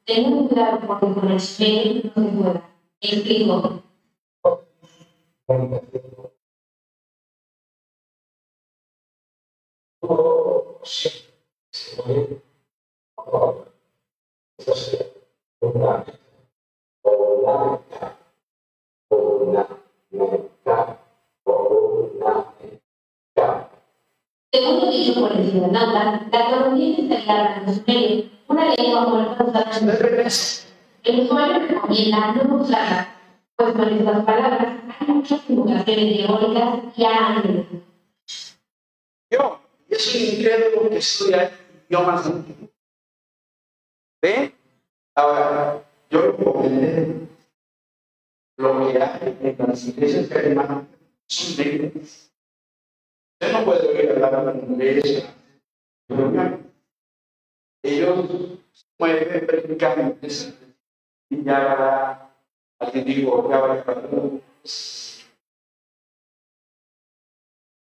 Tengan 0.04 0.46
cuidado 0.46 0.80
porque 0.86 1.20
con 1.20 1.32
el 1.32 1.40
sueño 1.40 2.02
no 2.14 2.22
se 2.22 2.36
juega. 2.36 2.62
Explico. 3.00 3.82
Según 24.52 24.80
lo 24.80 24.90
dicho 24.90 25.20
por 25.20 25.32
el 25.32 25.50
ciudadano, 25.50 25.92
la 26.30 26.48
economía 26.48 26.98
instalará 26.98 27.56
en 27.56 27.66
los 27.66 27.86
medios 27.86 28.24
una 28.46 28.74
lengua 28.76 29.06
muerta 29.08 29.44
usada 29.44 29.78
en 29.78 29.88
El 31.02 31.20
usuario 31.20 31.66
recomienda 31.66 32.32
no 32.32 32.62
usarla, 32.62 33.08
pues 33.56 33.72
con 33.72 33.88
estas 33.88 34.24
palabras 34.24 34.68
hay 35.00 35.06
muchas 35.08 35.50
invocaciones 35.50 36.16
teóricas 36.16 36.96
y 36.96 37.04
ángeles. 37.04 37.66
Yo 39.88 39.98
soy 39.98 40.20
incrédulo 40.22 40.90
que 40.90 40.98
estudia 40.98 41.52
idiomas 41.88 42.26
antiguos. 42.26 42.70
¿Ve? 44.22 44.54
Ahora, 45.14 45.84
yo 46.10 46.22
recomiendo 46.32 47.28
lo 48.58 48.92
que 48.92 49.02
hay 49.02 49.38
en 49.40 49.56
las 49.58 49.86
iglesias 49.86 50.28
carismáticas 50.28 50.86
son 51.28 51.64
negras. 51.64 52.32
Usted 53.34 53.52
no 53.52 53.64
puede 53.64 53.88
oír 53.88 54.24
hablar 54.24 54.56
en 54.56 54.72
inglés. 54.72 55.26
Ellos 57.82 58.58
mueven 58.98 59.46
prácticamente 59.46 60.28
y 61.30 61.44
ya 61.44 62.32
alguien 62.78 63.04
dijo, 63.04 63.50
ya 63.50 63.58
va 63.60 63.84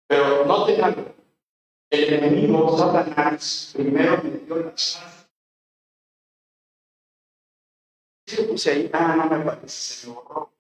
Pero 0.09 0.45
no 0.45 0.67
tengan 0.67 1.15
el 1.95 2.15
enemigo 2.15 2.77
Satanás 2.77 3.73
primero 3.75 4.23
metió 4.23 4.57
las 4.57 5.01
manos. 5.01 5.29
Se 8.27 8.43
puse 8.45 8.71
ahí, 8.71 8.91
ah, 8.93 9.17
no 9.17 9.39
me 9.39 9.45
parece, 9.45 9.69
se 9.69 10.09
me 10.09 10.15
borró. 10.15 10.53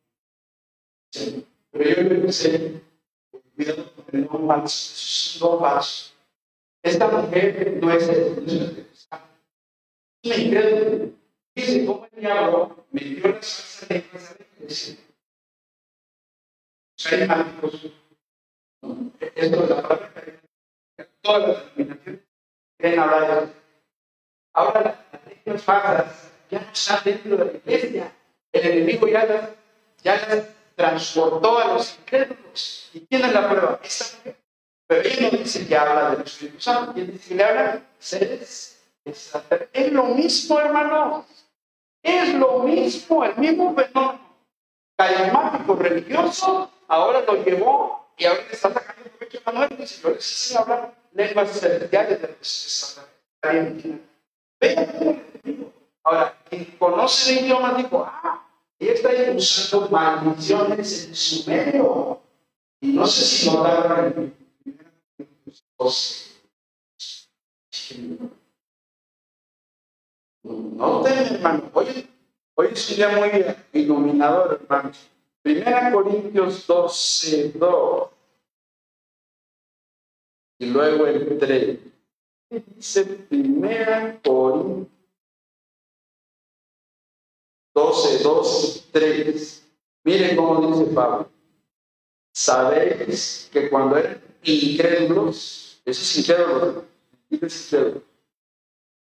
Pero 1.70 1.90
yo 1.90 2.02
le 2.02 2.14
puse 2.20 2.82
cuidado 3.54 3.92
con 3.94 4.04
el 4.12 4.22
no 4.22 5.58
falso. 5.58 6.14
Esta 6.82 7.08
mujer 7.08 7.78
no 7.80 7.90
es 7.90 8.08
el 8.08 8.86
me 10.24 10.36
incrédulo. 10.36 11.12
Dice, 11.54 11.86
¿cómo 11.86 12.06
el 12.10 12.20
diablo 12.20 12.86
metió 12.90 13.28
las 13.28 13.46
falsas 13.46 13.90
lenguas 13.90 14.30
a 14.30 14.34
la 14.34 14.46
iglesia? 14.56 14.96
Los 16.96 17.12
animáticos. 17.12 17.92
Esto 19.20 19.64
es 19.64 19.70
la 19.70 19.82
palabra 19.82 20.43
todas 21.22 21.48
las 21.48 21.76
denominaciones 21.76 22.20
quieren 22.78 23.00
hablar 23.00 23.46
de 23.46 23.52
Ahora 24.52 25.06
las 25.12 25.20
lenguas 25.26 25.62
falsas 25.62 26.30
ya 26.50 26.60
no 26.60 26.72
están 26.72 27.00
dentro 27.04 27.36
de 27.36 27.44
la 27.44 27.52
iglesia. 27.52 28.12
El 28.52 28.70
enemigo 28.70 29.08
ya 29.08 29.24
las, 29.24 29.50
ya 30.02 30.14
las 30.28 30.44
transportó 30.76 31.58
a 31.58 31.74
los 31.74 31.98
incrédulos. 31.98 32.90
¿Y 32.92 33.00
quién 33.06 33.24
es 33.24 33.32
la 33.32 33.48
prueba? 33.48 33.80
Mujer. 33.82 34.36
Pero 34.86 35.00
ella 35.00 35.30
no 35.32 35.38
dice 35.38 35.66
que 35.66 35.76
habla 35.76 36.10
del 36.10 36.20
Espíritu 36.20 36.60
Santo, 36.60 36.92
ella 36.94 37.10
dice 37.10 37.28
que 37.30 37.34
le 37.34 37.44
habla 37.44 37.82
seres 37.98 38.74
es 39.04 39.92
lo 39.92 40.04
mismo, 40.04 40.58
hermano. 40.58 41.26
Es 42.02 42.34
lo 42.34 42.60
mismo, 42.60 43.24
el 43.24 43.36
mismo 43.36 43.74
fenómeno 43.74 44.20
carismático 44.96 45.74
religioso, 45.74 46.70
ahora 46.88 47.20
lo 47.22 47.44
llevó 47.44 48.06
y 48.16 48.26
ahora 48.26 48.42
está 48.50 48.72
sacando 48.72 49.10
provecho 49.24 49.40
a 49.44 49.52
Manuel. 49.52 49.76
Dice, 49.78 50.02
yo 50.02 50.10
les 50.10 50.56
hablar 50.56 50.94
lenguas 51.12 51.50
celestiales 51.58 52.20
de 52.20 52.28
los 52.28 53.00
Vean 53.42 54.02
Ahora, 56.02 56.36
quien 56.48 56.64
conoce 56.78 57.38
el 57.38 57.44
idioma 57.46 57.74
dijo, 57.74 58.04
ah, 58.06 58.46
ella 58.78 58.92
está 58.92 59.08
usando 59.34 59.88
maldiciones 59.88 61.06
en 61.06 61.14
su 61.14 61.50
medio. 61.50 62.20
Y 62.80 62.88
no 62.88 63.06
sé 63.06 63.24
si 63.24 63.50
notaron 63.50 64.34
no 70.44 71.02
temen, 71.02 71.34
hermano. 71.34 71.70
Hoy, 71.72 72.08
hoy 72.54 72.68
es 72.72 72.90
un 72.90 72.96
día 72.96 73.08
muy 73.08 73.56
iluminador, 73.72 74.60
hermano. 74.60 74.92
Primera 75.42 75.90
Corintios 75.90 76.66
12, 76.66 77.52
2. 77.52 78.13
Y 80.58 80.66
luego 80.66 81.04
3. 81.38 81.78
Dice 82.76 83.04
Primera 83.04 84.20
Corintios 84.22 84.88
12, 87.74 88.22
2 88.22 88.88
3. 88.92 89.66
Miren 90.04 90.36
cómo 90.36 90.66
dice 90.66 90.92
Pablo. 90.92 91.28
Sabéis 92.32 93.48
que 93.52 93.70
cuando 93.70 93.96
eran 93.96 94.22
incrédulos, 94.42 95.80
eso 95.84 96.02
es 96.02 96.18
incrédulo 96.18 96.84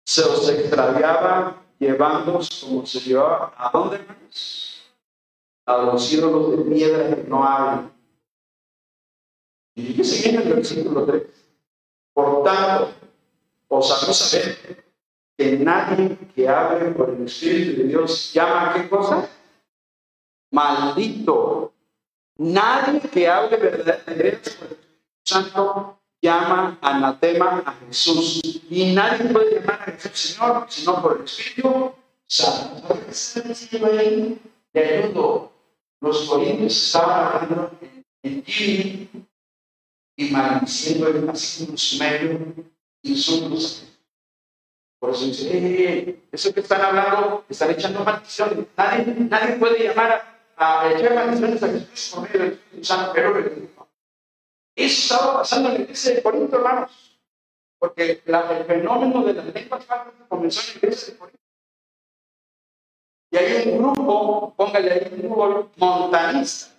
se 0.06 0.22
os 0.24 0.50
extraviaba 0.50 1.62
llevándoos 1.80 2.64
como 2.64 2.86
se 2.86 3.00
llevaba 3.00 3.54
a 3.58 3.72
dónde 3.72 4.00
a 5.66 5.78
los 5.78 6.14
ídolos 6.14 6.52
de 6.52 6.76
piedra 6.76 7.16
que 7.16 7.24
no 7.24 7.44
hablan. 7.44 7.92
Y 9.76 10.04
sigue 10.04 10.30
en 10.30 10.42
el 10.42 10.54
versículo 10.54 11.06
3. 11.06 11.24
Por 12.14 12.44
tanto, 12.44 12.94
os 13.68 13.92
hago 13.92 14.14
saber 14.14 14.86
que 15.38 15.58
nadie 15.58 16.18
que 16.34 16.48
hable 16.48 16.92
por 16.92 17.10
el 17.10 17.26
Espíritu 17.26 17.82
de 17.82 17.88
Dios 17.90 18.32
llama 18.34 18.70
a 18.70 18.74
qué 18.74 18.88
cosa? 18.88 19.30
Maldito. 20.52 21.74
Nadie 22.38 23.02
que 23.02 23.28
hable 23.28 23.58
verdad 23.58 24.00
por 24.06 24.14
el 24.14 24.22
Espíritu 24.28 24.78
Santo 25.26 26.00
llama 26.22 26.78
anatema 26.82 27.64
a 27.66 27.74
Jesús. 27.86 28.42
Y 28.70 28.94
nadie 28.94 29.26
puede 29.30 29.60
llamar 29.60 29.82
a 29.82 29.92
Jesús 29.92 30.36
Señor, 30.36 30.66
sino 30.70 31.02
por 31.02 31.18
el 31.18 31.26
Espíritu 31.26 31.92
Santo. 32.26 32.98
De 34.74 34.84
ayudo, 34.84 35.52
los 36.00 36.30
corintios 36.30 36.86
estaban 36.86 37.34
hablando 37.34 37.72
en 38.24 38.44
ti 38.44 39.10
y 40.16 40.30
maldiciendo 40.32 41.32
así 41.32 41.66
como 41.66 41.78
su 41.78 41.98
medio 42.00 42.56
insultos. 43.04 43.84
Por 45.00 45.12
eso 45.12 45.26
dice, 45.26 45.50
eh, 45.52 46.20
eso 46.32 46.54
que 46.54 46.62
están 46.62 46.82
hablando, 46.82 47.46
están 47.50 47.72
echando 47.72 48.04
maldiciones. 48.04 48.66
Nadie, 48.76 49.06
nadie 49.30 49.56
puede 49.58 49.84
llamar 49.84 50.46
a, 50.56 50.82
a 50.82 50.92
echar 50.92 51.14
maldiciones 51.14 51.62
a 51.62 51.68
Jesús 51.68 52.12
por 52.16 52.30
medio 52.30 52.58
del 52.72 52.86
Santo, 52.86 53.14
eso 54.76 55.14
estaba 55.14 55.40
pasando 55.40 55.70
en 55.70 55.76
la 55.76 55.82
iglesia 55.82 56.16
de 56.16 56.24
Corinto, 56.24 56.58
hermanos. 56.58 57.20
Porque 57.80 58.22
el 58.26 58.66
fenómeno 58.66 59.24
de 59.24 59.34
las 59.34 59.46
lenguas 59.54 59.86
comenzó 60.28 60.62
en 60.62 60.68
la 60.68 60.78
iglesia 60.78 61.14
de 61.14 61.20
Corinto. 61.20 61.40
Y 63.32 63.38
hay 63.38 63.70
un 63.70 63.78
grupo, 63.80 64.54
póngale 64.56 64.92
ahí 64.92 65.10
un 65.14 65.22
grupo 65.22 65.72
montanista, 65.78 66.74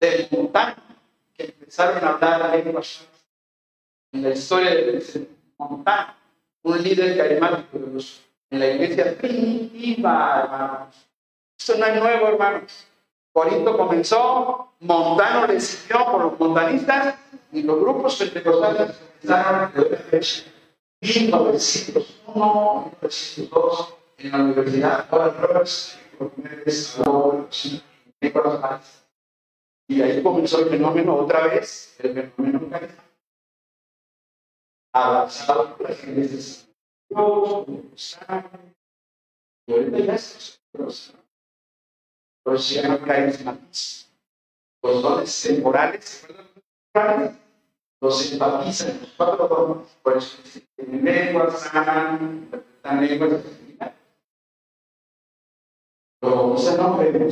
de 0.00 0.28
montaña, 0.30 0.76
empezaron 1.38 2.04
a 2.04 2.10
hablar 2.10 2.64
lenguas. 2.64 3.06
En 4.12 4.22
la 4.22 4.30
historia 4.30 4.70
de 4.70 4.92
de 4.92 5.28
Montana, 5.58 6.16
un 6.62 6.82
líder 6.82 7.16
carismático 7.16 7.78
de 7.78 7.92
los, 7.92 8.22
en 8.50 8.58
la 8.58 8.66
iglesia 8.68 9.16
primitiva, 9.18 10.42
hermanos. 10.42 11.08
Esto 11.58 11.76
no 11.78 11.86
es 11.86 12.00
nuevo, 12.00 12.28
hermanos. 12.28 12.86
Corinto 13.32 13.76
comenzó, 13.76 14.72
Montano 14.80 15.46
le 15.46 15.60
siguió 15.60 16.06
por 16.06 16.22
los 16.22 16.40
montanistas 16.40 17.16
y 17.52 17.62
los 17.62 17.78
grupos 17.80 18.16
pentecostales 18.16 18.96
comenzaron 19.20 19.72
en 19.76 20.20
1901, 21.00 22.92
1902 23.00 23.94
en 24.18 24.32
la 24.32 24.38
Universidad 24.38 25.08
Nicolás 28.20 29.07
Y 29.88 30.02
ahí 30.02 30.22
comenzó 30.22 30.60
el 30.60 30.68
fenómeno 30.68 31.16
otra 31.16 31.46
vez, 31.46 31.96
el 32.00 32.30
fenómeno. 32.30 32.70
Avanzado 34.92 35.76
por 35.76 35.88
las 35.88 36.04
iglesias. 36.04 36.68
Y 37.10 37.14
ahorita 39.72 39.98
ya 39.98 40.14
es 40.14 40.60
eso 40.74 41.18
se 42.56 42.82
llama 42.82 43.04
carismatismo. 43.04 44.08
Los 44.82 45.02
dones 45.02 45.42
temporales, 45.42 46.26
los 48.00 48.32
enfatizan 48.32 49.00
los 49.00 49.10
cuatro 49.16 49.48
dones. 49.48 49.98
Por 50.02 50.16
eso 50.16 50.38
en 50.76 51.04
lenguas 51.04 51.60
sanan, 51.60 52.42
interpretan 52.44 53.06
lenguas 53.06 53.42
Pero 56.20 56.54
ese 56.54 56.76
nombre 56.76 57.28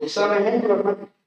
es 0.00 0.16
un 0.16 0.32
ejemplo, 0.32 0.74
hermano. 0.74 1.17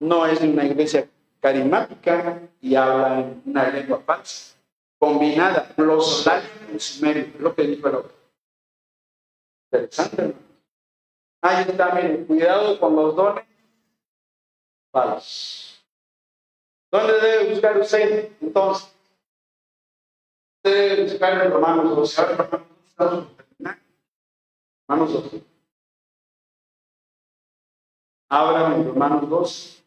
No 0.00 0.26
es 0.26 0.40
una 0.40 0.64
iglesia 0.64 1.08
carismática 1.40 2.40
y 2.60 2.74
habla 2.74 3.20
en 3.20 3.42
una 3.46 3.70
lengua 3.70 4.00
falsa, 4.00 4.56
combinada, 4.98 5.72
los 5.76 6.28
medio, 7.00 7.32
lo 7.38 7.54
que 7.54 7.62
dijo 7.62 7.88
el 7.88 7.94
otro. 7.96 8.12
Interesante, 9.70 10.22
hermano. 10.22 10.48
Ahí 11.40 11.64
está, 11.68 11.94
miren, 11.94 12.24
cuidado 12.26 12.80
con 12.80 12.96
los 12.96 13.14
dones 13.14 13.44
falsos. 14.90 15.84
¿Dónde 16.90 17.20
debe 17.20 17.50
buscar 17.50 17.78
usted 17.78 18.32
entonces? 18.40 18.94
Debe 20.64 21.04
buscar 21.04 21.44
en 21.44 21.52
Romanos 21.52 21.96
12. 21.96 22.22
Ahora, 22.96 23.28
Romanos 23.28 23.28
12, 23.28 23.28
Romanos 24.88 25.12
12. 25.12 25.44
Ábrame 28.30 28.76
en 28.76 28.88
Romanos 28.88 29.30
12. 29.30 29.77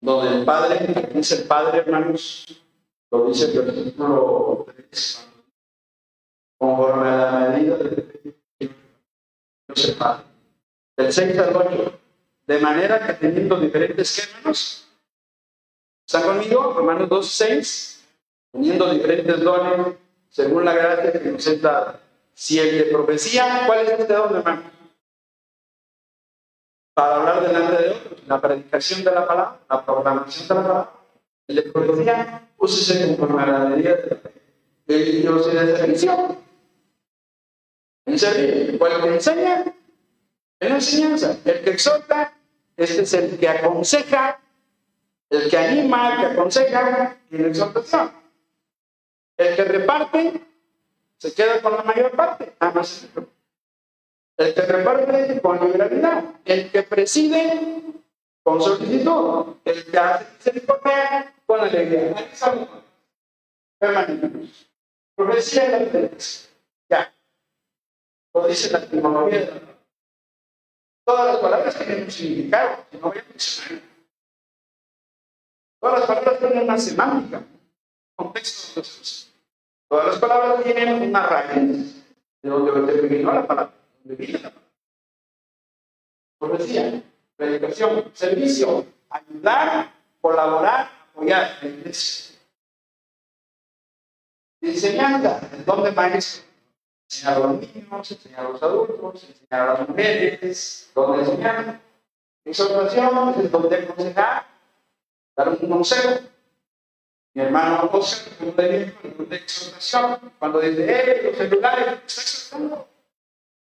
Donde 0.00 0.38
el 0.38 0.44
Padre, 0.44 1.10
dice 1.14 1.42
el 1.42 1.44
Padre, 1.44 1.78
hermanos, 1.78 2.46
lo 3.10 3.26
dice 3.26 3.52
el 3.52 3.60
versículo 3.60 4.66
3, 4.74 5.28
conforme 6.58 7.08
a 7.08 7.16
la 7.16 7.48
medida 7.50 7.76
de 7.76 8.34
Dios 8.58 9.84
el 9.88 9.94
Padre. 9.96 10.24
Del 10.96 11.12
6 11.12 11.38
al 11.38 11.56
8. 11.56 12.00
De 12.46 12.58
manera 12.58 13.06
que 13.06 13.12
teniendo 13.14 13.60
diferentes 13.60 14.16
géneros, 14.16 14.88
¿están 16.06 16.22
conmigo? 16.22 16.72
Romanos 16.72 17.08
2, 17.08 17.26
6. 17.30 18.04
Teniendo 18.52 18.90
diferentes 18.90 19.40
dones, 19.40 19.96
según 20.28 20.64
la 20.64 20.74
gracia 20.74 21.12
que 21.12 21.30
nos 21.30 21.46
es 21.46 21.62
dada. 21.62 22.00
Si 22.34 22.58
el 22.58 22.78
de 22.78 22.84
profecía, 22.84 23.64
¿cuál 23.66 23.86
es 23.86 24.00
este 24.00 24.12
don, 24.12 24.34
hermano? 24.34 24.79
Para 27.00 27.16
hablar 27.16 27.40
delante 27.40 27.82
de 27.82 27.90
otros, 27.92 28.20
la 28.26 28.40
predicación 28.42 29.02
de 29.02 29.10
la 29.10 29.26
palabra, 29.26 29.58
la 29.70 29.86
proclamación 29.86 30.48
de 30.48 30.54
la 30.54 30.62
palabra. 30.62 30.90
El 31.48 31.56
de 31.56 31.62
profecía, 31.62 32.48
úsese 32.58 33.06
conforme 33.06 33.42
a 33.42 33.46
la 33.46 33.58
medida 33.60 33.96
de 34.86 35.04
Dios 35.04 35.48
y 35.50 35.56
de 35.56 35.76
servicio. 35.78 36.36
En 38.04 38.76
¿cuál 38.76 39.00
que 39.00 39.14
enseña? 39.14 39.64
En 40.60 40.68
la 40.68 40.74
enseñanza. 40.74 41.38
El 41.42 41.64
que 41.64 41.70
exhorta, 41.70 42.34
este 42.76 43.00
es 43.00 43.14
el 43.14 43.38
que 43.38 43.48
aconseja, 43.48 44.38
el 45.30 45.48
que 45.48 45.56
anima, 45.56 46.12
el 46.12 46.20
que 46.20 46.26
aconseja 46.34 47.16
en 47.30 47.42
la 47.42 47.48
exhortación. 47.48 48.12
El 49.38 49.56
que 49.56 49.64
reparte, 49.64 50.46
se 51.16 51.32
queda 51.32 51.62
con 51.62 51.72
la 51.78 51.82
mayor 51.82 52.10
parte. 52.10 52.52
Nada 52.60 52.82
El 54.40 54.54
que 54.54 54.62
reparte 54.62 55.40
con 55.42 55.60
liberalidad. 55.60 56.24
El 56.46 56.70
que 56.70 56.82
preside 56.82 57.82
con 58.42 58.58
solicitud. 58.62 59.56
El 59.66 59.84
que 59.84 59.98
hace 59.98 60.24
misericordia 60.32 61.34
con 61.44 61.60
alegría. 61.60 62.14
Permanente. 63.78 64.48
Profecía 65.14 65.78
de 65.78 66.02
la 66.02 66.10
Ya. 66.88 67.14
Lo 68.32 68.46
dice 68.46 68.72
la 68.72 68.78
etimología 68.78 69.60
Todas 71.04 71.26
las 71.26 71.36
palabras 71.36 71.76
tienen 71.76 72.04
un 72.04 72.10
significado, 72.10 72.86
si 72.90 72.96
no. 72.96 73.12
Todas 75.80 75.98
las 75.98 76.08
palabras 76.08 76.38
tienen 76.38 76.64
una 76.64 76.78
semántica, 76.78 77.42
contexto 78.14 78.82
Todas 79.88 80.06
las 80.06 80.18
palabras 80.18 80.62
tienen 80.62 81.02
una 81.02 81.26
raíz 81.26 82.04
de 82.42 82.48
donde 82.48 83.00
vino 83.08 83.32
la 83.32 83.46
palabra, 83.46 83.79
la 84.04 84.16
palabra. 84.16 84.52
Profecía, 86.38 87.02
predicación, 87.36 88.10
servicio, 88.14 88.86
ayudar, 89.10 89.92
colaborar, 90.20 90.90
apoyar 91.12 91.58
la 91.62 91.68
iglesia. 91.68 92.36
Enseñanza, 94.62 95.40
el 95.52 95.64
don 95.64 95.82
de 95.82 95.88
enseñar 95.88 97.36
a 97.36 97.38
los 97.38 97.60
niños, 97.60 98.10
enseñar 98.10 98.46
a 98.46 98.48
los 98.50 98.62
adultos, 98.62 99.24
enseñar 99.24 99.68
a 99.68 99.74
las 99.74 99.88
mujeres, 99.88 100.90
donde 100.94 101.22
enseñar. 101.22 101.80
Exhortación 102.44 103.34
es 103.38 103.50
donde 103.50 103.76
aconsejar, 103.76 104.46
dar 105.36 105.48
un 105.48 105.56
consejo. 105.56 106.20
Mi 107.32 107.42
hermano 107.42 107.88
José, 107.88 108.30
un 108.40 108.56
de 108.56 109.36
exhortación, 109.36 110.32
cuando 110.38 110.60
dice, 110.60 110.84
¡eh, 110.88 111.22
los 111.22 111.36
celulares! 111.36 112.00
Está. 112.06 112.89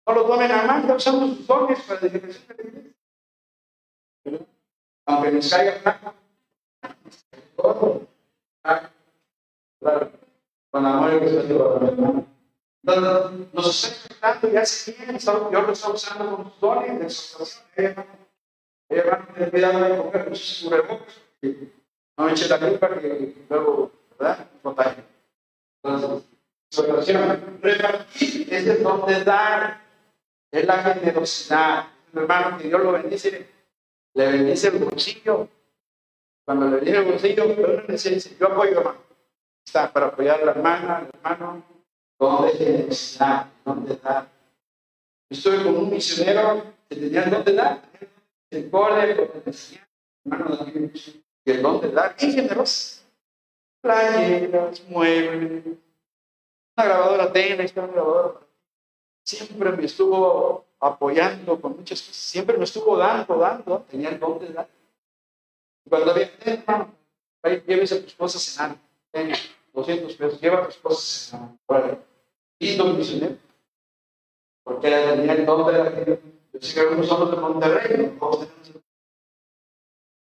No 0.08 0.14
lo 0.14 0.26
tomen 0.26 0.52
a 0.52 0.64
mano, 0.64 0.96
usamos 0.96 1.38
sus 1.38 1.48
dones 1.48 1.80
para 1.82 2.02
la 2.02 2.08
de 2.08 2.10
la 2.10 2.18
iglesia. 2.18 2.46
Aunque 5.06 5.30
blanco, 5.84 6.14
todo. 7.56 8.08
Con 10.72 10.86
amor 10.86 11.12
respeto 11.20 11.74
para 11.74 11.80
mi 11.80 11.88
hermano. 11.90 12.28
Nos 13.54 13.84
está 13.84 14.32
exhortando 14.32 14.54
y 14.54 14.58
hace 14.58 14.92
bien, 14.94 15.18
Dios 15.18 15.52
lo 15.52 15.94
usando 15.94 16.36
con 16.36 16.54
dones 16.60 17.00
de 17.00 17.06
exhortación. 17.06 18.06
De 18.90 20.36
sus 20.36 20.64
cubrebocas, 20.64 21.22
no 22.18 22.30
eche 22.30 22.50
la 22.50 22.60
culpa 22.60 23.00
que 23.00 23.46
luego, 23.50 23.92
¿verdad? 24.20 24.48
Contagia. 24.62 25.06
Entonces. 25.84 26.28
Repartir 27.62 28.54
es 28.54 28.68
el 28.68 28.84
don 28.84 29.06
de 29.06 29.24
dar, 29.24 29.82
es 30.52 30.66
la 30.66 30.84
generosidad. 30.84 31.88
Hermano, 32.14 32.58
que 32.58 32.68
Dios 32.68 32.84
lo 32.84 32.92
bendice, 32.92 33.48
le 34.14 34.32
bendice 34.32 34.68
el 34.68 34.80
bolsillo. 34.80 35.48
Cuando 36.46 36.68
le 36.68 36.76
bendice 36.78 36.98
el 36.98 37.06
bolsillo, 37.06 38.38
yo 38.40 38.48
apoyo, 38.48 38.80
hermano. 38.80 39.00
Está 39.66 39.92
para 39.92 40.08
apoyar 40.08 40.42
a 40.42 40.46
la 40.46 40.52
hermana, 40.52 40.98
al 40.98 41.10
hermano 41.14 41.64
¿Dónde 42.22 42.52
generosidad? 42.52 43.48
¿Dónde 43.66 43.96
dar? 43.96 44.28
Estuve 45.28 45.64
con 45.64 45.76
un 45.76 45.90
misionero 45.90 46.64
que 46.88 46.96
tenía 46.96 47.24
dónde 47.24 47.54
dar. 47.54 47.82
El 48.52 48.70
cole, 48.70 49.30
hermano 50.24 50.56
David, 50.56 50.92
que 51.44 51.58
dónde 51.58 51.90
dar, 51.90 52.16
bien 52.16 52.34
generoso. 52.34 53.02
Playeras, 53.82 54.84
muebles, 54.88 55.66
una 55.66 56.86
grabadora 56.86 57.34
tenis, 57.34 57.74
una 57.76 57.88
grabadora. 57.88 58.41
Siempre 59.24 59.72
me 59.72 59.86
estuvo 59.86 60.66
apoyando 60.80 61.60
con 61.60 61.78
muchas 61.78 62.02
cosas. 62.02 62.16
Siempre 62.16 62.58
me 62.58 62.64
estuvo 62.64 62.98
dando, 62.98 63.38
dando. 63.38 63.86
Tenía 63.90 64.10
el 64.10 64.20
don 64.20 64.54
dar. 64.54 64.68
Y 65.86 65.90
cuando 65.90 66.12
había, 66.12 66.32
hermano, 66.46 66.94
llévese 67.44 67.96
a 67.96 68.02
tu 68.02 68.08
esposa 68.08 68.38
a 68.38 68.42
cenar. 68.42 68.78
Ten 69.12 69.32
200 69.74 70.14
pesos, 70.16 70.42
lleva 70.42 70.60
a 70.60 70.64
tu 70.64 70.70
esposa 70.70 71.38
a 71.38 71.50
cenar 71.68 72.12
y 72.60 72.76
don 72.76 72.98
misionero. 72.98 73.38
Porque 74.64 74.90
tenía 74.90 75.34
el 75.34 75.46
don 75.46 75.66
de 75.66 75.74
la 75.74 76.06
Yo 76.06 76.62
sé 76.62 76.74
que 76.76 76.80
algunos 76.80 77.08
somos 77.08 77.32
de 77.32 77.38
Monterrey, 77.38 78.18
no 78.20 78.30
tenemos 78.30 78.82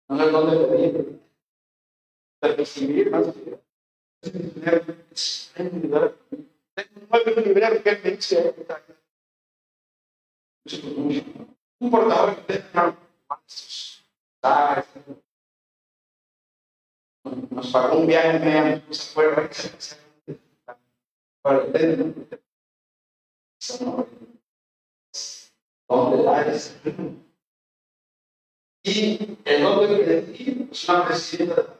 no 0.09 0.15
es 0.15 0.25
el 0.25 0.31
don 0.31 0.49
de 0.49 0.67
pedir, 0.67 1.19
de 2.41 2.55
recibir 2.55 3.11
más. 3.11 3.27
Tengo 6.77 7.07
nueve 7.09 7.41
libreros 7.41 7.81
que 7.81 7.91
me 8.03 8.11
dice, 8.11 8.53
un 11.79 11.89
portador 11.89 12.37
nos 17.49 17.71
pagó 17.71 17.97
un 17.97 18.05
viaje, 18.05 18.37
me 18.37 18.77
puse 18.81 19.09
afuera, 19.09 19.49
¿Dónde 25.89 26.23
das? 26.23 26.75
Y 28.83 29.37
el 29.45 29.63
nombre 29.63 29.87
que 29.87 30.03
decir 30.03 30.69
es 30.71 30.89
una 30.89 31.05
presidenta 31.07 31.77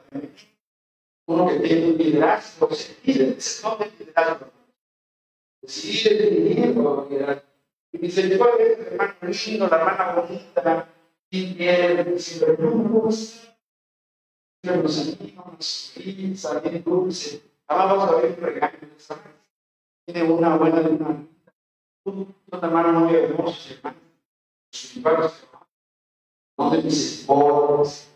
uno 1.28 1.46
que 1.46 1.60
tiene 1.60 1.86
un 1.86 1.98
liderazgo, 1.98 2.66
decidir 2.66 3.36
ese 3.38 3.62
nombre 3.62 3.90
de 3.90 4.04
liderazgo. 4.06 4.57
Decidir 5.62 6.78
o 6.78 7.06
liderazgo. 7.08 7.42
Y 7.92 7.98
dice, 7.98 8.20
el 8.22 8.32
hermano 8.32 9.14
lindo, 9.22 9.68
la 9.68 9.76
hermana 9.76 10.20
bonita, 10.20 10.88
y 11.30 11.54
viene 11.54 12.04
diciendo, 12.04 12.54
no, 12.58 12.74
no, 14.62 14.82
los 14.82 14.98
amigos, 15.00 15.92
feliz, 15.94 16.46
bien 16.62 16.84
dulce. 16.84 17.42
Vamos 17.66 18.08
a 18.08 18.16
ver 18.16 18.36
de 18.36 18.96
esa 18.96 19.20
tiene 20.04 20.22
una 20.30 20.56
buena 20.56 20.80
una, 20.80 21.28
un 22.04 22.34
hermano. 22.50 23.00
Muy 23.00 23.14
hermoso, 23.14 23.74
hermano, 23.74 23.96
hermanos, 24.96 25.46
donde 26.56 26.82
mis 26.82 27.20
esposos, 27.20 28.08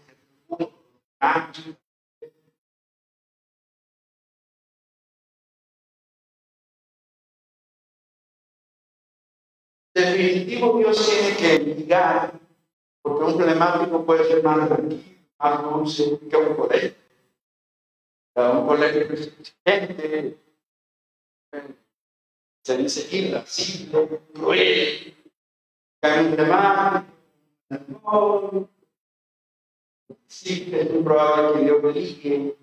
Definitivo 9.95 10.79
Dios 10.79 11.07
tiene 11.07 11.37
que 11.37 11.59
ligar, 11.75 12.33
porque 13.03 13.25
un 13.25 13.37
problemático 13.37 14.05
puede 14.07 14.25
ser 14.25 14.43
más 14.43 14.69
tranquilo, 14.69 15.03
más 15.39 15.63
dulce 15.63 16.19
que 16.31 16.37
un 16.37 16.55
colegio. 16.55 16.95
Un 18.35 18.67
colegio 18.67 19.03
es 19.03 19.33
exigente, 19.67 20.39
se 22.65 22.77
dice 22.79 23.17
irascible, 23.17 24.21
cruel, 24.33 25.15
un 26.03 26.37
no, 28.03 28.69
sí, 30.27 30.71
es 30.73 30.91
muy 30.91 31.03
probable 31.03 31.59
que 31.59 31.65
Dios 31.65 31.83
me 31.83 31.91
elige, 31.91 32.57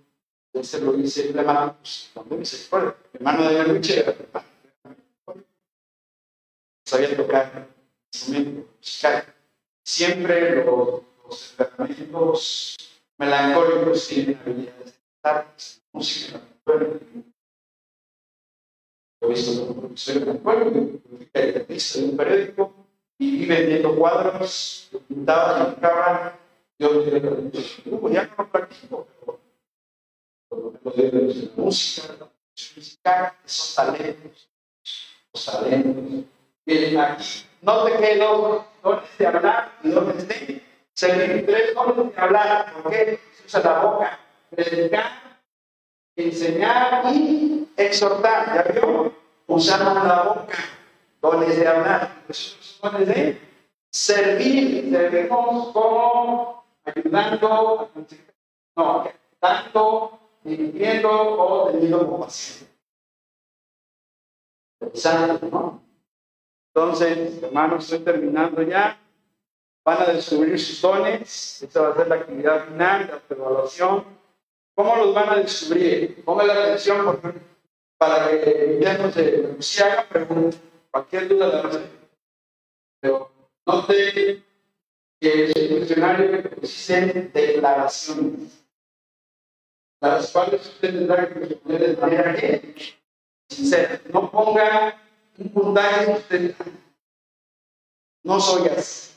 entonces 0.54 0.82
lo 0.82 0.94
dice 0.94 1.28
emblemáticos, 1.28 2.12
cuando 2.14 2.38
dice, 2.38 2.68
bueno, 2.70 2.96
hermano 3.14 3.50
de 3.50 3.54
la 3.54 3.64
lucha, 3.66 4.16
sabía 6.90 7.16
tocar 7.16 7.68
instrumento 8.12 8.68
musical. 8.78 9.24
Siempre 9.86 10.66
los, 10.66 11.04
los 12.12 12.78
melancólicos 13.18 14.08
tienen 14.08 14.40
habilidades 14.42 14.86
de 14.86 14.94
cantar, 15.22 15.56
música, 15.94 16.42
Lo 19.22 19.28
he 19.28 19.28
visto 19.28 19.68
como 19.68 19.82
profesor 19.82 20.14
de 20.16 20.20
melancólico, 20.22 21.00
caricaturista 21.32 22.00
de 22.00 22.06
un 22.06 22.18
periódico, 22.18 22.74
y 23.20 23.46
vendiendo 23.46 23.96
cuadros, 23.96 24.90
y 24.92 24.98
pintaba. 24.98 26.40
Yo 26.80 26.94
me 26.94 27.04
quedé 27.04 27.22
con 27.22 27.38
el 27.38 28.14
ya 28.14 28.24
no 28.26 28.36
lo 28.38 28.52
practico, 28.52 29.08
pero 30.50 30.72
lo 30.84 30.92
menos 30.96 31.36
de 31.36 31.44
la 31.44 31.52
música, 31.56 32.16
la 32.20 32.32
música, 32.56 33.40
esos 33.46 33.76
talentos, 33.76 34.50
los 35.34 35.46
talentos 35.46 36.26
no 37.62 37.84
te 37.84 37.98
quedo 37.98 38.66
dones 38.84 39.18
de 39.18 39.28
hablar 39.28 39.72
y 39.84 39.90
dones 39.90 40.28
de 40.28 40.64
servir. 40.94 41.46
Tres 41.46 41.74
dones 41.74 42.16
de 42.16 42.22
hablar, 42.22 42.74
¿por 42.74 42.92
qué? 42.92 43.20
Se 43.38 43.46
usa 43.46 43.60
la 43.62 43.80
boca. 43.80 44.20
Predicar, 44.52 45.12
enseñar 46.16 47.14
y 47.14 47.68
exhortar. 47.76 48.54
¿Ya 48.56 48.72
vio? 48.72 49.14
Usamos 49.48 50.08
la 50.08 50.24
boca, 50.24 50.58
dones 51.22 51.60
de 51.60 51.68
hablar. 51.68 52.24
Esos 52.28 52.80
dones 52.82 53.08
de 53.08 53.42
servir. 53.90 54.92
Servimos 54.92 55.74
como 55.74 56.66
ayudando, 56.86 57.92
no, 58.76 59.08
dando, 59.42 60.20
dirigiendo 60.44 61.10
o 61.10 61.72
teniendo 61.72 62.08
compasión. 62.08 62.70
Santo, 64.94 65.48
¿no? 65.52 65.89
Entonces, 66.80 67.44
hermanos, 67.44 67.84
estoy 67.84 68.00
terminando 68.06 68.62
ya. 68.62 68.98
Van 69.84 70.02
a 70.02 70.14
descubrir 70.14 70.58
sus 70.58 70.80
dones. 70.82 71.62
Esta 71.62 71.82
va 71.82 71.90
a 71.90 71.96
ser 71.98 72.08
la 72.08 72.16
actividad 72.16 72.68
final, 72.68 73.22
la 73.28 73.36
evaluación. 73.36 74.06
¿Cómo 74.76 74.96
los 74.96 75.14
van 75.14 75.28
a 75.28 75.36
descubrir? 75.36 76.24
Pongan 76.24 76.50
atención 76.50 77.04
porque, 77.04 77.38
para 77.98 78.30
que 78.30 78.78
veamos 78.80 79.14
de 79.14 79.58
si 79.60 79.84
hagan 79.84 80.06
preguntas. 80.08 80.62
Cualquier 80.90 81.28
duda 81.28 81.48
la 81.48 81.60
a 81.60 81.82
Pero 83.02 83.30
note 83.68 84.44
que 85.20 85.54
un 85.58 85.78
cuestionario 85.80 86.50
consiste 86.50 87.30
declaraciones, 87.34 88.66
las 90.00 90.32
cuales 90.32 90.66
usted 90.66 90.92
tendrá 90.94 91.28
que 91.28 91.40
responder 91.42 91.96
de 91.96 92.02
manera 92.02 92.36
que 92.36 92.74
sincera. 93.50 94.00
No 94.14 94.32
ponga 94.32 95.09
un 95.40 95.50
puntaje 95.50 96.56
no 98.24 98.40
soy 98.40 98.68
así. 98.68 99.14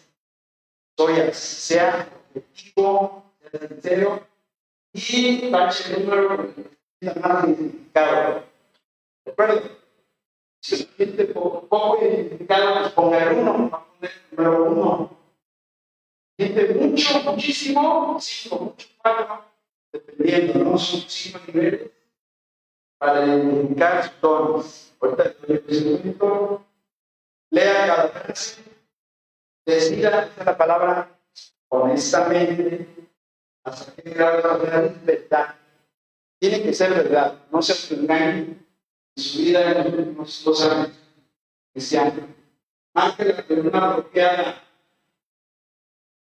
Soy 0.96 1.20
así. 1.20 1.56
Sea 1.74 2.08
objetivo, 2.34 3.24
sea 3.40 3.68
sincero 3.68 4.26
y 4.92 5.50
el 5.50 6.04
número 6.04 6.54
más 7.20 7.44
identificado. 7.44 8.44
¿De 9.24 9.32
acuerdo? 9.32 9.62
Si 10.60 10.76
se 10.76 10.84
siente 10.96 11.24
poco, 11.26 11.98
identificado, 12.00 12.80
pues 12.80 12.92
ponga 12.92 13.18
el 13.18 13.48
va 13.48 13.78
a 13.78 13.86
poner 13.86 14.12
el 14.30 14.36
número 14.36 14.64
uno. 14.64 15.18
Siente 16.38 16.74
mucho, 16.74 17.22
muchísimo, 17.24 18.18
cinco, 18.20 18.60
mucho, 18.60 18.88
cuatro, 19.02 19.44
dependiendo, 19.92 20.64
¿no? 20.64 20.78
Son 20.78 21.00
cinco 21.00 21.40
niveles 21.48 21.90
para 23.02 23.26
identificar 23.26 24.04
sus 24.04 24.20
dones. 24.20 24.94
Ahorita 25.00 25.34
el 25.48 26.60
lea 27.50 27.86
cada 27.86 28.08
frase, 28.08 28.62
decida 29.66 30.30
la 30.46 30.56
palabra 30.56 31.18
honestamente, 31.68 32.86
hasta 33.64 33.92
que 34.00 34.14
la 34.14 34.30
verdad. 34.30 35.56
Tiene 36.38 36.62
que 36.62 36.72
ser 36.74 36.90
verdad, 36.94 37.40
no 37.52 37.62
se 37.62 37.94
engañen 37.94 38.66
en 39.16 39.22
su 39.22 39.38
vida 39.38 39.70
en 39.70 39.78
los 39.78 39.86
últimos 39.86 40.44
dos 40.44 40.64
años 40.64 40.90
cristianos. 41.72 42.24
Marque 42.94 43.24
la 43.24 43.60
una 43.60 43.90
apropiada. 43.90 44.62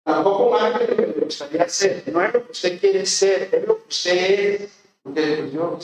Tampoco 0.05 0.51
marque 0.51 0.87
lo 0.87 0.95
que 0.95 1.07
le 1.07 1.25
gustaría 1.25 1.67
ser. 1.69 2.03
No 2.07 2.21
es 2.21 2.33
lo 2.33 2.45
que 2.45 2.51
usted 2.51 2.79
quiere 2.79 3.05
ser, 3.05 3.49
es 3.51 3.67
lo 3.67 3.77
que 3.77 3.87
usted 3.87 4.61
es. 4.61 4.83
Porque 5.03 5.37
pues, 5.37 5.51
yo 5.53 5.79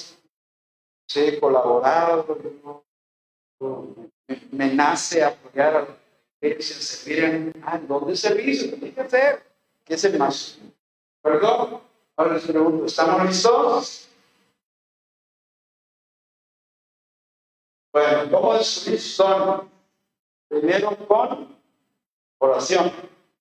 se 1.09 1.27
he 1.27 1.39
colaborado, 1.39 2.37
me, 4.51 4.73
nace 4.73 5.23
apoyar 5.23 5.75
a 5.75 5.81
la 5.81 6.47
iglesia, 6.47 6.75
servir 6.75 7.23
en 7.23 7.53
ah, 7.65 7.79
¿dónde 7.79 8.15
servicio? 8.15 8.69
¿Qué 8.69 8.77
tiene 8.77 8.93
que 8.93 9.01
hacer? 9.01 9.43
¿Qué 9.83 9.95
es 9.95 10.03
el 10.03 10.19
más? 10.19 10.59
¿Perdón? 11.21 11.81
Ahora 12.15 12.35
les 12.35 12.45
pregunto, 12.45 12.85
¿estamos 12.85 13.25
listos? 13.25 14.07
Bueno, 17.91 18.29
¿cómo 18.29 18.53
descubrir 18.53 18.99
son? 18.99 19.69
Primero 20.47 20.95
con 21.07 21.57
oración. 22.37 22.91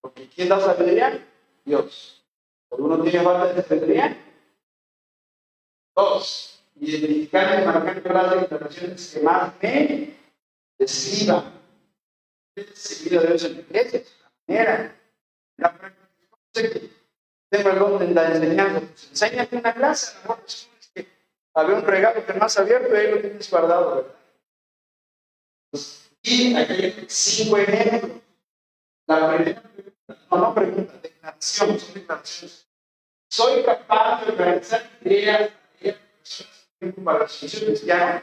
Porque 0.00 0.26
¿quién 0.28 0.48
da 0.48 0.58
sabiduría? 0.58 1.22
Dios. 1.66 2.24
¿Alguno 2.70 3.02
tiene 3.02 3.22
falta 3.22 3.52
de 3.52 3.62
sabiduría? 3.62 4.16
Dos 5.94 6.57
identificar 6.80 7.62
y 7.62 7.66
marcar 7.66 8.14
las 8.14 8.40
declaraciones 8.40 9.14
que 9.14 9.20
más 9.20 9.52
me 9.62 10.16
describan. 10.78 11.58
Seguido 12.74 13.22
de 13.22 13.34
eso 13.36 13.46
en 13.46 13.54
la 13.54 13.60
iglesia, 13.60 14.00
de 14.00 14.54
manera. 14.54 14.96
La 15.56 15.78
práctica. 15.78 16.08
que 16.52 16.90
tengo 17.50 17.70
don 17.72 17.98
de 17.98 18.14
la 18.14 18.34
enseñanza. 18.34 18.80
Pues 18.80 19.08
enséñate 19.10 19.56
una 19.56 19.74
clase, 19.74 20.16
a 20.24 20.28
lo 20.28 20.38
es 20.46 20.68
que 20.94 21.08
había 21.54 21.76
un 21.76 21.82
regalo 21.82 22.26
que 22.26 22.34
no 22.34 22.44
has 22.44 22.58
abierto 22.58 22.94
y 22.94 22.96
ahí 22.96 23.10
lo 23.12 23.20
tienes 23.20 23.50
guardado, 23.50 23.94
¿verdad? 23.96 24.14
Pues, 25.70 26.10
y 26.22 26.56
aquí 26.56 26.72
hay 26.84 27.06
cinco 27.08 27.58
ejemplos. 27.58 28.22
La 29.06 29.36
primera 29.36 29.62
no, 30.30 30.38
no 30.38 30.54
pregunta, 30.54 30.92
declaración, 31.02 31.78
son 31.78 31.94
declaraciones. 31.94 32.66
Soy 33.30 33.62
capaz 33.62 34.24
de 34.24 34.32
organizar 34.32 34.90
ideas, 35.04 35.50
personas 35.80 36.57
para 37.04 37.20
la 37.20 37.28
cristiana, 37.66 38.22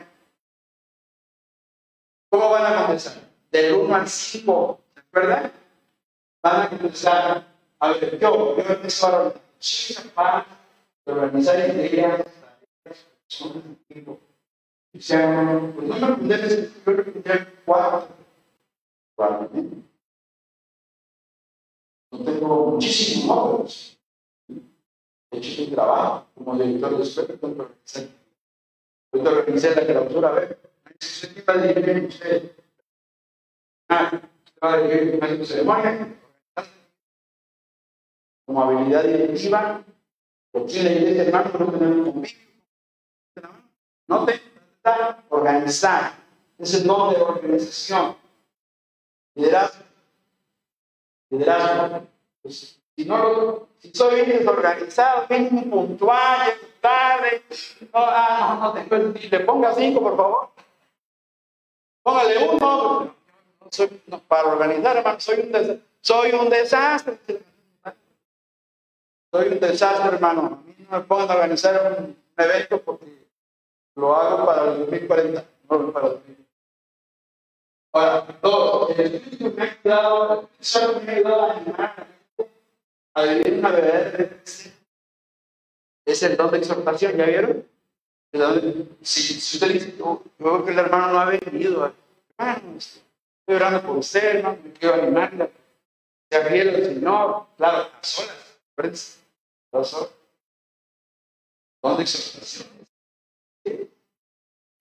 ¿cómo 2.29 2.49
van 2.49 2.73
a 2.73 2.85
contestar? 2.85 3.21
Del 3.51 3.73
1 3.73 3.95
al 3.95 4.07
5, 4.07 4.81
¿se 4.93 4.99
acuerdan? 4.99 5.51
Van 6.41 6.61
a 6.61 6.69
contestar, 6.69 7.47
a 7.79 7.91
ver, 7.91 8.19
yo, 8.19 8.57
yo 8.57 8.63
empiezo 8.63 9.07
a 9.07 9.33
soy 9.59 10.11
de 11.05 11.11
organizar 11.11 11.59
tipo. 13.87 14.19
O 14.93 14.99
sea, 14.99 15.71
pues 15.75 15.87
no 15.87 16.17
me 16.17 16.37
responder 16.37 16.43
yo 16.45 17.53
cuatro. 17.65 18.07
Cuatro. 19.15 19.49
No 22.11 22.23
tengo 22.23 22.65
muchísimos 22.71 23.25
módulos. 23.25 23.97
He 25.31 25.71
trabajo 25.71 26.27
como 26.35 26.57
director 26.57 26.97
de 26.97 27.03
escuela, 27.03 27.37
organizar 27.41 28.07
Ahorita 29.15 29.31
organicé 29.31 29.75
la 29.75 29.85
clausura, 29.85 30.27
a 30.27 30.31
ver. 30.33 30.59
¿Usted 31.01 31.45
va 31.47 31.53
a 31.53 31.57
dirigir? 31.57 32.55
Ah, 33.87 34.11
usted 34.11 34.59
va 34.61 34.73
a 34.73 34.77
dirigir 34.81 35.15
una 35.15 35.45
ceremonia. 35.45 36.15
Como 38.45 38.63
habilidad 38.63 39.03
directiva, 39.03 39.83
porque 40.51 40.79
en 40.79 40.85
la 40.85 40.91
iglesia, 40.91 41.23
hermano, 41.23 41.51
no 41.59 41.71
tenemos 41.71 42.09
convivio. 42.09 42.39
No 44.07 44.25
te 44.25 44.41
organizar. 45.29 46.13
Es 46.57 46.73
el 46.73 46.87
nombre 46.87 47.17
de 47.17 47.23
organización. 47.23 48.17
Liderazgo. 49.35 49.83
Liderazgo. 51.29 52.07
Pues, 52.41 52.81
si 52.95 53.05
no 53.05 53.67
si 53.74 53.74
soy 53.93 54.15
bien 54.21 54.39
desorganizado, 54.39 55.25
bien 55.27 55.49
impuntual, 55.51 56.53
tarde, 56.81 57.43
no, 57.81 57.87
ah, 57.93 58.57
no, 58.59 58.65
no, 58.65 58.73
tengo, 58.73 59.13
le 59.19 59.39
ponga 59.41 59.73
cinco, 59.73 60.01
por 60.01 60.15
favor. 60.15 60.49
Póngale 62.03 62.49
uno. 62.49 63.15
No 63.59 63.67
soy, 63.71 64.01
no, 64.07 64.19
para 64.19 64.47
organizar, 64.49 64.97
hermano, 64.97 65.19
soy 65.19 65.39
un, 65.39 65.51
des, 65.51 65.77
soy 66.01 66.31
un 66.33 66.49
desastre. 66.49 67.17
Soy 69.31 69.47
un 69.47 69.59
desastre, 69.59 70.15
hermano. 70.15 70.41
A 70.45 70.67
mí 70.67 70.75
no 70.79 70.97
me 70.97 71.03
pongan 71.03 71.31
a 71.31 71.33
organizar 71.33 71.97
un 71.99 72.15
evento 72.37 72.81
porque 72.81 73.27
lo 73.95 74.15
hago 74.15 74.45
para 74.45 74.71
el 74.71 74.79
2040, 74.79 75.45
no 75.69 75.91
para 75.91 76.07
el 76.07 76.13
2040. 76.13 76.45
Ahora, 77.93 78.27
dos, 78.41 78.99
el 78.99 79.15
Espíritu 79.15 79.53
me 79.55 79.63
ha 79.63 79.77
ayudado, 79.79 80.49
me 81.05 81.11
ha 81.11 81.15
ayudado 81.15 81.41
a 81.41 81.53
animar 81.53 82.14
a 83.15 83.23
vivir 83.23 83.53
una 83.53 83.71
verdadera 83.71 84.37
Es 86.05 86.23
el 86.23 86.37
don 86.37 86.51
de 86.51 86.57
exhortación, 86.59 87.17
¿ya 87.17 87.25
vieron? 87.25 87.65
Si, 89.01 89.39
si 89.39 89.57
usted 89.57 89.71
dice, 89.71 89.95
yo, 89.97 90.21
yo 90.37 90.45
creo 90.45 90.65
que 90.65 90.71
el 90.71 90.79
hermano 90.79 91.13
no 91.13 91.19
ha 91.19 91.25
venido, 91.25 91.93
hermano, 92.37 92.77
estoy 92.77 93.55
orando 93.55 93.81
por 93.81 93.97
usted, 93.97 94.37
hermano, 94.37 94.57
quiero 94.77 94.95
animarle, 94.95 95.49
se 96.29 96.45
fiel 96.45 96.75
al 96.75 96.85
Señor, 96.85 97.47
claro, 97.55 97.77
a 97.83 98.03
solas, 98.03 98.59
¿verdad? 98.75 98.99
A 99.71 99.83
solas. 99.85 100.09
Don 101.81 101.97
de 101.97 102.03
exhortación. 102.03 102.67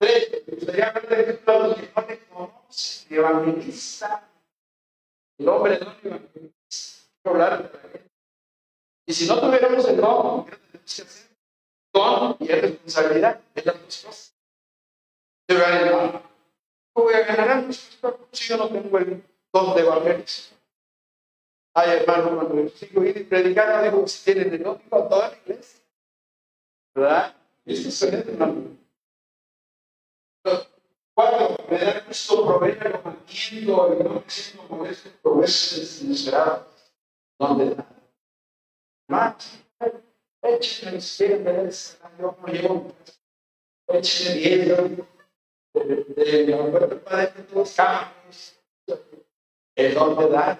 Tres, 0.00 0.42
me 0.46 0.54
gustaría 0.54 0.88
ejemplo 0.88 1.62
de 1.62 1.68
los 1.68 1.76
que 1.76 1.92
no 1.94 2.06
le 2.08 2.18
conocen, 2.26 3.16
evangelista, 3.16 4.28
el 5.38 5.48
hombre 5.48 5.78
no 5.78 5.94
evangelista, 6.02 7.08
hablar 7.24 7.70
de. 7.70 8.03
Y 9.06 9.12
si 9.12 9.26
no 9.26 9.40
tuviéramos 9.40 9.86
el 9.88 9.96
don, 9.96 10.46
¿qué 10.46 10.56
tenemos 10.56 10.96
que 10.96 11.02
hacer? 11.02 11.30
Don 11.92 12.36
y 12.40 12.48
responsabilidad, 12.48 13.40
es 13.54 13.66
las 13.66 13.80
dos 13.80 14.04
cosas. 14.04 14.34
Yo 15.48 15.56
voy 15.56 15.64
a 15.64 15.70
ganar, 15.70 16.22
voy 16.94 17.14
a 17.14 17.20
ganar 17.22 17.72
si 17.72 18.48
yo 18.48 18.56
no 18.56 18.68
tengo 18.68 18.98
el 18.98 19.22
don 19.52 19.74
de 19.74 19.80
evangelismo. 19.82 20.56
Ay, 21.74 21.98
hermano, 21.98 22.36
cuando 22.36 22.68
sigo 22.70 23.02
predicando, 23.28 23.82
digo, 23.82 24.08
si 24.08 24.24
tienen 24.24 24.54
el 24.54 24.62
don, 24.62 24.78
digo 24.78 24.96
a 24.96 25.08
toda 25.08 25.30
la 25.30 25.36
iglesia. 25.36 25.84
¿Verdad? 26.94 27.34
Y 27.64 27.74
eso 27.74 27.88
es 27.88 28.02
excelente, 28.02 28.30
hermano. 28.30 28.76
Cuatro, 31.14 31.56
me 31.70 31.78
da 31.78 32.04
gusto 32.06 32.44
proveer 32.44 32.86
alojamiento 32.86 33.94
y 33.94 34.02
no 34.02 34.14
me 34.14 34.30
siento 34.30 34.74
molesto 34.74 35.10
por 35.22 35.40
veces 35.40 36.08
desesperado. 36.08 36.66
¿Dónde 37.38 37.74
da? 37.74 37.93
Más, 39.08 39.64
échenle 40.42 40.98
izquierda, 40.98 41.70
yo 42.52 42.86
échenle 43.88 44.34
diez, 44.40 45.04
de 45.74 46.46
la 46.46 47.04
para 47.04 47.22
adentro, 47.22 47.44
todos 47.52 47.74
campos, 47.74 48.60
el 49.76 49.94
dónde 49.94 50.28
da. 50.28 50.58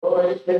Hoy. 0.00 0.42
Le 0.46 0.54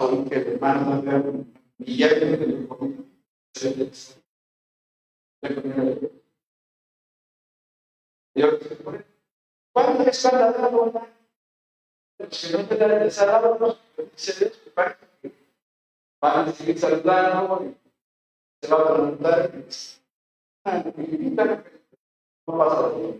El 0.00 0.32
hermano 0.32 1.02
me 1.02 1.44
millares 1.76 2.20
de. 2.40 2.66
¿Cuánto 9.72 10.04
les 10.04 10.22
van 10.24 10.34
a 10.36 10.52
dar 10.52 10.72
Los 12.18 12.40
que 12.40 12.56
no 12.56 12.64
te 12.66 12.76
dan 12.78 13.58
los 13.60 13.76
se 14.14 14.50
que 14.50 14.72
van 16.18 16.48
a 16.48 16.52
seguir 16.52 16.78
saludando 16.78 17.74
se 18.62 18.68
va 18.68 18.80
a 18.80 18.94
preguntar 18.94 19.50
no 22.46 22.58
pasa 22.58 22.80
nada. 22.80 23.14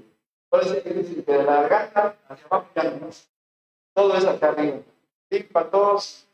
Por 0.49 0.63
eso 0.63 0.83
que 0.83 0.91
decir 0.91 1.25
que 1.25 1.33
de 1.33 1.45
la 1.45 1.69
garganta 1.69 2.17
hacia 2.27 2.47
abajo 2.47 2.69
ya 2.75 2.85
no. 2.85 3.11
Todo 3.95 4.15
es 4.17 4.25
arriba. 4.25 4.81
Para 5.53 5.71
todos 5.71 6.30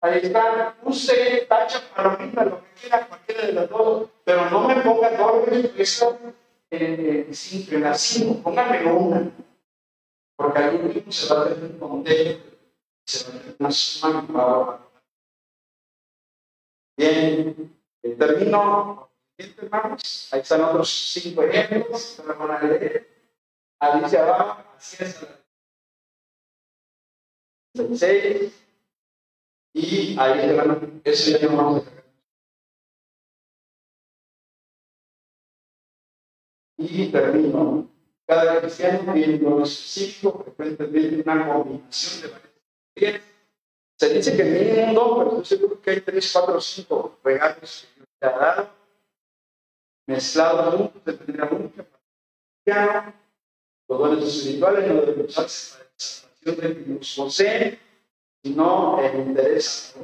Ahí 0.00 0.20
está, 0.20 0.76
use, 0.82 1.46
tacha, 1.48 1.80
palomita, 1.94 2.44
lo 2.44 2.62
que 2.62 2.70
quiera, 2.80 3.06
cualquiera 3.06 3.46
de 3.46 3.52
las 3.52 3.70
dos, 3.70 4.10
pero 4.24 4.50
no 4.50 4.66
me 4.66 4.76
ponga 4.82 5.16
doble 5.16 5.72
eso 5.76 6.18
eh, 6.70 7.28
simple, 7.32 7.78
la 7.78 7.94
cinco, 7.94 8.42
póngame 8.42 8.84
una, 8.84 9.30
porque 10.36 10.58
al 10.58 10.74
último 10.74 11.12
se 11.12 11.32
va 11.34 11.42
a 11.42 11.48
tener 11.54 11.70
un 11.70 11.78
contexto, 11.78 12.58
se 13.06 13.24
va 13.24 13.36
a 13.36 13.40
tener 13.40 13.56
una 13.58 13.70
suma 13.70 14.26
para 14.26 14.92
Bien, 16.96 17.78
eh, 18.02 18.16
termino. 18.16 19.08
Hermanos, 19.38 20.28
ahí 20.30 20.40
están 20.40 20.60
otros 20.62 20.90
cinco 20.90 21.42
ejemplos 21.42 22.20
que 22.20 22.28
me 22.28 22.34
van 22.34 22.50
a 22.50 22.62
leer. 22.62 23.08
Ahí 23.80 24.08
se 24.08 24.18
abajo, 24.18 24.62
así 24.76 25.02
es 25.02 25.22
la 25.22 25.41
6 27.74 28.52
y 29.74 30.16
ahí 30.18 30.40
se 30.40 30.52
van, 30.54 31.00
eso 31.04 31.38
ya 31.38 31.48
no 31.48 31.56
vamos 31.56 31.86
a. 31.86 32.02
Y 36.76 37.10
termino. 37.10 37.88
Cada 38.26 38.60
cristiano 38.60 39.12
tiene 39.12 39.46
un 39.46 39.62
específico, 39.62 40.42
frecuentemente 40.44 41.22
una 41.22 41.52
combinación 41.52 42.22
de 42.22 42.28
varias 42.28 43.22
Se 43.98 44.14
dice 44.14 44.36
que 44.36 44.84
mundo, 44.86 45.16
pero 45.18 45.30
estoy 45.30 45.58
seguro 45.58 45.80
que 45.80 45.90
hay 45.90 46.00
3, 46.00 46.32
4, 46.32 46.60
5 46.60 47.18
regalos 47.24 47.88
que 47.88 48.00
Dios 48.00 48.08
te 48.18 48.26
ha 48.26 48.38
dado, 48.38 48.70
mezclados 50.06 50.74
juntos, 50.74 51.04
dependerá 51.04 51.50
mucho. 51.50 51.86
Los 53.88 53.98
dones 53.98 54.24
espirituales 54.24 54.88
no 54.88 55.00
deben 55.02 55.26
usarse 55.26 55.82
para 56.44 56.68
de 56.68 56.84
que 56.84 56.90
nos 56.90 57.14
posee, 57.16 57.78
sino 58.42 59.00
el 59.00 59.20
interés 59.20 59.94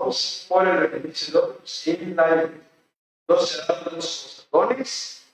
por 0.48 0.66
el 0.66 0.89
beneficio 0.89 1.32
de 1.32 1.47
otros 1.47 1.86
en 1.86 2.16
la 2.16 2.51
Los 3.28 3.48
serán 3.48 3.85
los 3.97 4.48
dones, 4.51 5.27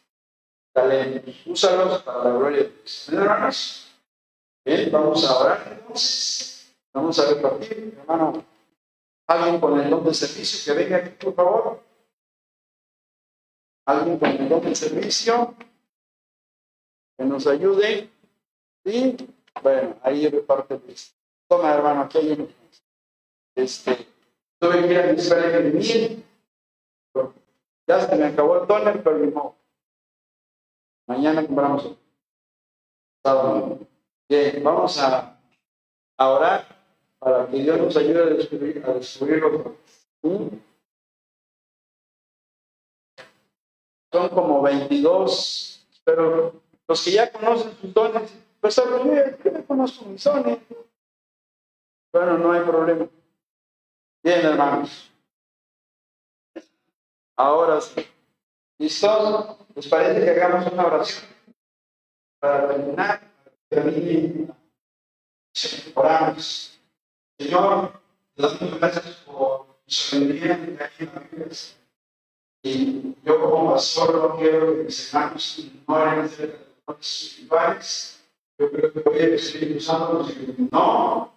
talentos, 0.73 1.47
úsalos 1.47 2.03
para 2.03 2.25
la 2.25 2.31
gloria 2.31 2.63
de 2.65 2.69
Dios. 2.71 3.09
hermanos? 3.09 3.95
Bien, 4.65 4.91
vamos 4.91 5.25
a 5.29 5.39
orar 5.39 5.79
entonces. 5.81 6.75
Vamos 6.93 7.19
a 7.19 7.35
repartir, 7.35 7.95
hermano. 7.99 8.45
Alguien 9.27 9.61
con 9.61 9.81
el 9.81 9.91
don 9.91 10.05
de 10.05 10.15
servicio 10.15 10.75
que 10.75 10.81
venga 10.81 10.97
aquí, 10.99 11.11
por 11.11 11.35
favor. 11.35 11.83
Alguien 13.87 14.19
con 14.19 14.29
el 14.31 14.49
don 14.49 14.61
de 14.63 14.75
servicio 14.75 15.55
que 17.17 17.25
nos 17.25 17.47
ayude. 17.47 18.11
¿Sí? 18.85 19.17
Bueno, 19.63 19.97
ahí 20.03 20.29
reparte 20.29 20.81
esto. 20.89 21.17
Toma, 21.49 21.75
hermano, 21.75 22.03
aquí 22.03 22.19
hay 22.19 22.33
un. 22.33 22.55
Este, 23.55 24.07
tuve 24.59 24.83
que 24.83 24.93
ir 24.93 24.99
a 24.99 25.13
buscar 25.13 25.45
el 25.45 25.75
miel. 25.75 26.25
Ya 27.87 28.01
se 28.01 28.17
me 28.17 28.25
acabó 28.25 28.63
el 28.63 28.67
toner, 28.67 29.03
pero 29.03 29.19
no. 29.19 29.57
Mañana 31.07 31.47
compramos. 31.47 31.97
Bien, 34.29 34.63
vamos 34.63 34.99
a, 34.99 35.39
a, 36.19 36.29
orar 36.29 36.67
para 37.19 37.47
que 37.47 37.59
Dios 37.59 37.79
nos 37.79 37.97
ayude 37.97 38.23
a 38.23 38.27
descubrir, 38.27 38.85
a 38.85 38.95
descubrir 38.95 39.43
¿Mm? 40.23 40.49
Son 44.13 44.29
como 44.29 44.63
22, 44.63 45.87
pero 46.05 46.53
los 46.87 47.05
que 47.05 47.13
ya 47.13 47.33
conocen 47.33 47.77
sus 47.81 47.93
dones 47.93 48.44
pues 48.65 48.81
me 49.53 49.63
conozco 49.67 50.07
mis 50.07 50.23
zonas. 50.23 50.57
Bueno, 52.11 52.39
no 52.39 52.51
hay 52.51 52.63
problema. 52.63 53.07
Bien, 54.23 54.41
hermanos. 54.41 55.13
Ahora 57.37 57.79
sí. 57.83 58.07
¿Listos? 58.79 59.59
¿Les 59.75 59.87
parece 59.87 60.25
que 60.25 60.31
hagamos 60.31 60.73
una 60.73 60.87
oración? 60.87 61.29
Para 62.41 62.69
terminar, 62.69 63.21
oramos. 65.95 66.81
Señor, 67.39 68.01
te 68.35 68.43
damos 68.43 68.81
gracias 68.81 69.17
por 69.27 69.67
la 69.77 70.19
Biblia. 70.19 70.91
Y 72.63 73.15
yo 73.25 73.41
como 73.43 73.73
pastor 73.75 74.15
no 74.15 74.39
quiero 74.39 74.75
que 74.75 74.85
mis 74.85 75.13
hermanos 75.13 75.59
ignoren 75.59 76.21
acerca 76.21 76.57
de 76.57 76.65
los 76.87 76.99
espirituales. 77.01 78.24
Yo 78.65 78.71
creo 78.71 78.93
que 78.95 79.03
hoy 79.05 79.19
el 79.19 79.35
Espíritu 79.35 79.79
Santo 79.79 80.15
nos 80.15 80.29
dice 80.29 80.55
no, 80.73 81.35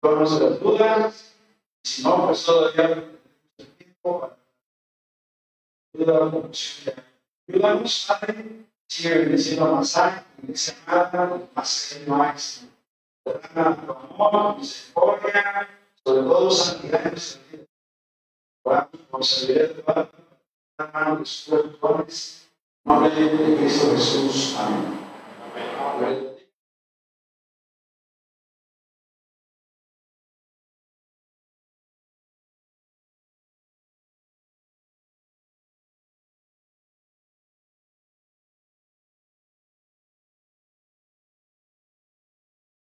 conoce 0.00 0.40
las 0.40 0.60
dudas, 0.60 1.36
y 1.84 1.88
si 1.88 2.02
no, 2.02 2.26
pues 2.26 2.44
todavía 2.44 2.88
tenemos 2.88 3.12
el 3.58 3.66
tiempo 3.76 4.20
para 4.20 4.36
ayudar 5.94 6.32
Ayúdanos, 7.46 8.06
Padre, 8.08 8.66
sigue 8.88 9.18
bendiciendo 9.18 9.66
a 9.66 9.72
Masai, 9.72 10.24
bendice 10.38 10.74
a 10.84 10.90
Marta, 10.90 11.48
más 11.54 12.00
que 12.04 12.10
más. 12.10 12.66
amor, 13.54 14.58
misericordia, 14.58 15.68
sobre 16.04 16.22
todo 16.22 16.50
santidad 16.50 17.06
en 17.06 17.10
nuestra 17.12 17.42
vida. 17.52 17.64
Oramos 18.64 19.00
por 19.10 19.24
sabiduría 19.24 19.68
de 19.68 19.82
Padre, 19.84 20.10
la 20.78 20.86
mano 20.88 21.16
de 21.18 21.24
sus 21.24 21.80
dones, 21.80 22.50
nombre 22.82 23.10
de 23.14 23.56
Cristo 23.58 23.92
Jesús. 23.92 24.56
Amén. 24.58 24.98
Amén. 25.78 26.23